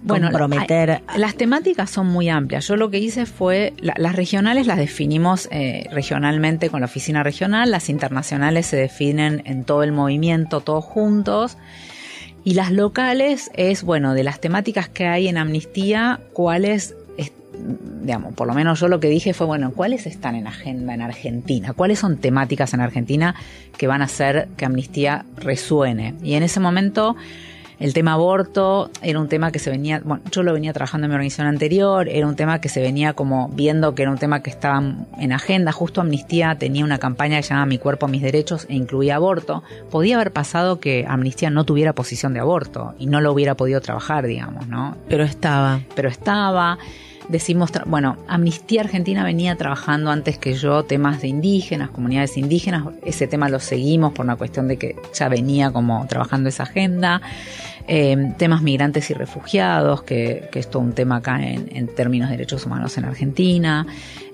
comprometer? 0.07 1.01
hay- 1.07 1.19
las 1.19 1.35
temáticas 1.35 1.89
son 1.89 2.07
muy 2.07 2.29
amplias. 2.29 2.67
Yo 2.67 2.75
lo 2.75 2.89
que 2.89 2.99
hice 2.99 3.25
fue, 3.25 3.73
la- 3.79 3.95
las 3.97 4.15
regionales 4.15 4.67
las 4.67 4.77
definimos 4.77 5.47
eh, 5.51 5.88
regionalmente 5.91 6.69
con 6.69 6.79
la 6.81 6.85
oficina 6.85 7.23
regional, 7.23 7.71
las 7.71 7.89
internacionales 7.89 8.65
se 8.67 8.77
definen 8.77 9.41
en 9.45 9.63
todo 9.63 9.83
el 9.83 9.91
movimiento, 9.91 10.62
todos 10.62 10.85
juntos. 10.85 11.57
Y 12.43 12.53
las 12.53 12.71
locales 12.71 13.51
es, 13.53 13.83
bueno, 13.83 14.13
de 14.13 14.23
las 14.23 14.39
temáticas 14.39 14.88
que 14.88 15.05
hay 15.07 15.27
en 15.27 15.38
Amnistía, 15.38 16.21
cuáles, 16.33 16.95
es- 17.17 17.33
digamos, 18.01 18.33
por 18.33 18.47
lo 18.47 18.53
menos 18.53 18.79
yo 18.79 18.88
lo 18.88 19.01
que 19.01 19.09
dije 19.09 19.33
fue, 19.33 19.45
bueno, 19.45 19.71
cuáles 19.75 20.05
están 20.07 20.35
en 20.35 20.47
agenda 20.47 20.93
en 20.93 21.01
Argentina, 21.01 21.73
cuáles 21.73 21.99
son 21.99 22.17
temáticas 22.17 22.73
en 22.73 22.79
Argentina 22.79 23.35
que 23.77 23.88
van 23.88 24.01
a 24.01 24.05
hacer 24.05 24.47
que 24.55 24.63
Amnistía 24.65 25.25
resuene. 25.35 26.15
Y 26.23 26.35
en 26.35 26.43
ese 26.43 26.62
momento 26.62 27.17
el 27.79 27.93
tema 27.93 28.13
aborto 28.13 28.91
era 29.01 29.19
un 29.19 29.29
tema 29.29 29.51
que 29.51 29.59
se 29.59 29.69
venía, 29.69 30.01
bueno, 30.03 30.23
yo 30.31 30.43
lo 30.43 30.53
venía 30.53 30.73
trabajando 30.73 31.05
en 31.05 31.11
mi 31.11 31.15
organización 31.15 31.47
anterior, 31.47 32.09
era 32.09 32.27
un 32.27 32.35
tema 32.35 32.59
que 32.59 32.67
se 32.69 32.81
venía 32.81 33.13
como 33.13 33.49
viendo 33.49 33.95
que 33.95 34.01
era 34.01 34.11
un 34.11 34.17
tema 34.17 34.43
que 34.43 34.49
estaba 34.49 34.83
en 35.17 35.31
agenda. 35.31 35.71
Justo 35.71 36.01
Amnistía 36.01 36.55
tenía 36.59 36.83
una 36.83 36.97
campaña 36.97 37.37
que 37.37 37.43
se 37.43 37.49
llamaba 37.49 37.67
Mi 37.67 37.77
cuerpo, 37.77 38.07
mis 38.07 38.21
derechos 38.21 38.65
e 38.69 38.75
incluía 38.75 39.15
aborto. 39.15 39.63
Podía 39.89 40.15
haber 40.15 40.31
pasado 40.31 40.79
que 40.79 41.05
Amnistía 41.07 41.49
no 41.49 41.63
tuviera 41.63 41.93
posición 41.93 42.33
de 42.33 42.41
aborto 42.41 42.95
y 42.99 43.07
no 43.07 43.21
lo 43.21 43.31
hubiera 43.31 43.55
podido 43.55 43.79
trabajar, 43.81 44.27
digamos, 44.27 44.67
¿no? 44.67 44.97
Pero 45.07 45.23
estaba. 45.23 45.79
pero 45.95 46.09
estaba. 46.09 46.77
Decimos, 47.29 47.71
bueno, 47.85 48.17
Amnistía 48.27 48.81
Argentina 48.81 49.23
venía 49.23 49.55
trabajando 49.55 50.09
antes 50.09 50.39
que 50.39 50.55
yo 50.55 50.83
temas 50.83 51.21
de 51.21 51.27
indígenas, 51.27 51.91
comunidades 51.91 52.37
indígenas. 52.37 52.85
Ese 53.05 53.27
tema 53.27 53.49
lo 53.49 53.59
seguimos 53.59 54.13
por 54.13 54.25
una 54.25 54.35
cuestión 54.35 54.67
de 54.67 54.77
que 54.77 54.95
ya 55.13 55.29
venía 55.29 55.71
como 55.71 56.07
trabajando 56.07 56.49
esa 56.49 56.63
agenda. 56.63 57.21
Eh, 57.87 58.33
temas 58.37 58.63
migrantes 58.63 59.11
y 59.11 59.13
refugiados, 59.13 60.01
que, 60.01 60.49
que 60.51 60.59
es 60.59 60.69
todo 60.71 60.81
un 60.81 60.93
tema 60.93 61.17
acá 61.17 61.39
en, 61.41 61.69
en 61.71 61.87
términos 61.87 62.29
de 62.29 62.37
derechos 62.37 62.65
humanos 62.65 62.97
en 62.97 63.05
Argentina. 63.05 63.85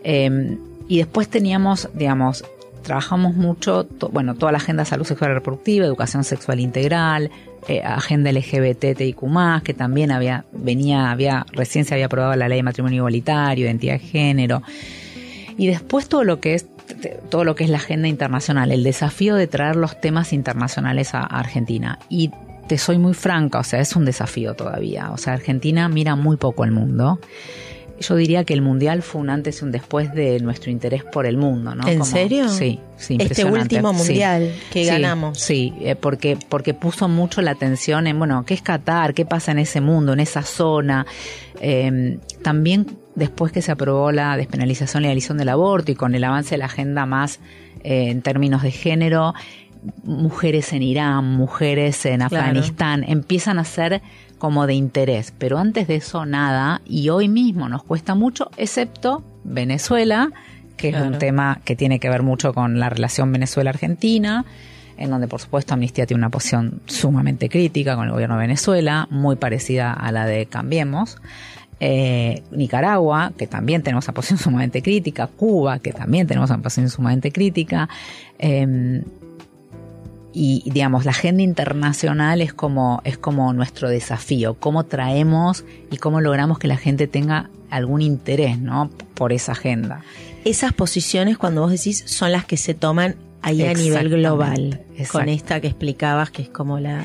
Eh, 0.04 0.58
y 0.88 0.98
después 1.00 1.28
teníamos, 1.28 1.90
digamos, 1.94 2.46
trabajamos 2.86 3.36
mucho, 3.36 3.88
bueno, 4.12 4.36
toda 4.36 4.52
la 4.52 4.60
agenda 4.60 4.84
de 4.84 4.90
salud 4.90 5.06
sexual 5.06 5.32
y 5.32 5.34
reproductiva, 5.34 5.86
educación 5.86 6.24
sexual 6.24 6.60
integral, 6.60 7.32
eh, 7.68 7.82
agenda 7.84 8.32
LGBTIQ+, 8.32 9.20
que 9.64 9.74
también 9.74 10.12
había, 10.12 10.46
venía, 10.54 11.12
había, 11.12 11.46
recién 11.52 11.84
se 11.84 11.96
había 11.96 12.06
aprobado 12.06 12.36
la 12.36 12.48
ley 12.48 12.60
de 12.60 12.64
matrimonio 12.64 12.98
igualitario, 12.98 13.66
identidad 13.66 13.94
de 13.94 14.00
género. 14.00 14.62
Y 15.58 15.68
después 15.68 16.08
todo 16.08 16.24
lo 16.24 16.40
que 16.40 16.54
es 16.54 16.68
todo 17.30 17.44
lo 17.44 17.56
que 17.56 17.64
es 17.64 17.70
la 17.72 17.78
agenda 17.78 18.08
internacional, 18.08 18.72
el 18.72 18.84
desafío 18.84 19.36
de 19.36 19.48
traer 19.48 19.76
los 19.76 20.00
temas 20.00 20.34
internacionales 20.34 21.16
a, 21.16 21.22
a 21.22 21.40
Argentina. 21.40 21.98
Y 22.10 22.30
te 22.68 22.78
soy 22.78 23.00
muy 23.00 23.16
franca, 23.16 23.60
o 23.60 23.64
sea, 23.64 23.80
es 23.80 23.96
un 23.96 24.06
desafío 24.06 24.54
todavía. 24.54 25.10
O 25.12 25.18
sea, 25.18 25.34
Argentina 25.34 25.90
mira 25.90 26.16
muy 26.16 26.38
poco 26.38 26.64
el 26.64 26.72
mundo. 26.72 27.20
Yo 28.00 28.16
diría 28.18 28.44
que 28.44 28.54
el 28.54 28.62
mundial 28.62 29.02
fue 29.04 29.22
un 29.22 29.30
antes 29.30 29.62
y 29.62 29.66
un 29.66 29.72
después 29.72 30.14
de 30.14 30.40
nuestro 30.42 30.70
interés 30.70 31.04
por 31.04 31.26
el 31.26 31.38
mundo, 31.38 31.76
¿no? 31.76 31.88
¿En 31.88 32.04
serio? 32.04 32.50
Sí, 32.50 32.80
sí. 32.98 33.16
Este 33.20 33.46
último 33.46 33.94
Sí. 33.94 33.98
mundial 34.00 34.54
que 34.72 34.84
Sí, 34.84 34.90
ganamos. 34.90 35.40
Sí, 35.40 35.74
eh, 35.80 35.96
porque, 35.96 36.38
porque 36.50 36.74
puso 36.74 37.08
mucho 37.08 37.42
la 37.42 37.52
atención 37.52 38.06
en, 38.08 38.18
bueno, 38.20 38.44
¿qué 38.46 38.54
es 38.54 38.62
Qatar? 38.62 39.14
¿Qué 39.14 39.26
pasa 39.26 39.52
en 39.54 39.60
ese 39.60 39.80
mundo, 39.80 40.12
en 40.14 40.20
esa 40.20 40.42
zona? 40.42 41.06
Eh, 41.62 42.18
también 42.44 42.86
después 43.16 43.54
que 43.54 43.62
se 43.62 43.72
aprobó 43.72 44.12
la 44.12 44.36
despenalización 44.36 45.04
y 45.04 45.06
legalización 45.06 45.38
del 45.38 45.48
aborto 45.50 45.92
y 45.92 45.96
con 45.96 46.16
el 46.16 46.24
avance 46.26 46.52
de 46.56 46.58
la 46.58 46.66
agenda 46.66 47.06
más 47.06 47.40
eh, 47.84 48.10
en 48.10 48.22
términos 48.22 48.62
de 48.62 48.72
género, 48.72 49.34
mujeres 50.04 50.74
en 50.74 50.84
Irán, 50.84 51.24
mujeres 51.26 52.06
en 52.06 52.18
Claro. 52.18 52.36
Afganistán, 52.38 53.06
empiezan 53.08 53.60
a 53.60 53.64
ser 53.64 54.02
como 54.38 54.68
de 54.68 54.74
interés, 54.74 55.34
pero 55.38 55.58
antes 55.58 55.88
de 55.88 55.96
eso 55.96 56.26
nada, 56.26 56.82
y 56.86 57.10
hoy 57.10 57.30
mismo 57.30 57.70
nos 57.70 57.84
cuesta 57.84 58.16
mucho, 58.16 58.50
excepto 58.58 59.24
Venezuela, 59.44 60.32
que 60.78 60.90
es 60.90 61.02
un 61.02 61.18
tema 61.18 61.62
que 61.64 61.76
tiene 61.76 62.00
que 62.00 62.10
ver 62.10 62.22
mucho 62.22 62.54
con 62.54 62.80
la 62.80 62.90
relación 62.90 63.32
Venezuela-Argentina, 63.32 64.46
en 64.98 65.10
donde 65.10 65.28
por 65.28 65.42
supuesto 65.42 65.74
Amnistía 65.74 66.06
tiene 66.06 66.20
una 66.20 66.30
posición 66.30 66.82
sumamente 66.86 67.50
crítica 67.50 67.96
con 67.96 68.06
el 68.06 68.12
gobierno 68.12 68.36
de 68.36 68.42
Venezuela, 68.42 69.08
muy 69.10 69.36
parecida 69.36 69.94
a 69.94 70.12
la 70.12 70.26
de 70.26 70.46
Cambiemos. 70.46 71.18
Eh, 71.82 72.42
Nicaragua, 72.52 73.34
que 73.38 73.48
también 73.48 73.84
tenemos 73.84 74.06
una 74.08 74.14
posición 74.14 74.40
sumamente 74.44 74.82
crítica, 74.82 75.28
Cuba, 75.28 75.80
que 75.80 75.92
también 75.92 76.28
tenemos 76.28 76.50
una 76.50 76.62
posición 76.62 76.90
sumamente 76.90 77.32
crítica, 77.32 77.90
em, 78.40 79.04
y 80.38 80.70
digamos 80.70 81.06
la 81.06 81.12
agenda 81.12 81.42
internacional 81.42 82.42
es 82.42 82.54
como 82.54 83.02
es 83.06 83.18
como 83.18 83.54
nuestro 83.54 83.90
desafío. 83.90 84.56
Cómo 84.56 84.84
traemos 84.84 85.64
y 85.90 85.98
cómo 85.98 86.20
logramos 86.20 86.60
que 86.60 86.68
la 86.68 86.78
gente 86.78 87.08
tenga 87.08 87.50
algún 87.70 88.02
interés 88.02 88.60
no 88.60 88.90
por 89.16 89.34
esa 89.34 89.54
agenda 89.54 90.04
esas 90.46 90.74
posiciones 90.74 91.38
cuando 91.38 91.62
vos 91.62 91.72
decís 91.72 92.04
son 92.06 92.32
las 92.32 92.46
que 92.46 92.56
se 92.56 92.74
toman 92.74 93.16
ahí 93.42 93.64
a 93.64 93.74
nivel 93.74 94.10
global 94.10 94.82
con 95.12 95.28
esta 95.28 95.60
que 95.60 95.68
explicabas 95.68 96.30
que 96.30 96.44
es 96.44 96.50
como 96.50 96.80
la 96.80 97.04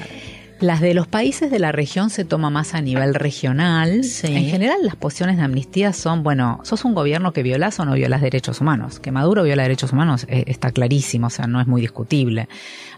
las 0.60 0.80
de 0.80 0.94
los 0.94 1.06
países 1.06 1.50
de 1.50 1.58
la 1.58 1.72
región 1.72 2.10
se 2.10 2.24
toma 2.24 2.50
más 2.50 2.74
a 2.74 2.82
nivel 2.82 3.14
regional. 3.14 4.02
En 4.22 4.44
general, 4.44 4.78
las 4.82 4.96
posiciones 4.96 5.38
de 5.38 5.42
amnistía 5.42 5.92
son, 5.92 6.22
bueno, 6.22 6.60
sos 6.62 6.84
un 6.84 6.94
gobierno 6.94 7.32
que 7.32 7.42
violas 7.42 7.80
o 7.80 7.84
no 7.84 7.94
violas 7.94 8.20
derechos 8.20 8.60
humanos. 8.60 9.00
Que 9.00 9.10
Maduro 9.10 9.42
viola 9.42 9.62
derechos 9.62 9.92
humanos 9.92 10.26
eh, 10.28 10.44
está 10.46 10.70
clarísimo, 10.70 11.28
o 11.28 11.30
sea, 11.30 11.46
no 11.46 11.60
es 11.60 11.66
muy 11.66 11.80
discutible. 11.80 12.48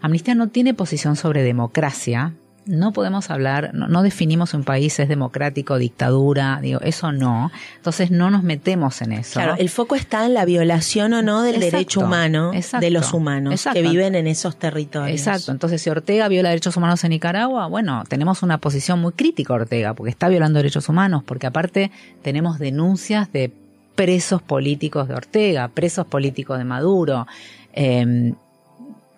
Amnistía 0.00 0.34
no 0.34 0.48
tiene 0.48 0.74
posición 0.74 1.16
sobre 1.16 1.42
democracia, 1.42 2.34
no 2.64 2.92
podemos 2.92 3.30
hablar, 3.30 3.72
no, 3.74 4.02
definimos 4.02 4.54
un 4.54 4.64
país 4.64 4.98
es 5.00 5.08
democrático, 5.08 5.78
dictadura, 5.78 6.60
digo, 6.62 6.80
eso 6.80 7.12
no. 7.12 7.50
Entonces 7.76 8.10
no 8.10 8.30
nos 8.30 8.42
metemos 8.42 9.02
en 9.02 9.12
eso. 9.12 9.34
Claro, 9.34 9.56
el 9.58 9.68
foco 9.68 9.96
está 9.96 10.26
en 10.26 10.34
la 10.34 10.44
violación 10.44 11.12
o 11.12 11.22
no 11.22 11.42
del 11.42 11.60
derecho 11.60 12.00
humano 12.00 12.52
de 12.52 12.90
los 12.90 13.12
humanos 13.12 13.66
que 13.72 13.82
viven 13.82 14.14
en 14.14 14.26
esos 14.26 14.56
territorios. 14.56 15.18
Exacto. 15.18 15.50
Entonces 15.50 15.82
si 15.82 15.90
Ortega 15.90 16.28
viola 16.28 16.50
derechos 16.50 16.76
humanos 16.76 17.02
en 17.04 17.10
Nicaragua, 17.10 17.66
bueno, 17.66 18.04
tenemos 18.08 18.42
una 18.42 18.58
posición 18.58 19.00
muy 19.00 19.12
crítica 19.12 19.54
Ortega 19.54 19.94
porque 19.94 20.10
está 20.10 20.28
violando 20.28 20.58
derechos 20.58 20.88
humanos, 20.88 21.22
porque 21.24 21.46
aparte 21.46 21.90
tenemos 22.22 22.58
denuncias 22.58 23.32
de 23.32 23.52
presos 23.94 24.40
políticos 24.40 25.08
de 25.08 25.14
Ortega, 25.14 25.68
presos 25.68 26.06
políticos 26.06 26.58
de 26.58 26.64
Maduro. 26.64 27.26
Eh, 27.74 28.34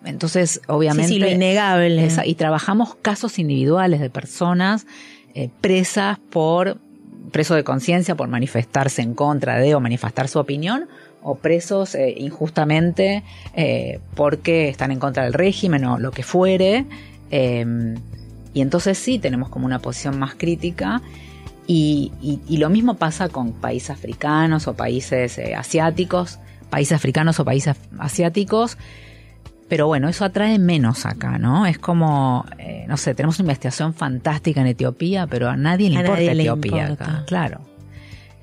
entonces, 0.04 0.60
obviamente. 0.66 1.12
Sí, 1.12 1.18
lo 1.18 1.28
innegable. 1.28 2.08
y 2.24 2.34
trabajamos 2.34 2.94
casos 2.96 3.38
individuales 3.38 4.00
de 4.00 4.10
personas 4.10 4.86
eh, 5.34 5.50
presas 5.60 6.18
por 6.30 6.78
preso 7.32 7.54
de 7.54 7.64
conciencia 7.64 8.14
por 8.14 8.28
manifestarse 8.28 9.02
en 9.02 9.14
contra 9.14 9.58
de 9.58 9.74
o 9.74 9.80
manifestar 9.80 10.28
su 10.28 10.38
opinión 10.38 10.88
o 11.22 11.34
presos 11.36 11.94
eh, 11.94 12.14
injustamente 12.18 13.24
eh, 13.54 13.98
porque 14.14 14.68
están 14.68 14.92
en 14.92 15.00
contra 15.00 15.24
del 15.24 15.32
régimen 15.32 15.84
o 15.84 15.98
lo 15.98 16.12
que 16.12 16.22
fuere. 16.22 16.84
Em, 17.30 17.96
y 18.52 18.60
entonces 18.60 18.98
sí 18.98 19.18
tenemos 19.18 19.48
como 19.48 19.66
una 19.66 19.80
posición 19.80 20.18
más 20.18 20.34
crítica. 20.34 21.02
Y, 21.66 22.12
y, 22.20 22.58
lo 22.58 22.68
mismo 22.68 22.96
pasa 22.96 23.30
con 23.30 23.52
países 23.52 23.88
africanos 23.88 24.68
o 24.68 24.74
países 24.74 25.40
asiáticos, 25.56 26.38
países 26.68 26.92
africanos 26.92 27.40
o 27.40 27.44
países 27.46 27.74
asiáticos 27.98 28.76
pero 29.68 29.86
bueno, 29.86 30.08
eso 30.08 30.24
atrae 30.24 30.58
menos 30.58 31.06
acá, 31.06 31.38
¿no? 31.38 31.66
Es 31.66 31.78
como, 31.78 32.44
eh, 32.58 32.84
no 32.86 32.96
sé, 32.96 33.14
tenemos 33.14 33.38
una 33.38 33.44
investigación 33.44 33.94
fantástica 33.94 34.60
en 34.60 34.68
Etiopía, 34.68 35.26
pero 35.26 35.48
a 35.48 35.56
nadie 35.56 35.90
le 35.90 36.00
importa 36.00 36.20
Etiopía 36.20 36.86
acá, 36.88 37.24
claro. 37.26 37.60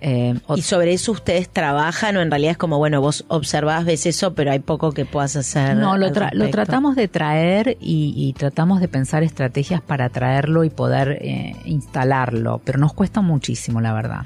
Eh, 0.03 0.33
y 0.55 0.63
sobre 0.63 0.93
eso 0.93 1.11
ustedes 1.11 1.47
trabajan 1.47 2.17
o 2.17 2.21
en 2.21 2.31
realidad 2.31 2.53
es 2.53 2.57
como, 2.57 2.79
bueno, 2.79 2.99
vos 3.01 3.23
observás, 3.27 3.85
ves 3.85 4.07
eso, 4.07 4.33
pero 4.33 4.51
hay 4.51 4.57
poco 4.57 4.93
que 4.93 5.05
puedas 5.05 5.35
hacer. 5.35 5.77
No, 5.77 5.95
lo, 5.95 6.07
lo 6.09 6.49
tratamos 6.49 6.95
de 6.95 7.07
traer 7.07 7.77
y, 7.79 8.33
tratamos 8.35 8.81
de 8.81 8.87
pensar 8.87 9.21
estrategias 9.21 9.79
para 9.79 10.09
traerlo 10.09 10.63
y 10.63 10.71
poder 10.71 11.19
eh, 11.21 11.55
instalarlo, 11.65 12.61
pero 12.65 12.79
nos 12.79 12.93
cuesta 12.93 13.21
muchísimo, 13.21 13.79
la 13.79 13.93
verdad. 13.93 14.21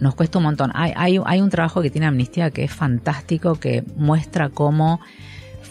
Nos 0.00 0.14
cuesta 0.14 0.36
un 0.36 0.44
montón. 0.44 0.70
Hay, 0.74 0.92
hay, 0.96 1.18
hay 1.24 1.40
un 1.40 1.48
trabajo 1.48 1.80
que 1.80 1.88
tiene 1.88 2.06
Amnistía 2.06 2.50
que 2.50 2.64
es 2.64 2.72
fantástico, 2.72 3.54
que 3.54 3.84
muestra 3.96 4.50
cómo 4.50 5.00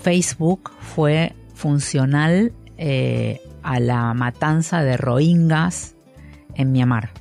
Facebook 0.02 0.72
fue 0.80 1.34
funcional 1.54 2.54
eh, 2.78 3.40
a 3.64 3.80
la 3.80 4.14
matanza 4.14 4.84
de 4.84 4.98
Rohingyas 4.98 5.96
en 6.56 6.72
Myanmar. 6.72 7.12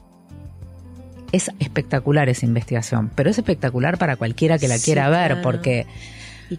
Es 1.32 1.50
espectacular 1.60 2.28
esa 2.28 2.46
investigación, 2.46 3.10
pero 3.14 3.30
es 3.30 3.38
espectacular 3.38 3.98
para 3.98 4.16
cualquiera 4.16 4.58
que 4.58 4.66
la 4.66 4.78
quiera 4.78 5.08
ver, 5.10 5.42
porque, 5.42 5.86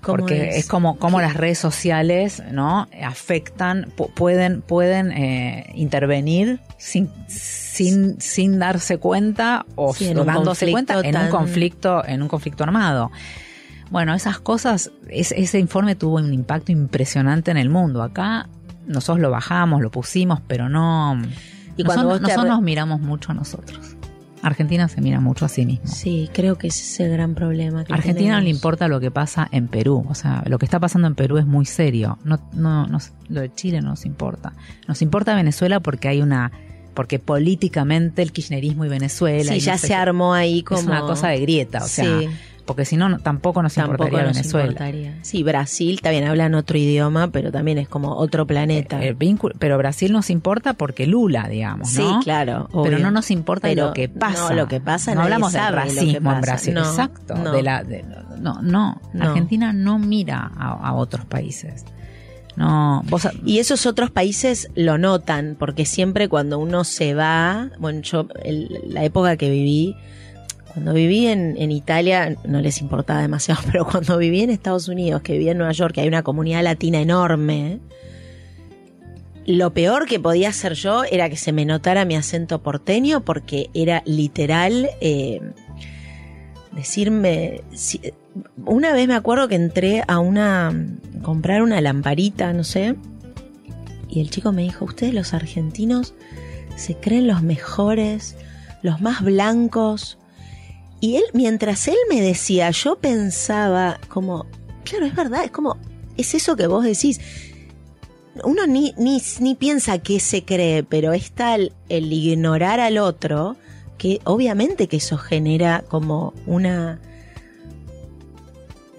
porque 0.01 0.59
es? 0.59 0.67
como, 0.67 0.97
como 0.97 1.19
las 1.19 1.33
redes 1.33 1.57
sociales 1.57 2.41
¿no? 2.51 2.87
afectan, 3.03 3.91
pueden, 4.15 4.61
pueden 4.61 5.11
eh, 5.11 5.71
intervenir 5.73 6.61
sin, 6.77 7.09
sin, 7.27 8.21
sin 8.21 8.59
darse 8.59 8.97
cuenta 8.97 9.65
o, 9.75 9.93
dándose 10.25 10.71
cuenta 10.71 11.01
en 11.01 11.17
un 11.17 11.27
conflicto, 11.29 12.05
en 12.05 12.21
un 12.21 12.29
conflicto 12.29 12.63
armado. 12.63 13.11
Bueno, 13.91 14.13
esas 14.13 14.39
cosas, 14.39 14.89
ese 15.09 15.59
informe 15.59 15.95
tuvo 15.95 16.15
un 16.15 16.33
impacto 16.33 16.71
impresionante 16.71 17.51
en 17.51 17.57
el 17.57 17.69
mundo. 17.69 18.01
Acá 18.01 18.47
nosotros 18.87 19.19
lo 19.19 19.29
bajamos, 19.29 19.81
lo 19.81 19.91
pusimos, 19.91 20.39
pero 20.47 20.69
no... 20.69 21.21
Y 21.75 21.83
cuando 21.83 22.19
nosotros, 22.19 22.45
nos 22.45 22.61
miramos 22.61 23.01
mucho 23.01 23.31
a 23.31 23.35
nosotros. 23.35 23.97
Argentina 24.41 24.87
se 24.87 25.01
mira 25.01 25.19
mucho 25.19 25.45
a 25.45 25.49
sí 25.49 25.65
mismo. 25.65 25.87
Sí, 25.87 26.29
creo 26.33 26.57
que 26.57 26.67
ese 26.67 26.83
es 26.83 26.99
el 27.01 27.11
gran 27.11 27.35
problema. 27.35 27.83
Que 27.83 27.93
Argentina 27.93 28.35
no 28.35 28.41
le 28.41 28.49
importa 28.49 28.87
lo 28.87 28.99
que 28.99 29.11
pasa 29.11 29.47
en 29.51 29.67
Perú. 29.67 30.05
O 30.09 30.15
sea, 30.15 30.43
lo 30.47 30.57
que 30.57 30.65
está 30.65 30.79
pasando 30.79 31.07
en 31.07 31.15
Perú 31.15 31.37
es 31.37 31.45
muy 31.45 31.65
serio. 31.65 32.17
No, 32.23 32.39
no, 32.53 32.87
lo 33.27 33.41
de 33.41 33.53
Chile 33.53 33.81
no 33.81 33.89
nos 33.89 34.05
importa. 34.05 34.53
Nos 34.87 35.01
importa 35.01 35.35
Venezuela 35.35 35.79
porque 35.79 36.07
hay 36.07 36.21
una 36.21 36.51
porque 36.93 37.19
políticamente 37.19 38.21
el 38.21 38.31
kirchnerismo 38.31 38.83
y 38.85 38.89
Venezuela. 38.89 39.53
Sí, 39.53 39.59
ya 39.59 39.77
se 39.77 39.93
armó 39.93 40.33
ahí 40.33 40.63
como. 40.63 40.81
Es 40.81 40.87
una 40.87 41.01
cosa 41.01 41.27
de 41.27 41.39
grieta, 41.39 41.83
o 41.83 41.87
sea 41.87 42.21
porque 42.65 42.85
si 42.85 42.97
no, 42.97 43.19
tampoco 43.19 43.61
nos 43.61 43.77
importaría 43.77 44.23
Venezuela. 44.23 44.91
Sí, 45.21 45.43
Brasil 45.43 46.01
también 46.01 46.25
hablan 46.25 46.55
otro 46.55 46.77
idioma, 46.77 47.31
pero 47.31 47.51
también 47.51 47.77
es 47.77 47.87
como 47.87 48.15
otro 48.15 48.45
planeta. 48.47 49.03
Eh, 49.03 49.15
pero 49.59 49.77
Brasil 49.77 50.11
nos 50.11 50.29
importa 50.29 50.73
porque 50.73 51.07
Lula, 51.07 51.47
digamos, 51.47 51.93
¿no? 51.93 52.19
Sí, 52.19 52.23
claro. 52.23 52.69
Pero 52.83 52.99
no 52.99 53.11
nos 53.11 53.31
importa 53.31 53.73
lo 53.73 53.93
que 53.93 54.09
pasa. 54.09 54.49
No, 54.49 54.55
lo 54.55 54.67
que 54.67 54.79
pasa 54.79 55.15
no 55.15 55.21
hablamos 55.21 55.53
de 55.53 55.71
racismo 55.71 56.33
en 56.33 56.41
Brasil. 56.41 56.77
Exacto. 56.77 57.35
No. 57.35 57.51
De 57.51 57.63
la, 57.63 57.83
no, 58.39 58.59
no, 58.61 59.01
Argentina 59.19 59.73
no 59.73 59.99
mira 59.99 60.51
a, 60.57 60.93
otros 60.93 61.25
países. 61.25 61.85
No, 62.55 63.03
y 63.45 63.59
esos 63.59 63.85
otros 63.85 64.11
países 64.11 64.69
lo 64.75 64.97
notan, 64.97 65.55
porque 65.57 65.85
siempre 65.85 66.27
cuando 66.27 66.59
uno 66.59 66.83
se 66.83 67.13
va, 67.13 67.69
bueno, 67.79 68.01
yo 68.01 68.27
la 68.87 69.05
época 69.05 69.37
que 69.37 69.49
viví, 69.49 69.95
cuando 70.73 70.93
viví 70.93 71.27
en, 71.27 71.71
Italia 71.71 72.35
no 72.45 72.61
les 72.61 72.81
importaba 72.81 73.21
demasiado, 73.21 73.61
pero 73.71 73.85
cuando 73.85 74.17
viví 74.17 74.41
en 74.41 74.49
Estados 74.49 74.87
Unidos, 74.87 75.21
que 75.21 75.33
viví 75.33 75.49
en 75.49 75.57
Nueva 75.57 75.73
York, 75.73 75.95
que 75.95 76.01
hay 76.01 76.07
una 76.07 76.23
comunidad 76.23 76.63
latina 76.63 77.01
enorme, 77.01 77.79
lo 79.45 79.73
peor 79.73 80.05
que 80.05 80.19
podía 80.19 80.49
hacer 80.49 80.73
yo 80.73 81.03
era 81.03 81.29
que 81.29 81.35
se 81.35 81.51
me 81.51 81.65
notara 81.65 82.05
mi 82.05 82.15
acento 82.15 82.61
porteño 82.61 83.21
porque 83.21 83.69
era 83.73 84.03
literal 84.05 84.89
eh, 85.01 85.41
decirme... 86.71 87.61
una 88.65 88.93
vez 88.93 89.07
me 89.07 89.15
acuerdo 89.15 89.47
que 89.47 89.55
entré 89.55 90.03
a 90.07 90.19
una... 90.19 90.71
comprar 91.23 91.63
una 91.63 91.81
lamparita, 91.81 92.53
no 92.53 92.63
sé, 92.63 92.95
y 94.11 94.19
el 94.19 94.29
chico 94.29 94.51
me 94.51 94.63
dijo, 94.63 94.85
ustedes 94.85 95.13
los 95.13 95.33
argentinos 95.33 96.13
se 96.75 96.95
creen 96.95 97.27
los 97.27 97.41
mejores, 97.41 98.35
los 98.81 99.01
más 99.01 99.23
blancos, 99.23 100.17
y 101.01 101.15
él, 101.15 101.23
mientras 101.33 101.87
él 101.87 101.97
me 102.09 102.21
decía, 102.21 102.69
yo 102.69 102.95
pensaba 102.95 103.99
como, 104.07 104.45
claro, 104.83 105.07
es 105.07 105.15
verdad, 105.15 105.43
es 105.43 105.51
como, 105.51 105.77
es 106.15 106.35
eso 106.35 106.55
que 106.55 106.67
vos 106.67 106.85
decís. 106.85 107.19
Uno 108.43 108.65
ni, 108.67 108.93
ni, 108.97 109.21
ni 109.39 109.55
piensa 109.55 109.97
qué 109.97 110.19
se 110.19 110.45
cree, 110.45 110.83
pero 110.83 111.11
es 111.11 111.31
tal 111.31 111.73
el 111.89 112.13
ignorar 112.13 112.79
al 112.79 112.99
otro 112.99 113.57
que 113.97 114.21
obviamente 114.23 114.87
que 114.87 114.97
eso 114.97 115.17
genera 115.17 115.83
como 115.87 116.33
una 116.45 117.01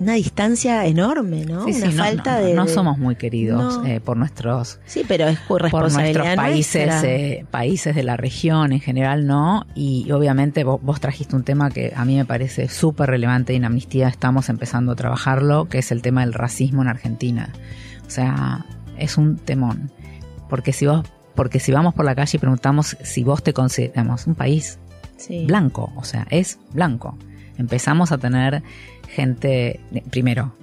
una 0.03 0.15
distancia 0.15 0.85
enorme, 0.87 1.45
¿no? 1.45 1.65
una 1.65 1.91
falta 1.91 2.39
no, 2.39 2.47
de, 2.47 2.55
no, 2.55 2.69
somos 2.69 2.99
muy 2.99 3.17
queridos 3.17 3.81
eh, 3.87 4.01
por 4.01 4.17
nuestros 4.17 4.81
sí, 4.85 5.05
pero 5.07 5.29
es 5.29 5.39
por 5.41 5.63
nuestros 5.63 6.27
países 6.37 7.03
eh, 7.05 7.47
países 7.51 7.95
de 7.95 8.03
la 8.03 8.17
región 8.17 8.73
en 8.73 8.81
general, 8.81 9.27
no. 9.27 9.67
Y, 9.75 10.11
obviamente 10.11 10.65
vos, 10.65 11.01
trajiste 11.01 11.37
un 11.37 11.45
tema 11.45 11.71
que 11.71 11.93
a 11.95 12.05
mí 12.05 12.17
me 12.17 12.25
parece 12.25 12.69
súper 12.69 13.11
relevante 13.11 13.53
y 13.53 13.57
en 13.57 13.65
Amnistía 13.65 14.09
estamos 14.09 14.49
empezando 14.49 14.93
a 14.93 14.97
trabajarlo, 14.97 15.69
que 15.69 15.79
es 15.79 15.93
el 15.93 16.03
tema 16.03 16.23
del 16.23 16.33
racismo 16.33 16.83
en 16.83 16.89
Argentina. 16.89 17.53
O 18.07 18.11
sea, 18.11 18.67
es 18.99 19.17
un 19.17 19.37
temón, 19.37 19.91
porque 20.49 20.73
si 20.73 20.87
vos 20.87 21.05
porque 21.35 21.61
si 21.61 21.73
vamos 21.73 21.95
por 21.95 22.05
la 22.05 22.15
calle 22.15 22.37
y 22.37 22.39
preguntamos 22.39 22.97
si 23.03 23.25
vos 23.25 23.43
te 23.43 23.55
consideramos 23.55 24.27
un 24.27 24.35
país 24.35 24.79
Sí. 25.17 25.47
blanco, 25.47 25.93
o 25.97 26.05
sea, 26.05 26.27
es 26.31 26.59
blanco. 26.73 27.17
Empezamos 27.57 28.11
a 28.13 28.19
tener 28.19 28.63
gente, 29.13 29.81
primero, 30.11 30.55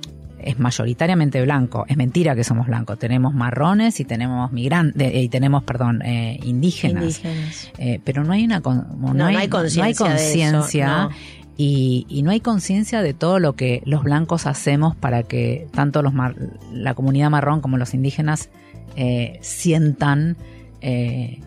es 0.42 0.58
mayoritariamente 0.58 1.42
blanco, 1.42 1.86
es 1.90 1.98
mentira 1.98 2.34
que 2.34 2.44
somos 2.46 2.68
blancos, 2.68 2.98
tenemos 2.98 3.34
marrones 3.34 4.00
y 4.00 4.06
tenemos 4.06 4.52
migrantes, 4.54 5.14
y 5.14 5.28
tenemos, 5.28 5.64
perdón, 5.64 6.02
eh, 6.02 6.40
indígenas. 6.44 7.04
Indígenas. 7.04 7.72
Eh, 7.78 8.00
pero 8.04 8.24
no 8.24 8.32
hay 8.34 8.46
una 8.46 8.60
no, 8.60 9.14
no 9.14 9.26
hay, 9.26 9.48
conciencia 9.50 10.06
no 10.06 10.12
hay 10.12 10.18
de 10.18 10.44
eso, 10.44 10.58
conciencia 10.58 10.88
no. 11.04 11.10
y, 11.58 12.06
y 12.08 12.24
no 12.24 12.32
hay 12.32 12.40
conciencia 12.40 13.02
de 13.02 13.14
todo 13.14 13.40
lo 13.40 13.58
que 13.58 13.82
los 13.86 14.02
blancos 14.04 14.46
hacemos 14.48 14.96
para 14.96 15.24
que 15.24 15.68
tanto 15.74 16.02
los 16.02 16.14
mar- 16.14 16.36
la 16.72 16.94
comunidad 16.94 17.30
marrón 17.30 17.60
como 17.60 17.78
los 17.78 17.94
indígenas 17.94 18.50
eh, 18.96 19.40
sientan 19.42 20.38
eh, 20.80 21.42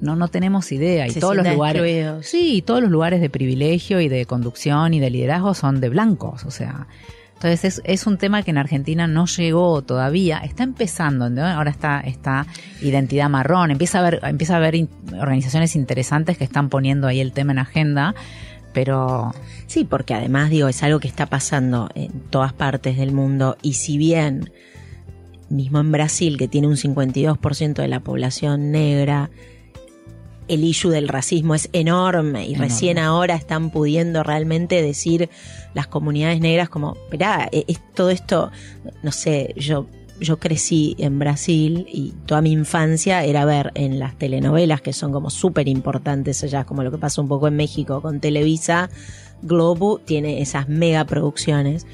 no 0.00 0.16
no 0.16 0.28
tenemos 0.28 0.70
idea. 0.72 1.06
Y 1.06 1.10
Se 1.10 1.20
todos 1.20 1.36
los 1.36 1.46
lugares 1.46 1.82
excluidos. 1.82 2.26
sí 2.26 2.56
y 2.56 2.62
todos 2.62 2.80
los 2.82 2.90
lugares 2.90 3.20
de 3.20 3.30
privilegio 3.30 4.00
y 4.00 4.08
de 4.08 4.26
conducción 4.26 4.94
y 4.94 5.00
de 5.00 5.10
liderazgo 5.10 5.54
son 5.54 5.80
de 5.80 5.88
blancos 5.88 6.44
o 6.44 6.50
sea. 6.50 6.86
Entonces 7.34 7.64
es, 7.64 7.82
es 7.84 8.06
un 8.06 8.18
tema 8.18 8.42
que 8.42 8.50
en 8.50 8.58
Argentina 8.58 9.06
no 9.06 9.24
llegó 9.24 9.80
todavía, 9.80 10.38
está 10.38 10.62
empezando, 10.62 11.30
¿no? 11.30 11.46
ahora 11.46 11.70
está 11.70 12.00
está 12.00 12.46
identidad 12.82 13.30
marrón, 13.30 13.70
empieza 13.70 13.98
a 13.98 14.00
haber 14.06 14.20
empieza 14.24 14.54
a 14.54 14.56
haber 14.58 14.74
in- 14.74 14.90
organizaciones 15.18 15.74
interesantes 15.74 16.36
que 16.36 16.44
están 16.44 16.68
poniendo 16.68 17.06
ahí 17.06 17.18
el 17.20 17.32
tema 17.32 17.52
en 17.52 17.58
agenda, 17.60 18.14
pero 18.74 19.32
Sí, 19.66 19.84
porque 19.84 20.14
además 20.14 20.50
digo, 20.50 20.66
es 20.68 20.82
algo 20.82 20.98
que 20.98 21.06
está 21.08 21.26
pasando 21.26 21.88
en 21.94 22.10
todas 22.28 22.52
partes 22.52 22.96
del 22.98 23.12
mundo. 23.12 23.56
Y 23.62 23.74
si 23.74 23.96
bien 23.98 24.50
mismo 25.48 25.78
en 25.78 25.92
Brasil, 25.92 26.36
que 26.36 26.48
tiene 26.48 26.66
un 26.66 26.74
52% 26.76 27.74
de 27.74 27.86
la 27.88 28.00
población 28.00 28.72
negra, 28.72 29.30
el 30.50 30.64
issue 30.64 30.90
del 30.90 31.08
racismo 31.08 31.54
es 31.54 31.68
enorme 31.72 32.44
y 32.46 32.50
Enorme. 32.54 32.68
recién 32.68 32.98
ahora 32.98 33.34
están 33.36 33.70
pudiendo 33.70 34.22
realmente 34.22 34.82
decir 34.82 35.30
las 35.74 35.86
comunidades 35.86 36.40
negras 36.40 36.68
como, 36.68 36.94
esperá, 37.04 37.48
e- 37.52 37.64
es 37.68 37.80
todo 37.94 38.10
esto, 38.10 38.50
no 39.02 39.12
sé, 39.12 39.54
yo 39.56 39.86
yo 40.22 40.38
crecí 40.38 40.96
en 40.98 41.18
Brasil 41.18 41.86
y 41.90 42.12
toda 42.26 42.42
mi 42.42 42.52
infancia 42.52 43.24
era 43.24 43.46
ver 43.46 43.72
en 43.74 43.98
las 43.98 44.18
telenovelas 44.18 44.82
que 44.82 44.92
son 44.92 45.12
como 45.12 45.30
súper 45.30 45.66
importantes 45.66 46.44
allá, 46.44 46.64
como 46.64 46.82
lo 46.82 46.90
que 46.90 46.98
pasa 46.98 47.22
un 47.22 47.28
poco 47.28 47.48
en 47.48 47.56
México 47.56 48.02
con 48.02 48.20
Televisa, 48.20 48.90
Globo 49.40 49.98
tiene 49.98 50.42
esas 50.42 50.68
mega 50.68 51.06
producciones 51.06 51.86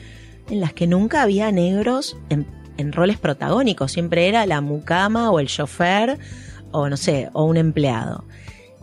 en 0.51 0.61
las 0.61 0.73
que 0.73 0.89
nunca 0.89 1.23
había 1.23 1.53
negros 1.53 2.17
en, 2.29 2.49
en 2.79 2.93
roles 2.93 3.17
protagónicos, 3.19 3.93
siempre 3.93 4.27
era 4.27 4.45
la 4.45 4.61
mucama 4.61 5.31
o 5.31 5.39
el 5.39 5.47
chofer 5.47 6.19
o 6.73 6.89
no 6.89 6.97
sé, 6.97 7.29
o 7.33 7.45
un 7.45 7.57
empleado. 7.57 8.25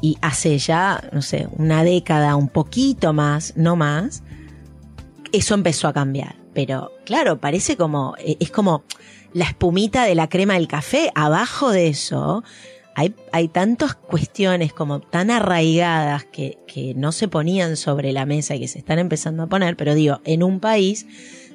Y 0.04 0.18
hace 0.20 0.58
ya, 0.58 1.02
no 1.14 1.22
sé, 1.22 1.48
una 1.56 1.86
década, 1.86 2.36
un 2.36 2.50
poquito 2.50 3.14
más, 3.14 3.54
no 3.56 3.78
más, 3.78 4.22
eso 5.32 5.54
empezó 5.54 5.88
a 5.88 5.94
cambiar. 5.94 6.36
Pero 6.54 6.92
claro, 7.06 7.40
parece 7.40 7.78
como, 7.78 8.14
eh, 8.20 8.36
es 8.42 8.52
como 8.52 8.84
la 9.32 9.46
espumita 9.46 10.04
de 10.04 10.14
la 10.14 10.28
crema 10.28 10.56
del 10.56 10.68
café. 10.68 11.10
Abajo 11.16 11.72
de 11.72 11.88
eso 11.88 12.44
hay, 12.96 13.16
hay 13.32 13.48
tantas 13.48 13.96
cuestiones 13.96 14.74
como 14.74 15.00
tan 15.00 15.32
arraigadas 15.32 16.26
que, 16.26 16.58
que 16.68 16.94
no 16.96 17.14
se 17.14 17.30
ponían 17.30 17.78
sobre 17.78 18.12
la 18.12 18.26
mesa 18.26 18.56
y 18.56 18.60
que 18.60 18.68
se 18.68 18.80
están 18.80 19.00
empezando 19.00 19.44
a 19.44 19.48
poner, 19.48 19.78
pero 19.78 19.96
digo, 19.96 20.20
en 20.26 20.44
un 20.44 20.60
país 20.60 21.08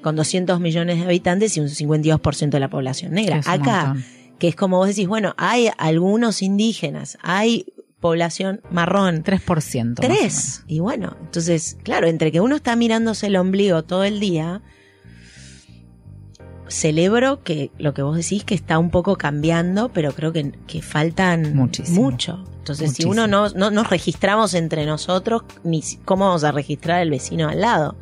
con 0.03 0.17
200 0.17 0.59
millones 0.59 1.01
de 1.01 1.05
habitantes 1.05 1.55
y 1.59 1.61
un 1.61 1.69
52% 1.69 2.49
de 2.49 2.61
la 2.61 2.71
población 2.71 3.13
negra. 3.13 3.43
Acá, 3.45 3.85
montón. 3.89 4.05
que 4.39 4.49
es 4.49 4.57
como 4.57 4.79
vos 4.79 4.89
decís, 4.89 5.07
bueno, 5.07 5.35
hay 5.37 5.69
algunos 5.77 6.41
indígenas, 6.41 7.19
hay 7.21 7.67
población 8.01 8.61
marrón, 8.71 9.23
3%. 9.25 9.45
más 9.47 9.75
o 9.75 9.79
menos. 9.79 9.97
Tres. 10.01 10.65
Y 10.67 10.81
bueno, 10.81 11.17
entonces, 11.21 11.77
claro, 11.83 12.07
entre 12.07 12.33
que 12.33 12.41
uno 12.41 12.57
está 12.57 12.77
mirándose 12.77 13.27
el 13.27 13.37
ombligo 13.37 13.83
todo 13.85 14.05
el 14.05 14.21
día, 14.21 14.63
celebro 16.69 17.43
que 17.43 17.71
lo 17.79 17.95
que 17.95 18.03
vos 18.03 18.17
decís 18.17 18.45
que 18.45 18.55
está 18.55 18.79
un 18.79 18.91
poco 18.91 19.17
cambiando, 19.17 19.91
pero 19.93 20.13
creo 20.13 20.33
que, 20.33 20.53
que 20.67 20.83
faltan 20.83 21.55
Muchísimo. 21.55 22.03
mucho. 22.03 22.45
Entonces, 22.59 22.91
Muchísimo. 22.91 23.15
si 23.15 23.19
uno 23.19 23.27
no, 23.27 23.49
no 23.51 23.71
nos 23.71 23.89
registramos 23.89 24.55
entre 24.55 24.85
nosotros, 24.85 25.43
ni 25.65 25.83
cómo 26.05 26.27
vamos 26.27 26.45
a 26.45 26.53
registrar 26.53 27.01
al 27.01 27.11
vecino 27.11 27.49
al 27.49 27.61
lado. 27.63 27.97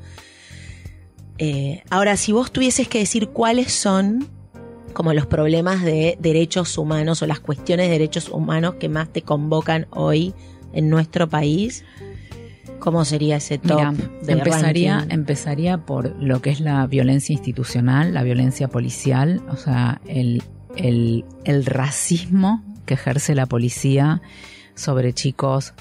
Eh, 1.39 1.83
ahora, 1.91 2.17
si 2.17 2.33
vos 2.33 2.51
tuvieses 2.51 2.89
que 2.89 2.99
decir 2.99 3.29
cuáles 3.29 3.73
son 3.73 4.29
como 4.97 5.13
los 5.13 5.27
problemas 5.27 5.83
de 5.83 6.17
derechos 6.21 6.79
humanos 6.79 7.21
o 7.21 7.27
las 7.27 7.39
cuestiones 7.39 7.89
de 7.89 7.93
derechos 7.93 8.31
humanos 8.31 8.77
que 8.81 8.89
más 8.89 9.13
te 9.13 9.21
convocan 9.21 9.87
hoy 9.91 10.33
en 10.73 10.89
nuestro 10.89 11.29
país, 11.29 11.85
¿cómo 12.79 13.05
sería 13.05 13.37
ese 13.37 13.59
top? 13.59 13.93
Mira, 13.93 13.93
de 14.23 14.33
empezaría, 14.33 15.01
ranking? 15.01 15.15
empezaría 15.15 15.77
por 15.77 16.17
lo 16.19 16.41
que 16.41 16.49
es 16.49 16.61
la 16.61 16.87
violencia 16.87 17.35
institucional, 17.35 18.15
la 18.15 18.23
violencia 18.23 18.69
policial, 18.69 19.43
o 19.51 19.57
sea, 19.57 20.01
el, 20.07 20.43
el, 20.77 21.27
el 21.45 21.67
racismo 21.67 22.65
que 22.87 22.95
ejerce 22.95 23.35
la 23.35 23.45
policía 23.45 24.23
sobre 24.75 25.13
chicos 25.13 25.75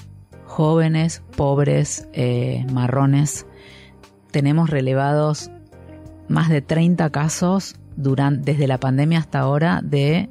jóvenes, 0.44 1.22
pobres, 1.36 2.06
eh, 2.12 2.66
marrones. 2.70 3.46
Tenemos 4.30 4.68
relevados 4.68 5.50
más 6.28 6.50
de 6.50 6.60
30 6.60 7.08
casos 7.08 7.76
durante, 7.96 8.52
desde 8.52 8.66
la 8.66 8.78
pandemia 8.78 9.18
hasta 9.18 9.40
ahora 9.40 9.80
de 9.82 10.28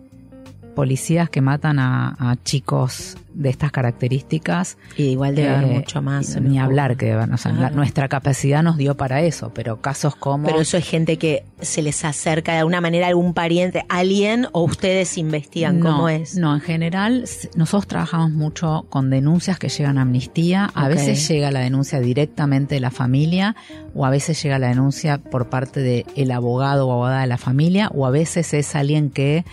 policías 0.75 1.29
que 1.29 1.41
matan 1.41 1.79
a, 1.79 2.15
a 2.19 2.35
chicos 2.43 3.17
de 3.33 3.49
estas 3.49 3.71
características 3.71 4.77
Y 4.97 5.03
igual 5.09 5.35
debe 5.35 5.49
haber 5.49 5.69
eh, 5.71 5.73
mucho 5.75 6.01
más. 6.01 6.39
Ni 6.39 6.57
hablar 6.59 6.95
que 6.95 7.15
o 7.15 7.37
sea, 7.37 7.51
la- 7.51 7.69
nuestra 7.69 8.07
capacidad 8.07 8.63
nos 8.63 8.77
dio 8.77 8.95
para 8.95 9.21
eso, 9.21 9.51
pero 9.53 9.81
casos 9.81 10.15
como 10.15 10.45
Pero 10.47 10.61
eso 10.61 10.77
es 10.77 10.87
gente 10.87 11.17
que 11.17 11.43
se 11.59 11.81
les 11.81 12.05
acerca 12.05 12.53
de 12.53 12.59
alguna 12.59 12.79
manera 12.81 13.07
a 13.07 13.09
algún 13.09 13.33
pariente, 13.33 13.83
alguien, 13.89 14.47
o 14.53 14.63
ustedes 14.63 15.17
investigan 15.17 15.79
no, 15.79 15.85
cómo 15.91 16.09
es. 16.09 16.35
No, 16.37 16.53
en 16.53 16.61
general 16.61 17.25
nosotros 17.55 17.87
trabajamos 17.87 18.31
mucho 18.31 18.85
con 18.89 19.09
denuncias 19.09 19.59
que 19.59 19.67
llegan 19.69 19.97
a 19.97 20.03
amnistía. 20.03 20.71
A 20.73 20.87
veces 20.87 21.27
llega 21.27 21.51
la 21.51 21.59
denuncia 21.59 21.99
directamente 21.99 22.75
de 22.75 22.81
la 22.81 22.91
familia 22.91 23.55
o 23.93 24.05
a 24.05 24.09
veces 24.09 24.41
llega 24.41 24.59
la 24.59 24.67
denuncia 24.67 25.17
por 25.17 25.49
parte 25.49 25.79
del 25.81 26.05
el 26.15 26.31
abogado 26.31 26.87
o 26.87 26.91
abogada 26.93 27.21
de 27.21 27.27
la 27.27 27.37
familia 27.37 27.89
o 27.93 28.05
a 28.05 28.11
veces 28.11 28.53
es 28.53 28.75
alguien 28.75 29.09
que 29.09 29.43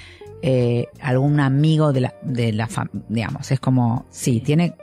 eh, 0.43 0.89
algún 1.01 1.41
amigo 1.41 1.93
de 1.93 2.01
la, 2.01 2.15
de 2.23 2.53
la 2.53 2.69
digamos, 3.09 3.51
es 3.51 3.61
como, 3.61 4.07
sí, 4.11 4.41
tiene... 4.41 4.75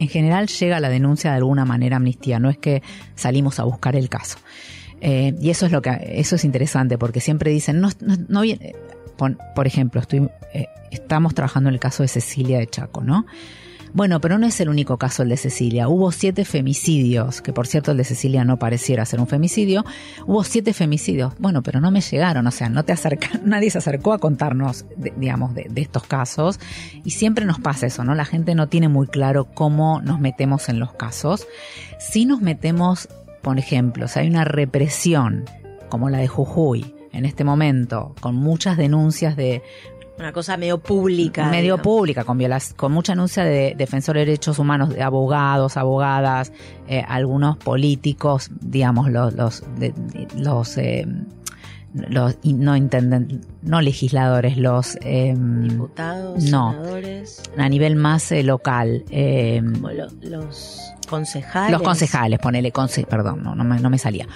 En 0.00 0.08
general 0.08 0.48
llega 0.48 0.80
la 0.80 0.88
denuncia 0.88 1.30
de 1.30 1.36
alguna 1.36 1.64
manera 1.64 1.96
amnistía, 1.96 2.40
no 2.40 2.50
es 2.50 2.58
que 2.58 2.82
salimos 3.14 3.60
a 3.60 3.64
buscar 3.64 3.94
el 3.94 4.08
caso. 4.08 4.38
Eh, 5.00 5.36
y 5.40 5.50
eso 5.50 5.66
es 5.66 5.72
lo 5.72 5.82
que 5.82 5.90
eso 6.14 6.34
es 6.34 6.44
interesante 6.44 6.98
porque 6.98 7.20
siempre 7.20 7.50
dicen 7.50 7.80
no, 7.80 7.90
no, 8.00 8.16
no 8.28 8.42
por 9.54 9.66
ejemplo 9.66 10.00
estoy 10.00 10.30
eh, 10.54 10.66
estamos 10.90 11.34
trabajando 11.34 11.68
en 11.68 11.74
el 11.74 11.80
caso 11.80 12.02
de 12.02 12.08
Cecilia 12.08 12.58
de 12.58 12.66
Chaco 12.68 13.02
no 13.02 13.26
bueno 13.94 14.20
pero 14.20 14.38
no 14.38 14.46
es 14.46 14.60
el 14.60 14.68
único 14.68 14.98
caso 14.98 15.22
el 15.22 15.30
de 15.30 15.38
Cecilia. 15.38 15.88
Hubo 15.88 16.12
siete 16.12 16.44
femicidios 16.44 17.40
que 17.40 17.54
por 17.54 17.66
cierto 17.66 17.92
el 17.92 17.96
de 17.96 18.04
Cecilia 18.04 18.44
no 18.44 18.58
pareciera 18.58 19.06
ser 19.06 19.20
un 19.20 19.26
femicidio. 19.26 19.84
Hubo 20.26 20.44
siete 20.44 20.74
femicidios. 20.74 21.32
Bueno 21.38 21.62
pero 21.62 21.80
no 21.80 21.90
me 21.90 22.02
llegaron 22.02 22.46
o 22.46 22.50
sea 22.50 22.68
no 22.68 22.84
te 22.84 22.92
acerca 22.92 23.28
nadie 23.44 23.70
se 23.70 23.78
acercó 23.78 24.12
a 24.12 24.18
contarnos 24.18 24.84
digamos 25.16 25.54
de 25.54 25.70
estos 25.80 26.02
casos. 26.04 26.60
Y 27.04 27.12
siempre 27.12 27.46
nos 27.46 27.58
pasa 27.60 27.86
eso 27.86 28.04
no 28.04 28.14
la 28.14 28.26
gente 28.26 28.54
no 28.54 28.68
tiene 28.68 28.88
muy 28.88 29.06
claro 29.06 29.46
cómo 29.54 30.02
nos 30.02 30.20
metemos 30.20 30.68
en 30.68 30.78
los 30.78 30.92
casos. 30.92 31.46
Si 31.98 32.26
nos 32.26 32.42
metemos 32.42 33.08
por 33.44 33.58
ejemplo, 33.58 34.08
si 34.08 34.18
hay 34.18 34.28
una 34.28 34.44
represión 34.44 35.44
como 35.90 36.08
la 36.08 36.18
de 36.18 36.28
Jujuy 36.28 36.94
en 37.12 37.26
este 37.26 37.44
momento, 37.44 38.14
con 38.20 38.34
muchas 38.34 38.76
denuncias 38.76 39.36
de 39.36 39.62
Una 40.18 40.32
cosa 40.32 40.56
medio 40.56 40.78
pública. 40.78 41.46
medio 41.46 41.62
digamos. 41.76 41.82
pública, 41.82 42.24
con, 42.24 42.38
violas- 42.38 42.72
con 42.74 42.92
mucha 42.92 43.12
denuncia 43.12 43.44
de 43.44 43.74
defensores 43.76 44.20
de 44.22 44.26
derechos 44.26 44.58
humanos, 44.60 44.90
de 44.90 45.02
abogados, 45.02 45.76
abogadas, 45.76 46.52
eh, 46.88 47.02
algunos 47.08 47.56
políticos, 47.56 48.48
digamos, 48.60 49.10
los, 49.10 49.34
los, 49.34 49.62
de- 49.76 49.92
los, 50.36 50.78
eh, 50.78 51.06
los 51.94 52.36
no 52.44 52.76
intenden, 52.76 53.40
no 53.62 53.80
legisladores, 53.80 54.56
los 54.56 54.96
eh, 55.02 55.34
Diputados, 55.36 56.42
No. 56.44 56.72
senadores, 56.72 57.42
a 57.56 57.68
nivel 57.68 57.96
más 57.96 58.30
eh, 58.32 58.42
local. 58.44 59.04
eh, 59.10 59.60
lo- 59.62 60.08
los 60.22 60.80
concejales. 61.08 61.72
los 61.72 61.82
concejales, 61.82 62.38
ponele, 62.38 62.72
conce, 62.72 63.04
perdón, 63.04 63.42
no, 63.42 63.54
no, 63.54 63.62
me, 63.64 63.78
no 63.80 63.90
me 63.90 63.98
salía. 63.98 64.26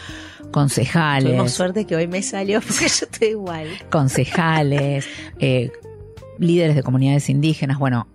Concejales. 0.51 1.25
Tuvimos 1.31 1.53
suerte 1.53 1.85
que 1.87 1.97
hoy 1.97 2.07
me 2.09 2.23
salió 2.23 2.61
porque 2.67 2.89
yo 2.89 3.07
estoy 3.11 3.29
igual. 3.29 3.69
concejales, 3.91 5.07
eh, 5.39 5.71
líderes 6.39 6.75
de 6.77 6.83
comunidades 6.83 7.29
indígenas. 7.29 7.79
Bueno, 7.79 8.07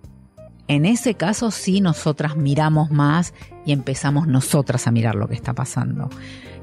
en 0.68 0.84
ese 0.86 1.14
caso 1.14 1.50
sí 1.50 1.80
nosotras 1.80 2.36
miramos 2.36 2.90
más 2.90 3.34
y 3.66 3.72
empezamos 3.72 4.26
nosotras 4.26 4.86
a 4.86 4.90
mirar 4.90 5.14
lo 5.14 5.28
que 5.28 5.34
está 5.34 5.52
pasando. 5.52 6.08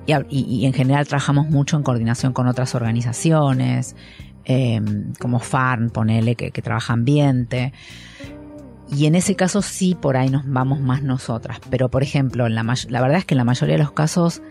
Y, 0.08 0.14
a- 0.14 0.26
y- 0.30 0.42
y 0.44 0.66
en 0.66 0.74
general 0.74 1.08
trabajamos 1.08 1.48
mucho 1.50 1.78
en 1.78 1.84
coordinación 1.84 2.34
con 2.34 2.48
otras 2.48 2.74
organizaciones. 2.76 3.96
eh, 4.46 4.82
como 5.20 5.38
Farn, 5.40 5.92
ponele, 5.92 6.34
que, 6.36 6.50
que 6.50 6.62
trabaja 6.64 6.94
ambiente. 6.94 7.74
Y 8.92 9.06
en 9.06 9.14
ese 9.14 9.36
caso 9.36 9.62
sí 9.62 9.94
por 9.96 10.18
ahí 10.18 10.30
nos 10.32 10.44
vamos 10.48 10.80
más 10.82 11.04
nosotras. 11.04 11.60
Pero 11.70 11.90
por 11.90 12.02
ejemplo, 12.02 12.48
en 12.48 12.56
la, 12.56 12.64
la 12.90 13.02
verdad 13.02 13.20
es 13.20 13.26
que 13.26 13.36
en 13.36 13.38
la 13.38 13.44
mayoría 13.44 13.76
de 13.78 13.84
los 13.84 13.92
casos 13.92 14.42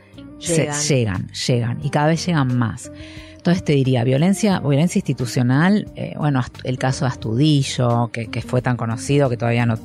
se- 0.40 0.70
Llegan. 0.88 1.28
llegan, 1.28 1.78
y 1.82 1.90
cada 1.90 2.08
vez 2.08 2.24
llegan 2.26 2.56
más. 2.58 2.90
Entonces 3.36 3.64
te 3.64 3.72
diría, 3.72 4.04
violencia, 4.04 4.60
violencia 4.60 4.98
institucional, 4.98 5.90
eh, 5.96 6.14
bueno, 6.18 6.42
el 6.64 6.78
caso 6.78 7.04
de 7.06 7.10
Astudillo, 7.12 8.10
que, 8.12 8.26
que 8.26 8.42
fue 8.42 8.60
tan 8.60 8.76
conocido 8.76 9.30
que 9.30 9.36
todavía 9.38 9.64
no, 9.64 9.78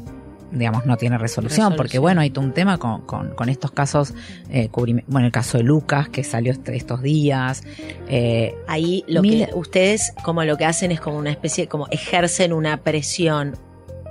digamos, 0.51 0.85
no 0.85 0.97
tiene 0.97 1.17
resolución, 1.17 1.57
Resolución. 1.71 1.77
porque 1.77 1.99
bueno, 1.99 2.19
hay 2.21 2.29
todo 2.31 2.43
un 2.45 2.53
tema 2.53 2.77
con, 2.77 3.01
con, 3.05 3.29
con 3.33 3.47
estos 3.49 3.71
casos, 3.71 4.13
eh, 4.49 4.69
bueno, 5.07 5.25
el 5.27 5.31
caso 5.31 5.57
de 5.57 5.63
Lucas, 5.63 6.09
que 6.09 6.23
salió 6.25 6.51
est- 6.51 6.67
estos 6.69 7.01
días, 7.01 7.63
eh, 8.09 8.55
Ahí 8.67 9.03
lo 9.07 9.21
Mil- 9.21 9.45
que 9.47 9.53
ustedes 9.55 10.11
como 10.23 10.43
lo 10.43 10.57
que 10.57 10.65
hacen 10.65 10.91
es 10.91 10.99
como 10.99 11.17
una 11.17 11.31
especie, 11.31 11.67
como 11.67 11.87
ejercen 11.91 12.51
una 12.53 12.83
presión 12.83 13.55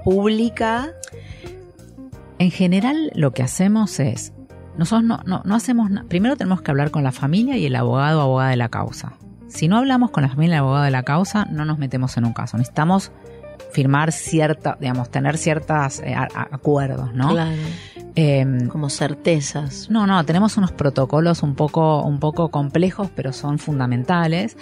pública. 0.04 0.90
En 2.38 2.50
general 2.50 3.10
lo 3.14 3.32
que 3.32 3.42
hacemos 3.42 4.00
es, 4.00 4.32
nosotros 4.76 5.04
no, 5.04 5.20
no, 5.24 5.42
no 5.44 5.54
hacemos 5.54 5.90
nada, 5.90 6.06
primero 6.08 6.36
tenemos 6.36 6.62
que 6.62 6.70
hablar 6.70 6.90
con 6.90 7.04
la 7.04 7.12
familia 7.12 7.56
y 7.56 7.66
el 7.66 7.76
abogado 7.76 8.20
o 8.20 8.22
abogada 8.22 8.50
de 8.50 8.56
la 8.56 8.68
causa. 8.68 9.14
Si 9.48 9.68
no 9.68 9.78
hablamos 9.78 10.10
con 10.10 10.22
la 10.22 10.28
familia 10.28 10.54
y 10.54 10.56
el 10.56 10.60
abogado 10.60 10.84
de 10.84 10.90
la 10.90 11.02
causa, 11.04 11.46
no 11.50 11.64
nos 11.64 11.78
metemos 11.78 12.16
en 12.16 12.24
un 12.24 12.32
caso. 12.32 12.56
Necesitamos 12.56 13.12
firmar 13.72 14.12
cierta, 14.12 14.76
digamos, 14.80 15.10
tener 15.10 15.36
ciertos 15.36 16.02
acuerdos, 16.50 17.14
¿no? 17.14 17.30
Claro. 17.30 17.52
Em, 18.16 18.68
Como 18.68 18.90
certezas. 18.90 19.90
no, 19.90 20.06
no, 20.06 20.24
tenemos 20.24 20.56
unos 20.56 20.70
protocolos 20.70 21.42
un 21.42 21.54
poco, 21.54 22.02
un 22.02 22.20
poco 22.20 22.50
complejos, 22.50 23.10
pero 23.14 23.32
son 23.32 23.58
fundamentales. 23.58 24.56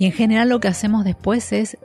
Y 0.00 0.06
en 0.06 0.12
general 0.12 0.48
lo 0.48 0.60
que 0.60 0.68
hacemos 0.68 1.04
después 1.04 1.52
es 1.52 1.76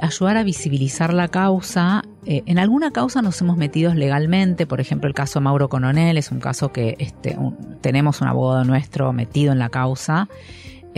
ayudar 0.00 0.36
a 0.36 0.44
visibilizar 0.44 1.12
la 1.12 1.26
causa. 1.26 2.04
Eh, 2.24 2.44
en 2.46 2.60
alguna 2.60 2.92
causa 2.92 3.22
nos 3.22 3.40
hemos 3.40 3.56
metido 3.56 3.92
legalmente, 3.92 4.68
por 4.68 4.80
ejemplo 4.80 5.08
el 5.08 5.14
caso 5.14 5.40
Mauro 5.40 5.68
Coronel 5.68 6.16
es 6.16 6.30
un 6.30 6.38
caso 6.38 6.70
que 6.70 6.94
este, 7.00 7.36
tenemos 7.80 8.20
un 8.20 8.28
abogado 8.28 8.62
nuestro 8.62 9.12
metido 9.12 9.52
en 9.52 9.58
la 9.58 9.68
causa. 9.68 10.28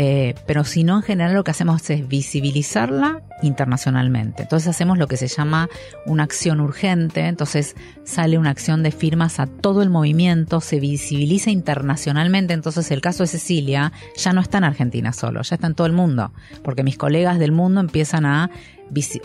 Eh, 0.01 0.37
pero 0.47 0.63
si 0.63 0.85
no, 0.85 0.99
en 0.99 1.03
general 1.03 1.35
lo 1.35 1.43
que 1.43 1.51
hacemos 1.51 1.91
es 1.91 2.07
visibilizarla 2.07 3.21
internacionalmente. 3.43 4.45
Entonces 4.45 4.69
hacemos 4.69 4.97
lo 4.97 5.09
que 5.09 5.17
se 5.17 5.27
llama 5.27 5.69
una 6.07 6.23
acción 6.23 6.61
urgente, 6.61 7.27
entonces 7.27 7.75
sale 8.05 8.39
una 8.39 8.51
acción 8.51 8.85
de 8.85 8.93
firmas 8.93 9.41
a 9.41 9.49
todo 9.49 9.83
el 9.83 9.91
movimiento, 9.91 10.61
se 10.61 10.79
visibiliza 10.79 11.51
internacionalmente, 11.51 12.55
entonces 12.55 12.93
el 12.93 13.01
caso 13.01 13.25
de 13.25 13.27
Cecilia 13.27 13.93
ya 14.17 14.33
no 14.33 14.41
está 14.41 14.59
en 14.59 14.65
Argentina 14.65 15.13
solo, 15.13 15.43
ya 15.43 15.57
está 15.57 15.67
en 15.67 15.75
todo 15.75 15.89
el 15.89 15.95
mundo, 15.95 16.33
porque 16.63 16.85
mis 16.85 16.97
colegas 16.97 17.41
del 17.41 17.51
mundo 17.51 17.81
empiezan 17.81 18.25
a 18.25 18.51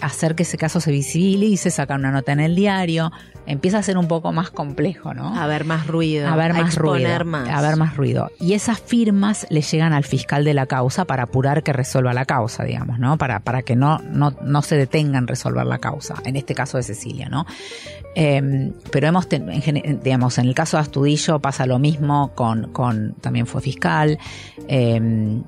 hacer 0.01 0.35
que 0.35 0.43
ese 0.43 0.57
caso 0.57 0.79
se 0.79 0.91
visibilice, 0.91 1.71
sacan 1.71 2.01
una 2.01 2.11
nota 2.11 2.31
en 2.31 2.39
el 2.39 2.55
diario, 2.55 3.11
empieza 3.45 3.77
a 3.79 3.83
ser 3.83 3.97
un 3.97 4.07
poco 4.07 4.31
más 4.31 4.49
complejo, 4.51 5.13
¿no? 5.13 5.35
A 5.39 5.47
ver 5.47 5.65
más 5.65 5.87
ruido. 5.87 6.27
a 6.27 6.35
ver 6.35 6.51
a 6.51 6.61
más 6.61 6.75
ruido, 6.75 7.25
más. 7.25 7.49
a 7.49 7.61
ver 7.61 7.75
más 7.77 7.95
ruido. 7.97 8.29
Y 8.39 8.53
esas 8.53 8.79
firmas 8.79 9.45
le 9.49 9.61
llegan 9.61 9.93
al 9.93 10.03
fiscal 10.03 10.43
de 10.43 10.53
la 10.53 10.65
causa 10.65 11.05
para 11.05 11.23
apurar 11.23 11.63
que 11.63 11.73
resuelva 11.73 12.13
la 12.13 12.25
causa, 12.25 12.63
digamos, 12.63 12.99
¿no? 12.99 13.17
Para, 13.17 13.39
para 13.39 13.61
que 13.61 13.75
no, 13.75 13.99
no, 14.11 14.31
no 14.43 14.61
se 14.61 14.75
detenga 14.77 15.17
en 15.17 15.27
resolver 15.27 15.65
la 15.65 15.79
causa, 15.79 16.15
en 16.25 16.35
este 16.35 16.53
caso 16.55 16.77
de 16.77 16.83
Cecilia, 16.83 17.29
¿no? 17.29 17.45
Eh, 18.15 18.71
pero 18.91 19.07
hemos, 19.07 19.27
ten- 19.27 19.49
en 19.49 19.99
digamos, 20.03 20.37
en 20.37 20.45
el 20.47 20.53
caso 20.53 20.77
de 20.77 20.81
Astudillo 20.81 21.39
pasa 21.39 21.65
lo 21.65 21.79
mismo 21.79 22.31
con, 22.35 22.71
con 22.71 23.13
también 23.21 23.47
fue 23.47 23.61
fiscal. 23.61 24.19
Eh, 24.67 25.41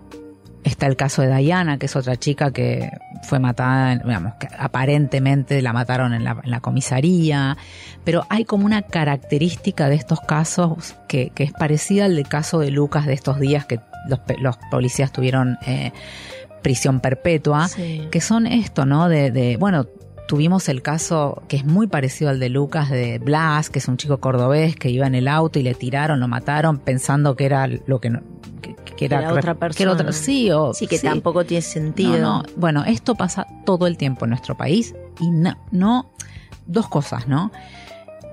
Está 0.66 0.88
el 0.88 0.96
caso 0.98 1.22
de 1.22 1.34
Diana, 1.38 1.78
que 1.78 1.86
es 1.86 1.96
otra 1.96 2.18
chica 2.18 2.52
que 2.52 2.90
fue 3.24 3.40
matada, 3.40 3.96
digamos, 3.96 4.34
que 4.36 4.48
aparentemente 4.58 5.62
la 5.62 5.72
mataron 5.74 6.14
en 6.14 6.24
la, 6.24 6.38
en 6.44 6.52
la 6.52 6.60
comisaría, 6.60 7.56
pero 8.04 8.26
hay 8.30 8.44
como 8.46 8.66
una 8.66 8.82
característica 8.82 9.88
de 9.90 9.96
estos 9.96 10.20
casos 10.22 10.96
que, 11.08 11.30
que 11.30 11.44
es 11.44 11.54
parecida 11.54 12.06
al 12.06 12.16
del 12.16 12.28
caso 12.28 12.60
de 12.60 12.72
Lucas 12.72 13.06
de 13.06 13.14
estos 13.14 13.40
días 13.40 13.66
que 13.66 13.80
los, 14.10 14.20
los 14.40 14.58
policías 14.72 15.12
tuvieron 15.12 15.58
eh, 15.68 15.92
prisión 16.64 17.00
perpetua, 17.00 17.68
Sí. 17.68 18.08
que 18.12 18.20
son 18.22 18.48
esto, 18.48 18.86
¿no? 18.88 19.08
De, 19.08 19.30
de, 19.30 19.58
bueno, 19.58 19.86
tuvimos 20.28 20.70
el 20.70 20.82
caso 20.82 21.44
que 21.48 21.58
es 21.58 21.66
muy 21.66 21.88
parecido 21.88 22.30
al 22.30 22.40
de 22.40 22.50
Lucas 22.50 22.90
de 22.90 23.20
Blas, 23.20 23.70
que 23.70 23.80
es 23.80 23.88
un 23.88 23.98
chico 23.98 24.20
cordobés 24.20 24.76
que 24.76 24.90
iba 24.90 25.06
en 25.08 25.16
el 25.16 25.28
auto 25.28 25.60
y 25.60 25.64
le 25.64 25.74
tiraron, 25.76 26.20
lo 26.20 26.28
mataron 26.28 26.80
pensando 26.80 27.36
que 27.36 27.46
era 27.46 27.68
lo 27.68 28.00
que 28.02 28.10
no, 28.10 28.22
que, 28.62 28.76
que 28.96 29.06
era, 29.06 29.20
era 29.20 29.30
otra 29.34 29.56
que 29.70 29.84
era 29.84 29.92
otra- 29.94 30.06
persona. 30.06 30.12
sí, 30.26 30.50
o, 30.52 30.74
Sí, 30.74 30.88
que 30.88 30.98
tampoco 31.00 31.46
tiene 31.46 31.62
sentido. 31.62 32.18
no, 32.20 32.42
no. 32.42 32.44
Bueno, 32.58 32.84
esto 32.86 33.16
pasa 33.16 33.46
todo 33.66 33.88
el 33.88 33.98
tiempo 33.98 34.26
en 34.26 34.30
nuestro 34.32 34.56
país 34.58 34.96
y 35.20 35.30
no, 35.30 35.56
no 35.72 36.12
dos 36.66 36.88
cosas, 36.88 37.28
¿no? 37.28 37.52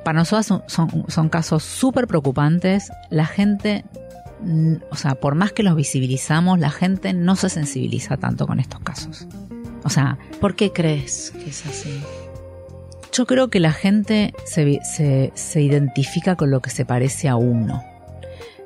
Para 0.04 0.18
nosotros 0.18 0.46
son, 0.46 0.62
son, 0.66 1.04
son 1.08 1.28
casos 1.28 1.62
súper 1.62 2.06
preocupantes. 2.08 2.90
La 3.10 3.26
gente, 3.26 3.84
o 4.90 4.96
sea, 4.96 5.14
por 5.14 5.34
más 5.36 5.52
que 5.52 5.62
los 5.62 5.76
visibilizamos, 5.76 6.58
la 6.58 6.70
gente 6.70 7.12
no 7.12 7.36
se 7.36 7.48
sensibiliza 7.48 8.16
tanto 8.16 8.46
con 8.48 8.58
estos 8.58 8.80
casos. 8.80 9.26
O 9.84 9.90
sea, 9.90 10.18
¿Por 10.40 10.54
qué 10.54 10.72
crees 10.72 11.32
que 11.32 11.50
es 11.50 11.66
así? 11.66 12.00
yo 13.12 13.26
creo 13.26 13.48
que 13.48 13.60
la 13.60 13.72
gente 13.72 14.32
se, 14.44 14.80
se, 14.82 15.32
se 15.34 15.60
identifica 15.60 16.36
con 16.36 16.50
lo 16.50 16.60
que 16.60 16.70
se 16.70 16.86
parece 16.86 17.28
a 17.28 17.36
uno. 17.36 17.82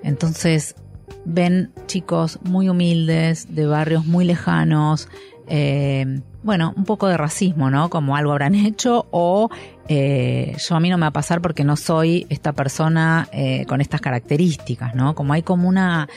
Entonces, 0.05 0.77
ven 1.25 1.73
chicos 1.87 2.39
muy 2.45 2.69
humildes, 2.69 3.55
de 3.55 3.67
barrios 3.67 4.07
muy 4.07 4.25
lejanos, 4.25 5.09
eh, 5.49 6.21
bueno, 6.43 6.73
un 6.77 6.85
poco 6.85 7.09
de 7.09 7.17
racismo, 7.17 7.71
¿no? 7.71 7.91
Como 7.91 8.17
algo 8.17 8.33
habrán 8.33 8.55
hecho 8.67 9.07
o 9.11 9.51
eh, 9.89 10.57
yo 10.59 10.77
a 10.77 10.81
mí 10.81 10.91
no 10.91 10.97
me 10.97 11.03
va 11.03 11.09
a 11.09 11.13
pasar 11.13 11.41
porque 11.41 11.65
no 11.65 11.77
soy 11.77 12.27
esta 12.31 12.53
persona 12.53 13.29
eh, 13.33 13.67
con 13.67 13.81
estas 13.81 14.01
características, 14.01 14.95
¿no? 14.95 15.15
Como 15.15 15.33
hay 15.33 15.43
como 15.43 15.69
una... 15.69 16.09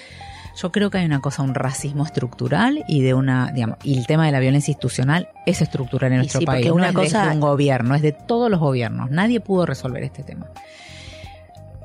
Yo 0.56 0.72
creo 0.72 0.90
que 0.90 0.98
hay 0.98 1.06
una 1.06 1.22
cosa, 1.22 1.42
un 1.44 1.56
racismo 1.56 2.04
estructural 2.06 2.84
y 2.88 3.02
de 3.02 3.14
una, 3.14 3.52
digamos, 3.52 3.78
y 3.84 3.98
el 3.98 4.06
tema 4.08 4.26
de 4.26 4.32
la 4.32 4.40
violencia 4.40 4.72
institucional 4.72 5.30
es 5.46 5.62
estructural 5.62 6.12
en 6.12 6.16
Y 6.16 6.18
nuestro 6.20 6.40
sí, 6.42 6.46
país. 6.46 6.66
porque 6.68 6.72
una 6.72 6.92
no 6.92 7.02
es 7.02 7.14
cosa- 7.14 7.28
de 7.28 7.34
un 7.36 7.40
gobierno, 7.40 7.96
es 7.96 8.02
de 8.02 8.12
todos 8.12 8.50
los 8.52 8.60
gobiernos. 8.60 9.10
Nadie 9.12 9.40
pudo 9.40 9.66
resolver 9.66 10.04
este 10.04 10.24
tema. 10.24 10.48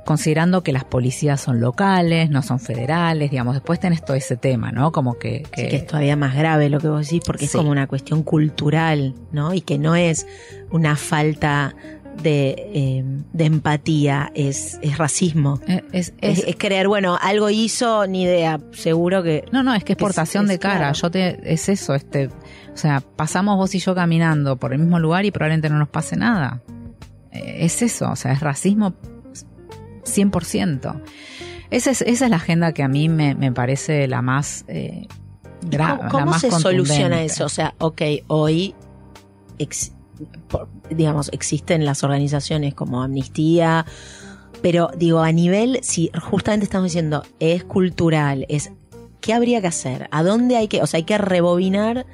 Considerando 0.05 0.63
que 0.63 0.73
las 0.73 0.85
policías 0.85 1.41
son 1.41 1.61
locales, 1.61 2.29
no 2.29 2.43
son 2.43 2.61
federales, 2.61 3.31
digamos, 3.31 3.55
después 3.55 3.81
tenés 3.81 4.05
todo 4.05 4.15
ese 4.17 4.37
tema, 4.37 4.71
¿no? 4.71 4.93
Como 4.93 5.15
que... 5.19 5.45
que- 5.51 5.63
Sí, 5.63 5.69
que 5.69 5.77
es 5.77 5.87
todavía 5.87 6.15
más 6.15 6.35
grave 6.35 6.69
lo 6.69 6.79
que 6.79 6.89
vos 6.89 7.07
decís, 7.07 7.23
porque 7.25 7.47
es 7.47 7.53
como 7.53 7.71
una 7.71 7.87
cuestión 7.87 8.23
cultural, 8.23 9.15
¿no? 9.33 9.55
Y 9.55 9.63
que 9.63 9.79
no 9.79 9.95
es 9.97 10.27
una 10.71 10.97
falta 10.97 11.75
de, 12.23 12.55
eh, 12.75 13.05
de 13.33 13.45
empatía, 13.45 14.31
es, 14.35 14.79
es 14.83 14.97
racismo. 14.99 15.61
eh, 15.67 15.83
es, 15.93 16.15
Es, 16.21 16.39
es- 16.41 16.45
es 16.49 16.57
creer, 16.57 16.89
bueno, 16.89 17.19
algo 17.21 17.51
hizo, 17.51 18.07
ni 18.07 18.23
idea, 18.23 18.61
seguro 18.73 19.23
que... 19.23 19.45
no, 19.53 19.63
no, 19.63 19.75
es 19.75 19.85
que 19.85 19.93
es 19.93 19.99
portación 19.99 20.47
de 20.47 20.59
cara. 20.59 20.77
claro. 20.79 20.95
Yo 20.95 21.11
te, 21.11 21.53
es 21.53 21.69
eso, 21.69 21.95
este, 21.95 22.29
o 22.29 22.77
sea, 22.77 23.01
pasamos 23.01 23.57
vos 23.57 23.75
y 23.75 23.79
yo 23.79 23.95
caminando 23.95 24.57
por 24.57 24.73
el 24.73 24.79
mismo 24.79 24.99
lugar 24.99 25.25
y 25.25 25.31
probablemente 25.31 25.69
no 25.71 25.79
nos 25.79 25.89
pase 25.89 26.17
nada. 26.17 26.63
Eh, 27.33 27.65
es 27.65 27.83
eso, 27.83 28.11
o 28.11 28.17
sea, 28.17 28.33
es 28.33 28.41
racismo 28.41 28.95
100%. 30.05 31.03
Esa 31.71 31.91
es, 31.91 32.03
esa 32.03 32.25
es 32.27 32.31
la 32.31 32.37
agenda 32.37 32.73
que 32.73 32.83
a 32.83 32.89
mí 32.89 33.09
me, 33.09 33.35
me 33.35 33.51
parece 33.51 34.07
la 34.07 34.23
más 34.23 34.65
eh, 34.69 35.07
grave. 35.63 35.99
¿Cómo, 35.99 36.11
cómo 36.11 36.25
la 36.27 36.31
más 36.33 36.41
se 36.43 36.51
soluciona 36.51 37.23
eso? 37.23 37.47
O 37.47 37.49
sea, 37.49 37.75
ok, 37.79 38.03
hoy, 38.29 38.75
ex- 39.59 39.93
digamos, 40.91 41.31
existen 41.33 41.85
las 41.85 42.05
organizaciones 42.05 42.75
como 42.75 43.03
Amnistía, 43.03 43.85
pero 44.63 44.91
digo, 44.97 45.21
a 45.21 45.33
nivel, 45.33 45.79
si 45.83 46.11
justamente 46.31 46.65
estamos 46.65 46.85
diciendo, 46.87 47.23
es 47.41 47.65
cultural, 47.65 48.47
es, 48.49 48.73
¿qué 49.21 49.35
habría 49.35 49.61
que 49.61 49.67
hacer? 49.67 50.09
¿A 50.11 50.23
dónde 50.23 50.57
hay 50.57 50.69
que, 50.69 50.83
o 50.83 50.87
sea, 50.87 50.99
hay 50.99 51.05
que 51.05 51.19
rebobinar? 51.19 52.07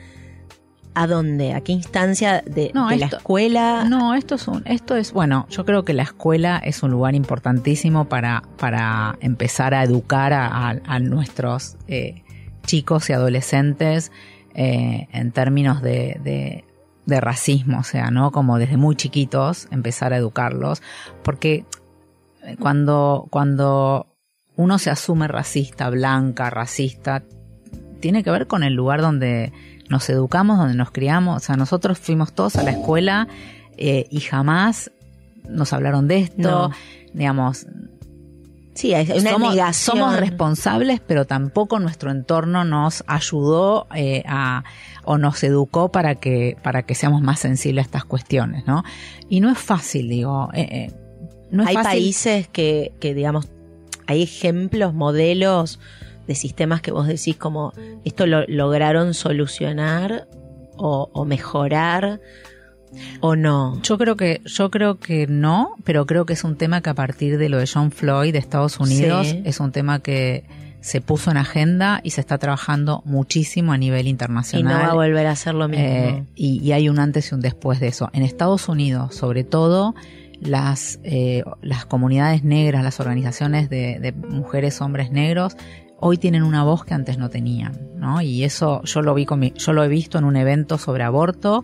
¿A 0.93 1.07
dónde? 1.07 1.55
¿A 1.55 1.61
qué 1.61 1.71
instancia 1.71 2.43
de, 2.45 2.73
No, 2.75 2.89
de 2.89 2.97
la 2.97 3.07
escuela? 3.07 3.85
No, 3.89 4.15
esto 4.15 4.35
es 4.35 4.49
un, 4.49 4.63
esto 4.67 4.97
es, 4.97 5.13
bueno, 5.13 5.47
yo 5.49 5.65
creo 5.65 5.85
que 5.85 5.93
la 5.95 6.03
escuela 6.03 6.59
es 6.65 6.83
un 6.83 6.91
lugar 6.91 7.15
importantísimo 7.15 8.07
para, 8.07 8.43
para 8.59 9.17
empezar 9.21 9.73
a 9.73 9.85
educar 9.85 10.33
a, 10.33 10.47
a- 10.71 10.81
a 10.85 10.99
nuestros 10.99 11.77
eh, 11.87 12.25
chicos 12.67 13.09
y 13.09 13.13
adolescentes 13.13 14.11
eh, 14.55 15.07
en 15.13 15.31
términos 15.31 15.81
de, 15.81 16.19
de, 16.25 16.65
de 17.11 17.21
racismo, 17.21 17.81
o 17.81 17.85
sea, 17.85 18.11
¿no? 18.11 18.31
Como 18.31 18.59
desde 18.59 18.79
muy 18.79 18.97
chiquitos 18.97 19.69
empezar 19.71 20.15
a 20.15 20.17
educarlos, 20.17 20.83
porque 21.23 21.67
cuando, 22.59 23.27
cuando 23.31 24.07
uno 24.57 24.79
se 24.79 24.91
asume 24.91 25.29
racista, 25.29 25.91
blanca, 25.91 26.51
racista, 26.51 27.23
tiene 28.01 28.25
que 28.25 28.31
ver 28.31 28.47
con 28.47 28.63
el 28.63 28.75
lugar 28.75 29.03
donde 29.03 29.53
nos 29.89 30.09
educamos, 30.09 30.59
donde 30.59 30.75
nos 30.75 30.91
criamos. 30.91 31.37
O 31.37 31.41
sea, 31.45 31.57
nosotros 31.57 31.99
fuimos 31.99 32.33
todos 32.33 32.57
a 32.57 32.63
la 32.63 32.71
escuela 32.71 33.29
eh, 33.77 34.07
y 34.11 34.21
jamás 34.21 34.91
nos 35.49 35.73
hablaron 35.73 36.09
de 36.09 36.19
esto. 36.19 36.69
No. 36.69 36.71
Digamos, 37.13 37.67
Sí, 38.81 38.95
hay 38.95 39.07
una 39.11 39.33
somos, 39.33 39.51
negación. 39.51 39.99
somos 39.99 40.17
responsables, 40.19 41.01
pero 41.07 41.27
tampoco 41.27 41.79
nuestro 41.81 42.11
entorno 42.11 42.65
nos 42.65 43.05
ayudó 43.07 43.87
eh, 43.95 44.23
a 44.27 44.65
o 45.05 45.19
nos 45.19 45.43
educó 45.45 45.93
para 45.93 46.15
que 46.15 46.57
para 46.63 46.85
que 46.85 46.95
seamos 46.95 47.21
más 47.21 47.41
sensibles 47.41 47.85
a 47.85 47.87
estas 47.87 48.05
cuestiones, 48.07 48.67
¿no? 48.67 48.83
Y 49.29 49.41
no 49.41 49.51
es 49.51 49.59
fácil, 49.59 50.09
digo. 50.09 50.49
eh, 50.55 50.69
eh, 50.71 50.93
no 51.51 51.63
es 51.65 51.69
hay 51.69 51.75
fácil. 51.75 51.91
países 51.91 52.49
que, 52.49 52.93
que, 53.01 53.13
digamos, 53.13 53.49
hay 54.07 54.23
ejemplos, 54.23 54.95
modelos 54.95 55.79
de 56.27 56.35
sistemas 56.35 56.81
que 56.81 56.91
vos 56.91 57.07
decís 57.07 57.37
como 57.37 57.75
esto 58.07 58.27
lo 58.27 58.47
lograron 58.47 59.13
solucionar 59.13 60.27
o, 60.79 61.11
o 61.13 61.25
mejorar 61.27 62.21
o 63.21 63.37
no. 63.37 63.81
Yo 63.83 63.99
creo 63.99 64.17
que 64.17 64.41
yo 64.45 64.71
creo 64.71 64.99
que 64.99 65.27
no, 65.27 65.75
pero 65.85 66.07
creo 66.07 66.27
que 66.27 66.33
es 66.35 66.45
un 66.45 66.57
tema 66.57 66.81
que 66.81 66.91
a 66.91 66.95
partir 66.95 67.39
de 67.39 67.49
lo 67.49 67.59
de 67.59 67.67
John 67.73 67.91
Floyd 67.91 68.33
de 68.33 68.39
Estados 68.39 68.79
Unidos 68.81 69.29
Sí. 69.29 69.43
es 69.45 69.61
un 69.61 69.73
tema 69.73 70.01
que 70.01 70.45
se 70.81 71.01
puso 71.03 71.31
en 71.31 71.37
agenda 71.37 72.01
y 72.03 72.11
se 72.11 72.21
está 72.23 72.39
trabajando 72.39 73.03
muchísimo 73.05 73.73
a 73.73 73.79
nivel 73.79 74.07
Y 74.07 74.11
internacional. 74.11 74.73
no 74.79 74.81
va 74.87 74.91
a 74.93 74.95
volver 74.95 75.27
a 75.27 75.37
ser 75.37 75.55
lo 75.55 75.69
mismo. 75.69 75.85
Eh, 75.85 76.25
y, 76.35 76.59
y 76.63 76.73
hay 76.73 76.89
un 76.89 76.99
antes 76.99 77.31
y 77.31 77.35
un 77.35 77.41
después 77.43 77.81
de 77.81 77.89
eso. 77.89 78.09
En 78.15 78.23
Estados 78.23 78.67
Unidos, 78.69 79.15
sobre 79.15 79.45
todo, 79.45 79.95
las, 80.41 80.99
eh, 81.05 81.43
las 81.61 81.85
comunidades 81.85 82.45
negras, 82.45 82.83
las 82.83 82.99
organizaciones 82.99 83.69
de, 83.69 83.99
de 84.01 84.13
mujeres, 84.13 84.81
hombres 84.81 85.11
negros, 85.13 85.55
hoy 85.99 86.17
tienen 86.17 86.43
una 86.45 86.65
voz 86.65 86.83
que 86.87 86.95
antes 86.95 87.19
no 87.19 87.29
tenían, 87.29 87.79
¿no? 87.97 88.23
Y 88.23 88.45
eso 88.45 88.83
yo 88.85 89.03
lo 89.03 89.13
vi 89.13 89.27
con 89.27 89.39
mi- 89.39 89.53
yo 89.55 89.75
lo 89.75 89.85
he 89.85 89.89
visto 89.89 90.17
en 90.17 90.25
un 90.25 90.37
evento 90.37 90.79
sobre 90.79 91.05
aborto, 91.05 91.63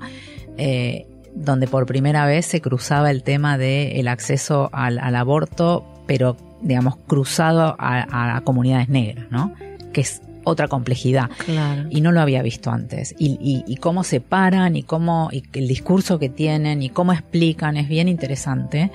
eh, 0.59 1.07
donde 1.37 1.68
por 1.68 1.87
primera 1.87 2.26
vez 2.26 2.47
se 2.47 2.61
cruzaba 2.61 3.11
el 3.11 3.22
tema 3.22 3.59
del 3.59 3.93
el 3.93 4.09
acceso 4.09 4.70
al, 4.72 4.99
al 4.99 5.14
aborto, 5.14 5.84
pero 6.07 6.37
digamos 6.62 6.97
cruzado 7.07 7.76
a, 7.78 8.37
a 8.37 8.41
comunidades 8.41 8.89
negras, 8.89 9.26
¿no? 9.30 9.55
Que 9.93 10.01
es 10.01 10.22
otra 10.45 10.68
complejidad 10.68 11.28
claro. 11.45 11.89
y 11.91 12.01
no 12.01 12.12
lo 12.12 12.20
había 12.20 12.41
visto 12.41 12.70
antes. 12.70 13.14
Y, 13.18 13.37
y, 13.41 13.64
y 13.70 13.76
cómo 13.76 14.05
se 14.05 14.20
paran 14.20 14.76
y 14.76 14.84
cómo 14.84 15.28
y 15.32 15.43
el 15.53 15.66
discurso 15.66 16.20
que 16.20 16.28
tienen 16.28 16.82
y 16.82 16.89
cómo 16.89 17.12
explican 17.12 17.76
es 17.76 17.89
bien 17.89 18.09
interesante. 18.09 18.93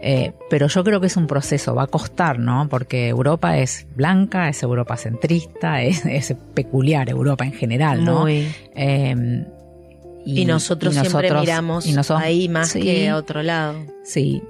Eh, 0.00 0.32
pero 0.50 0.68
yo 0.68 0.84
creo 0.84 1.00
que 1.00 1.06
es 1.06 1.16
un 1.16 1.26
proceso, 1.26 1.74
va 1.74 1.84
a 1.84 1.86
costar, 1.86 2.38
¿no? 2.38 2.68
Porque 2.68 3.08
Europa 3.08 3.58
es 3.58 3.86
blanca, 3.94 4.48
es 4.48 4.62
Europa 4.62 4.96
centrista, 4.96 5.82
es, 5.82 6.04
es 6.06 6.34
peculiar 6.54 7.10
Europa 7.10 7.44
en 7.44 7.52
general, 7.52 8.04
¿no? 8.04 8.20
Muy. 8.20 8.48
Eh, 8.74 9.44
Y, 10.26 10.44
nosotros 10.44 10.92
y 10.94 10.98
siempre 11.00 11.28
nosotros- 11.28 11.40
miramos 11.42 11.86
y 11.86 11.92
nosotros- 11.92 12.24
ahí 12.26 12.48
más 12.48 12.70
sí, 12.70 12.80
que 12.80 13.08
a 13.08 13.16
otro 13.16 13.42
lado. 13.42 13.78
Sí. 14.04 14.42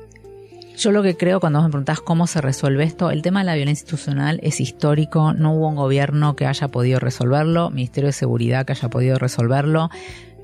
Yo 0.79 0.91
lo 0.91 1.03
que 1.03 1.17
creo 1.17 1.41
cuando 1.41 1.59
vos 1.59 1.67
me 1.69 1.71
preguntás 1.73 2.01
cómo 2.01 2.27
se 2.27 2.41
resuelve 2.41 2.85
esto, 2.85 3.11
el 3.11 3.23
tema 3.23 3.41
de 3.41 3.47
la 3.47 3.55
violencia 3.55 3.83
institucional 3.83 4.41
es 4.43 4.61
histórico, 4.61 5.33
no 5.33 5.55
hubo 5.55 5.69
un 5.69 5.75
gobierno 5.77 6.37
que 6.37 6.47
haya 6.47 6.69
podido 6.69 6.99
resolverlo, 6.99 7.71
Ministerio 7.71 8.09
de 8.09 8.13
Seguridad 8.13 8.67
que 8.67 8.73
haya 8.73 8.89
podido 8.91 9.19
resolverlo, 9.19 9.89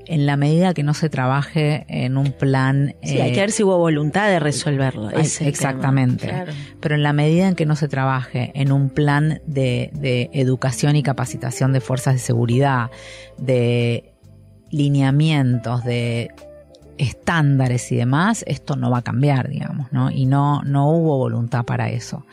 en 0.05 0.25
la 0.25 0.35
medida 0.35 0.73
que 0.73 0.83
no 0.83 0.93
se 0.93 1.07
trabaje 1.09 1.85
en 1.87 2.17
un 2.17 2.31
plan... 2.31 2.95
Sí, 3.03 3.17
eh, 3.17 3.21
hay 3.21 3.31
que 3.31 3.39
ver 3.39 3.51
si 3.51 3.63
hubo 3.63 3.77
voluntad 3.77 4.27
de 4.27 4.39
resolverlo. 4.39 5.11
Exactamente. 5.11 6.27
Claro. 6.27 6.51
pero 6.81 6.95
en 6.95 7.03
la 7.03 7.13
medida 7.13 7.47
en 7.47 7.55
que 7.55 7.65
no 7.65 7.75
se 7.75 7.87
trabaje 7.87 8.51
en 8.55 8.71
un 8.71 8.89
plan 8.89 9.39
de, 9.45 9.91
de 9.93 10.29
educación 10.33 10.95
y 10.95 11.03
capacitación 11.03 11.73
de 11.73 11.79
fuerzas 11.79 12.15
de 12.15 12.19
seguridad, 12.19 12.89
de 13.37 14.12
lineamientos, 14.73 15.83
de 15.83 16.31
estándares 16.97 17.91
y 17.91 17.95
demás, 17.95 18.43
esto 18.47 18.75
no 18.75 18.91
va 18.91 18.99
a 18.99 19.01
cambiar, 19.03 19.49
digamos, 19.49 19.91
¿no? 19.91 20.11
Y 20.11 20.25
no, 20.25 20.61
no 20.63 20.89
hubo 20.89 21.17
voluntad 21.17 21.63
para 21.63 21.89
eso. 21.89 22.25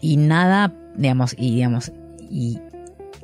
Y 0.00 0.16
nada, 0.16 0.72
digamos, 0.96 1.34
y 1.38 1.54
digamos, 1.54 1.92
y 2.30 2.58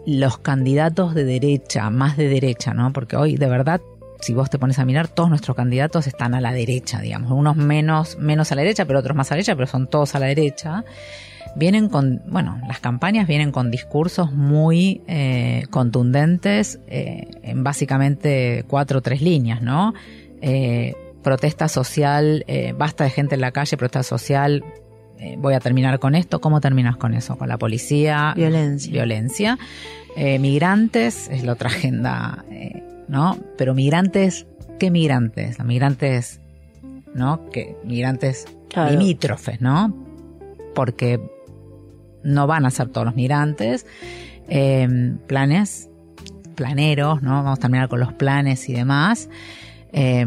los 0.06 0.38
candidatos 0.38 1.14
de 1.14 1.24
derecha, 1.24 1.90
más 1.90 2.16
de 2.16 2.28
derecha, 2.28 2.74
¿no? 2.74 2.92
Porque 2.92 3.16
hoy, 3.16 3.36
de 3.36 3.48
verdad, 3.48 3.80
si 4.20 4.34
vos 4.34 4.50
te 4.50 4.58
pones 4.58 4.78
a 4.78 4.84
mirar, 4.84 5.08
todos 5.08 5.28
nuestros 5.28 5.56
candidatos 5.56 6.06
están 6.06 6.34
a 6.34 6.40
la 6.40 6.52
derecha, 6.52 7.00
digamos, 7.00 7.32
unos 7.32 7.56
menos, 7.56 8.18
menos 8.18 8.52
a 8.52 8.54
la 8.54 8.62
derecha, 8.62 8.84
pero 8.84 8.98
otros 9.00 9.16
más 9.16 9.30
a 9.30 9.34
la 9.34 9.36
derecha, 9.36 9.56
pero 9.56 9.66
son 9.66 9.88
todos 9.88 10.14
a 10.14 10.18
la 10.18 10.26
derecha. 10.26 10.84
Vienen 11.56 11.88
con, 11.88 12.20
bueno, 12.28 12.60
las 12.68 12.80
campañas 12.80 13.26
vienen 13.26 13.50
con 13.50 13.70
discursos 13.70 14.30
muy 14.32 15.00
eh, 15.06 15.64
contundentes 15.70 16.78
eh, 16.86 17.28
en 17.42 17.64
básicamente 17.64 18.64
cuatro 18.68 18.98
o 18.98 19.02
tres 19.02 19.22
líneas, 19.22 19.62
¿no? 19.62 19.94
Eh, 20.42 20.94
protesta 21.22 21.66
social, 21.68 22.44
basta 22.78 23.02
de 23.04 23.10
gente 23.10 23.34
en 23.34 23.40
la 23.40 23.50
calle, 23.50 23.76
protesta 23.76 24.04
social, 24.04 24.62
voy 25.38 25.54
a 25.54 25.60
terminar 25.60 25.98
con 25.98 26.14
esto. 26.14 26.40
¿Cómo 26.40 26.60
terminas 26.60 26.96
con 26.98 27.14
eso? 27.14 27.36
Con 27.36 27.48
la 27.48 27.58
policía, 27.58 28.32
Violencia. 28.36 28.92
violencia. 28.92 29.58
Migrantes 30.38 31.28
es 31.28 31.42
la 31.42 31.54
otra 31.54 31.68
agenda, 31.68 32.44
¿no? 33.08 33.36
Pero 33.58 33.74
migrantes, 33.74 34.46
¿qué 34.78 34.90
migrantes? 34.92 35.58
Migrantes, 35.64 36.40
¿no? 37.14 37.50
Que 37.50 37.74
migrantes 37.84 38.44
Claro. 38.68 38.92
limítrofes, 38.92 39.60
¿no? 39.60 39.92
Porque 40.76 41.18
no 42.26 42.46
van 42.46 42.66
a 42.66 42.70
ser 42.70 42.88
todos 42.88 43.06
los 43.06 43.14
migrantes. 43.16 43.86
Eh, 44.48 45.14
planes, 45.26 45.88
planeros, 46.54 47.22
¿no? 47.22 47.30
Vamos 47.42 47.58
a 47.58 47.62
terminar 47.62 47.88
con 47.88 48.00
los 48.00 48.12
planes 48.12 48.68
y 48.68 48.72
demás. 48.74 49.28
Eh, 49.92 50.26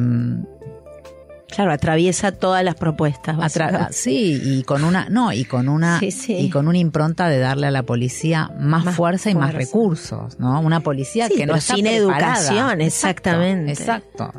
Claro, 1.51 1.71
atraviesa 1.71 2.31
todas 2.31 2.63
las 2.63 2.75
propuestas. 2.75 3.35
Atra- 3.37 3.87
sí, 3.91 4.39
y 4.43 4.61
con 4.61 4.83
una, 4.83 5.09
no, 5.09 5.33
y 5.33 5.45
con 5.45 5.67
una, 5.67 5.97
Sí, 5.99 6.11
sí. 6.11 6.33
y 6.35 6.51
con 6.51 6.67
una 6.67 6.77
impronta 6.77 7.27
de 7.27 7.39
darle 7.39 7.65
a 7.65 7.71
la 7.71 7.81
policía 7.81 8.51
más, 8.59 8.85
Más 8.85 8.95
fuerza 8.95 9.31
y 9.31 9.35
más 9.35 9.55
recursos, 9.55 10.39
¿no? 10.39 10.61
Una 10.61 10.81
policía 10.81 11.27
Sí, 11.27 11.33
que 11.33 11.47
no 11.47 11.53
pero 11.53 11.57
está 11.57 11.73
sin 11.73 11.85
preparada. 11.85 12.33
educación, 12.35 12.81
Exacto, 12.81 13.29
exactamente. 13.31 13.71
Exacto. 13.71 14.31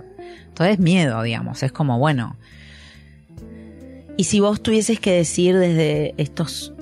Entonces 0.46 0.78
miedo, 0.78 1.20
digamos, 1.24 1.64
es 1.64 1.72
como 1.72 1.98
bueno, 1.98 2.36
Y 4.16 4.24
si 4.24 4.38
vos 4.38 4.62
tuvieses 4.62 5.00
que 5.00 5.10
decir 5.12 5.56
desde 5.56 6.14
estos, 6.16 6.72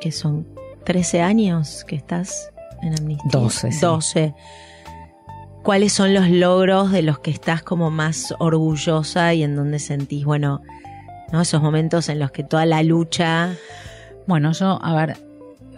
que 0.00 0.12
son 0.12 0.46
13 0.84 1.20
años 1.22 1.84
que 1.86 1.96
estás 1.96 2.50
en 2.82 2.94
Amnistía. 2.98 3.30
12, 3.30 3.72
sí. 3.72 3.80
12. 3.80 4.34
¿Cuáles 5.62 5.92
son 5.92 6.14
los 6.14 6.28
logros 6.30 6.92
de 6.92 7.02
los 7.02 7.18
que 7.18 7.30
estás 7.30 7.62
como 7.62 7.90
más 7.90 8.34
orgullosa 8.38 9.34
y 9.34 9.42
en 9.42 9.56
donde 9.56 9.78
sentís, 9.78 10.24
bueno, 10.24 10.62
¿no? 11.32 11.40
esos 11.42 11.60
momentos 11.60 12.08
en 12.08 12.18
los 12.18 12.30
que 12.30 12.42
toda 12.42 12.64
la 12.64 12.82
lucha 12.82 13.50
bueno, 14.28 14.52
yo, 14.52 14.78
a 14.82 14.94
ver, 14.94 15.16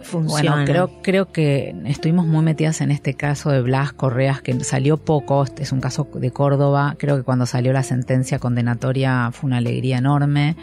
funciona? 0.01 0.51
Bueno, 0.51 0.65
creo, 0.65 1.01
creo 1.01 1.31
que 1.31 1.73
estuvimos 1.85 2.27
muy 2.27 2.43
metidas 2.43 2.81
en 2.81 2.91
este 2.91 3.13
caso 3.13 3.49
de 3.49 3.61
Blas 3.61 3.93
Correas, 3.93 4.41
que 4.41 4.61
salió 4.65 4.97
poco, 4.97 5.41
este 5.43 5.63
es 5.63 5.71
un 5.71 5.79
caso 5.79 6.05
de 6.13 6.31
Córdoba, 6.31 6.95
creo 6.99 7.15
que 7.15 7.23
cuando 7.23 7.45
salió 7.45 7.71
la 7.71 7.81
sentencia 7.81 8.39
condenatoria 8.39 9.29
fue 9.31 9.47
una 9.47 9.57
alegría 9.57 9.97
enorme, 9.97 10.55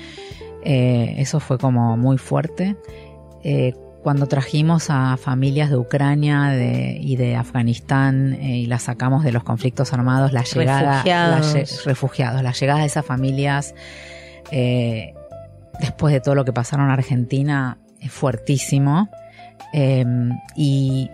Eh, 0.64 1.14
eso 1.18 1.38
fue 1.38 1.56
como 1.56 1.96
muy 1.96 2.18
fuerte. 2.18 2.76
Eh, 3.44 3.74
cuando 4.02 4.26
trajimos 4.26 4.90
a 4.90 5.16
familias 5.16 5.70
de 5.70 5.76
Ucrania 5.76 6.44
de- 6.50 6.98
y 7.00 7.16
de 7.16 7.34
Afganistán 7.36 8.34
eh, 8.40 8.58
y 8.58 8.66
las 8.66 8.82
sacamos 8.84 9.24
de 9.24 9.32
los 9.32 9.42
conflictos 9.44 9.92
armados, 9.92 10.32
la 10.32 10.44
llegada, 10.44 10.82
la 11.04 11.36
Refugiados. 11.38 11.54
lle- 11.54 11.84
refugiados, 11.84 12.42
la 12.42 12.52
llegada 12.52 12.80
de 12.80 12.86
esas 12.86 13.04
familias 13.04 13.74
eh, 14.50 15.14
después 15.80 16.14
de 16.14 16.20
todo 16.20 16.34
lo 16.34 16.44
que 16.44 16.52
pasaron 16.52 16.86
en 16.86 16.92
Argentina 16.92 17.78
es 18.00 18.10
fuertísimo. 18.12 19.08
Eh, 19.74 20.04
y, 20.56 21.10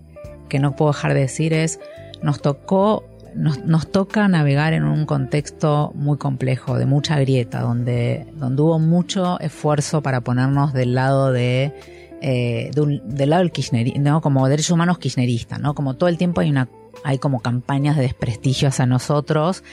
que 0.49 0.57
no 0.59 0.75
puedo 0.75 0.91
dejar 0.91 1.13
de 1.13 1.19
decir 1.19 1.53
es, 1.53 1.79
nos 2.23 2.41
tocó, 2.41 3.03
nos, 3.38 3.63
nos 3.63 3.91
toca 3.91 4.27
navegar 4.27 4.73
en 4.73 4.83
un 4.83 5.05
contexto 5.05 5.91
muy 5.95 6.17
complejo, 6.17 6.77
de 6.77 6.85
mucha 6.85 7.19
grieta, 7.19 7.61
donde, 7.61 8.25
donde 8.35 8.61
hubo 8.61 8.79
mucho 8.79 9.39
esfuerzo 9.39 10.01
para 10.01 10.21
ponernos 10.21 10.73
del 10.73 10.95
lado 10.95 11.31
de, 11.31 11.73
eh, 12.21 12.71
un- 12.77 13.01
del 13.15 13.29
lado 13.29 13.43
del 13.43 13.51
kirchnerismo, 13.51 14.01
¿no? 14.01 14.21
como 14.21 14.47
derechos 14.49 14.71
humanos 14.71 14.97
kirchneristas, 14.97 15.59
¿no? 15.59 15.75
Como 15.75 15.95
todo 15.95 16.09
el 16.09 16.17
tiempo 16.17 16.41
hay 16.41 16.49
una, 16.49 16.67
hay 17.03 17.19
como 17.19 17.39
campañas 17.41 17.95
de 17.95 18.01
desprestigio 18.03 18.67
hacia 18.69 18.85
nosotros, 18.85 19.63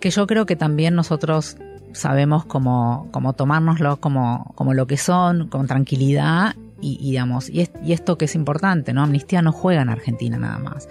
que 0.00 0.10
yo 0.10 0.26
creo 0.26 0.46
que 0.46 0.56
también 0.56 0.94
nosotros 0.94 1.56
sabemos 1.92 2.44
cómo, 2.44 3.08
cómo 3.10 3.32
tomárnoslo 3.32 4.00
como, 4.00 4.52
como 4.54 4.74
lo 4.74 4.86
que 4.86 4.96
son, 4.96 5.48
con 5.48 5.66
tranquilidad 5.66 6.54
y, 6.80 6.98
y 7.00 7.10
digamos, 7.10 7.48
y, 7.50 7.62
es- 7.62 7.72
y 7.84 7.92
esto 7.92 8.16
que 8.16 8.26
es 8.26 8.34
importante, 8.34 8.92
¿no? 8.92 9.02
Amnistía 9.02 9.42
no 9.42 9.52
juega 9.52 9.82
en 9.82 9.88
Argentina 9.88 10.38
nada 10.38 10.58
más. 10.58 10.88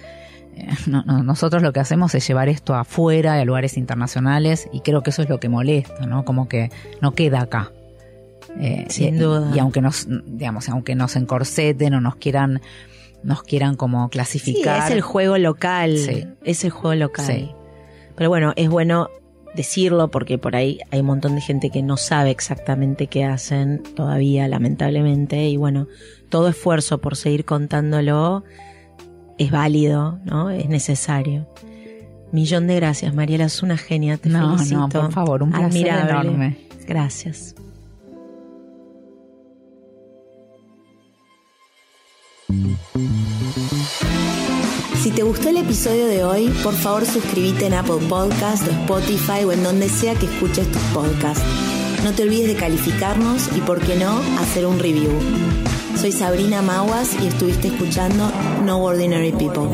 No- 0.87 1.03
no- 1.03 1.23
nosotros 1.23 1.61
lo 1.63 1.71
que 1.73 1.79
hacemos 1.79 2.13
es 2.15 2.27
llevar 2.27 2.49
esto 2.49 2.75
afuera 2.75 3.37
y 3.37 3.41
a 3.41 3.45
lugares 3.45 3.77
internacionales 3.77 4.67
y 4.73 4.81
creo 4.81 5.01
que 5.03 5.09
eso 5.11 5.21
es 5.21 5.29
lo 5.29 5.39
que 5.39 5.49
molesta, 5.49 6.05
¿no? 6.05 6.25
Como 6.25 6.47
que 6.47 6.69
no 7.01 7.13
queda 7.13 7.41
acá. 7.41 7.71
Eh, 8.59 8.85
Sin 8.89 9.15
y- 9.15 9.17
duda. 9.19 9.51
Y 9.55 9.59
aunque 9.59 9.81
nos, 9.81 10.07
digamos, 10.25 10.69
aunque 10.69 10.95
nos 10.95 11.15
encorseten 11.15 11.93
o 11.93 12.01
nos 12.01 12.15
quieran, 12.15 12.61
nos 13.23 13.43
quieran 13.43 13.75
como 13.75 14.05
Sí, 14.05 14.09
clasificar. 14.11 14.85
es 14.87 14.91
el 14.91 15.01
juego 15.01 15.37
local. 15.37 15.97
Sí. 15.97 16.25
Es 16.43 16.63
el 16.63 16.71
juego 16.71 16.95
local. 16.95 17.25
Sí. 17.25 17.51
Pero 18.15 18.29
bueno, 18.29 18.53
es 18.55 18.69
bueno 18.69 19.09
decirlo 19.55 20.09
porque 20.09 20.37
por 20.37 20.55
ahí 20.55 20.79
hay 20.91 20.99
un 21.01 21.07
montón 21.07 21.35
de 21.35 21.41
gente 21.41 21.69
que 21.69 21.81
no 21.81 21.97
sabe 21.97 22.29
exactamente 22.31 23.07
qué 23.07 23.25
hacen 23.25 23.81
todavía, 23.95 24.47
lamentablemente. 24.47 25.47
Y 25.47 25.57
bueno, 25.57 25.87
todo 26.29 26.49
esfuerzo 26.49 26.99
por 26.99 27.15
seguir 27.15 27.45
contándolo 27.45 28.43
es 29.39 29.49
válido, 29.51 30.19
¿no? 30.25 30.49
Es 30.51 30.67
necesario. 30.69 31.47
Millón 32.31 32.67
de 32.67 32.75
gracias, 32.75 33.13
Mariela, 33.15 33.45
es 33.45 33.63
una 33.63 33.77
genia, 33.77 34.17
te 34.17 34.29
No, 34.29 34.55
felicito. 34.57 34.77
no, 34.79 34.89
por 34.89 35.11
favor, 35.11 35.41
un 35.43 35.49
placer 35.51 35.89
Admirable. 35.89 36.29
enorme. 36.29 36.57
Gracias. 36.87 37.55
Si 45.01 45.11
te 45.11 45.23
gustó 45.23 45.49
el 45.49 45.57
episodio 45.57 46.07
de 46.07 46.23
hoy, 46.23 46.47
por 46.63 46.73
favor 46.73 47.05
suscríbete 47.05 47.67
en 47.67 47.73
Apple 47.73 47.99
Podcast 48.09 48.67
o 48.67 48.71
Spotify 48.71 49.43
o 49.45 49.51
en 49.51 49.63
donde 49.63 49.87
sea 49.87 50.13
que 50.15 50.25
escuches 50.25 50.69
tus 50.71 50.81
podcasts. 50.93 51.43
No 52.03 52.11
te 52.11 52.23
olvides 52.23 52.47
de 52.47 52.55
calificarnos 52.55 53.49
y, 53.55 53.61
por 53.61 53.79
qué 53.79 53.95
no, 53.95 54.19
hacer 54.39 54.65
un 54.65 54.79
review. 54.79 55.11
Soy 55.99 56.13
Sabrina 56.13 56.61
Maguas 56.61 57.13
y 57.21 57.27
estuviste 57.27 57.67
escuchando 57.67 58.31
No 58.63 58.81
Ordinary 58.81 59.33
People. 59.33 59.67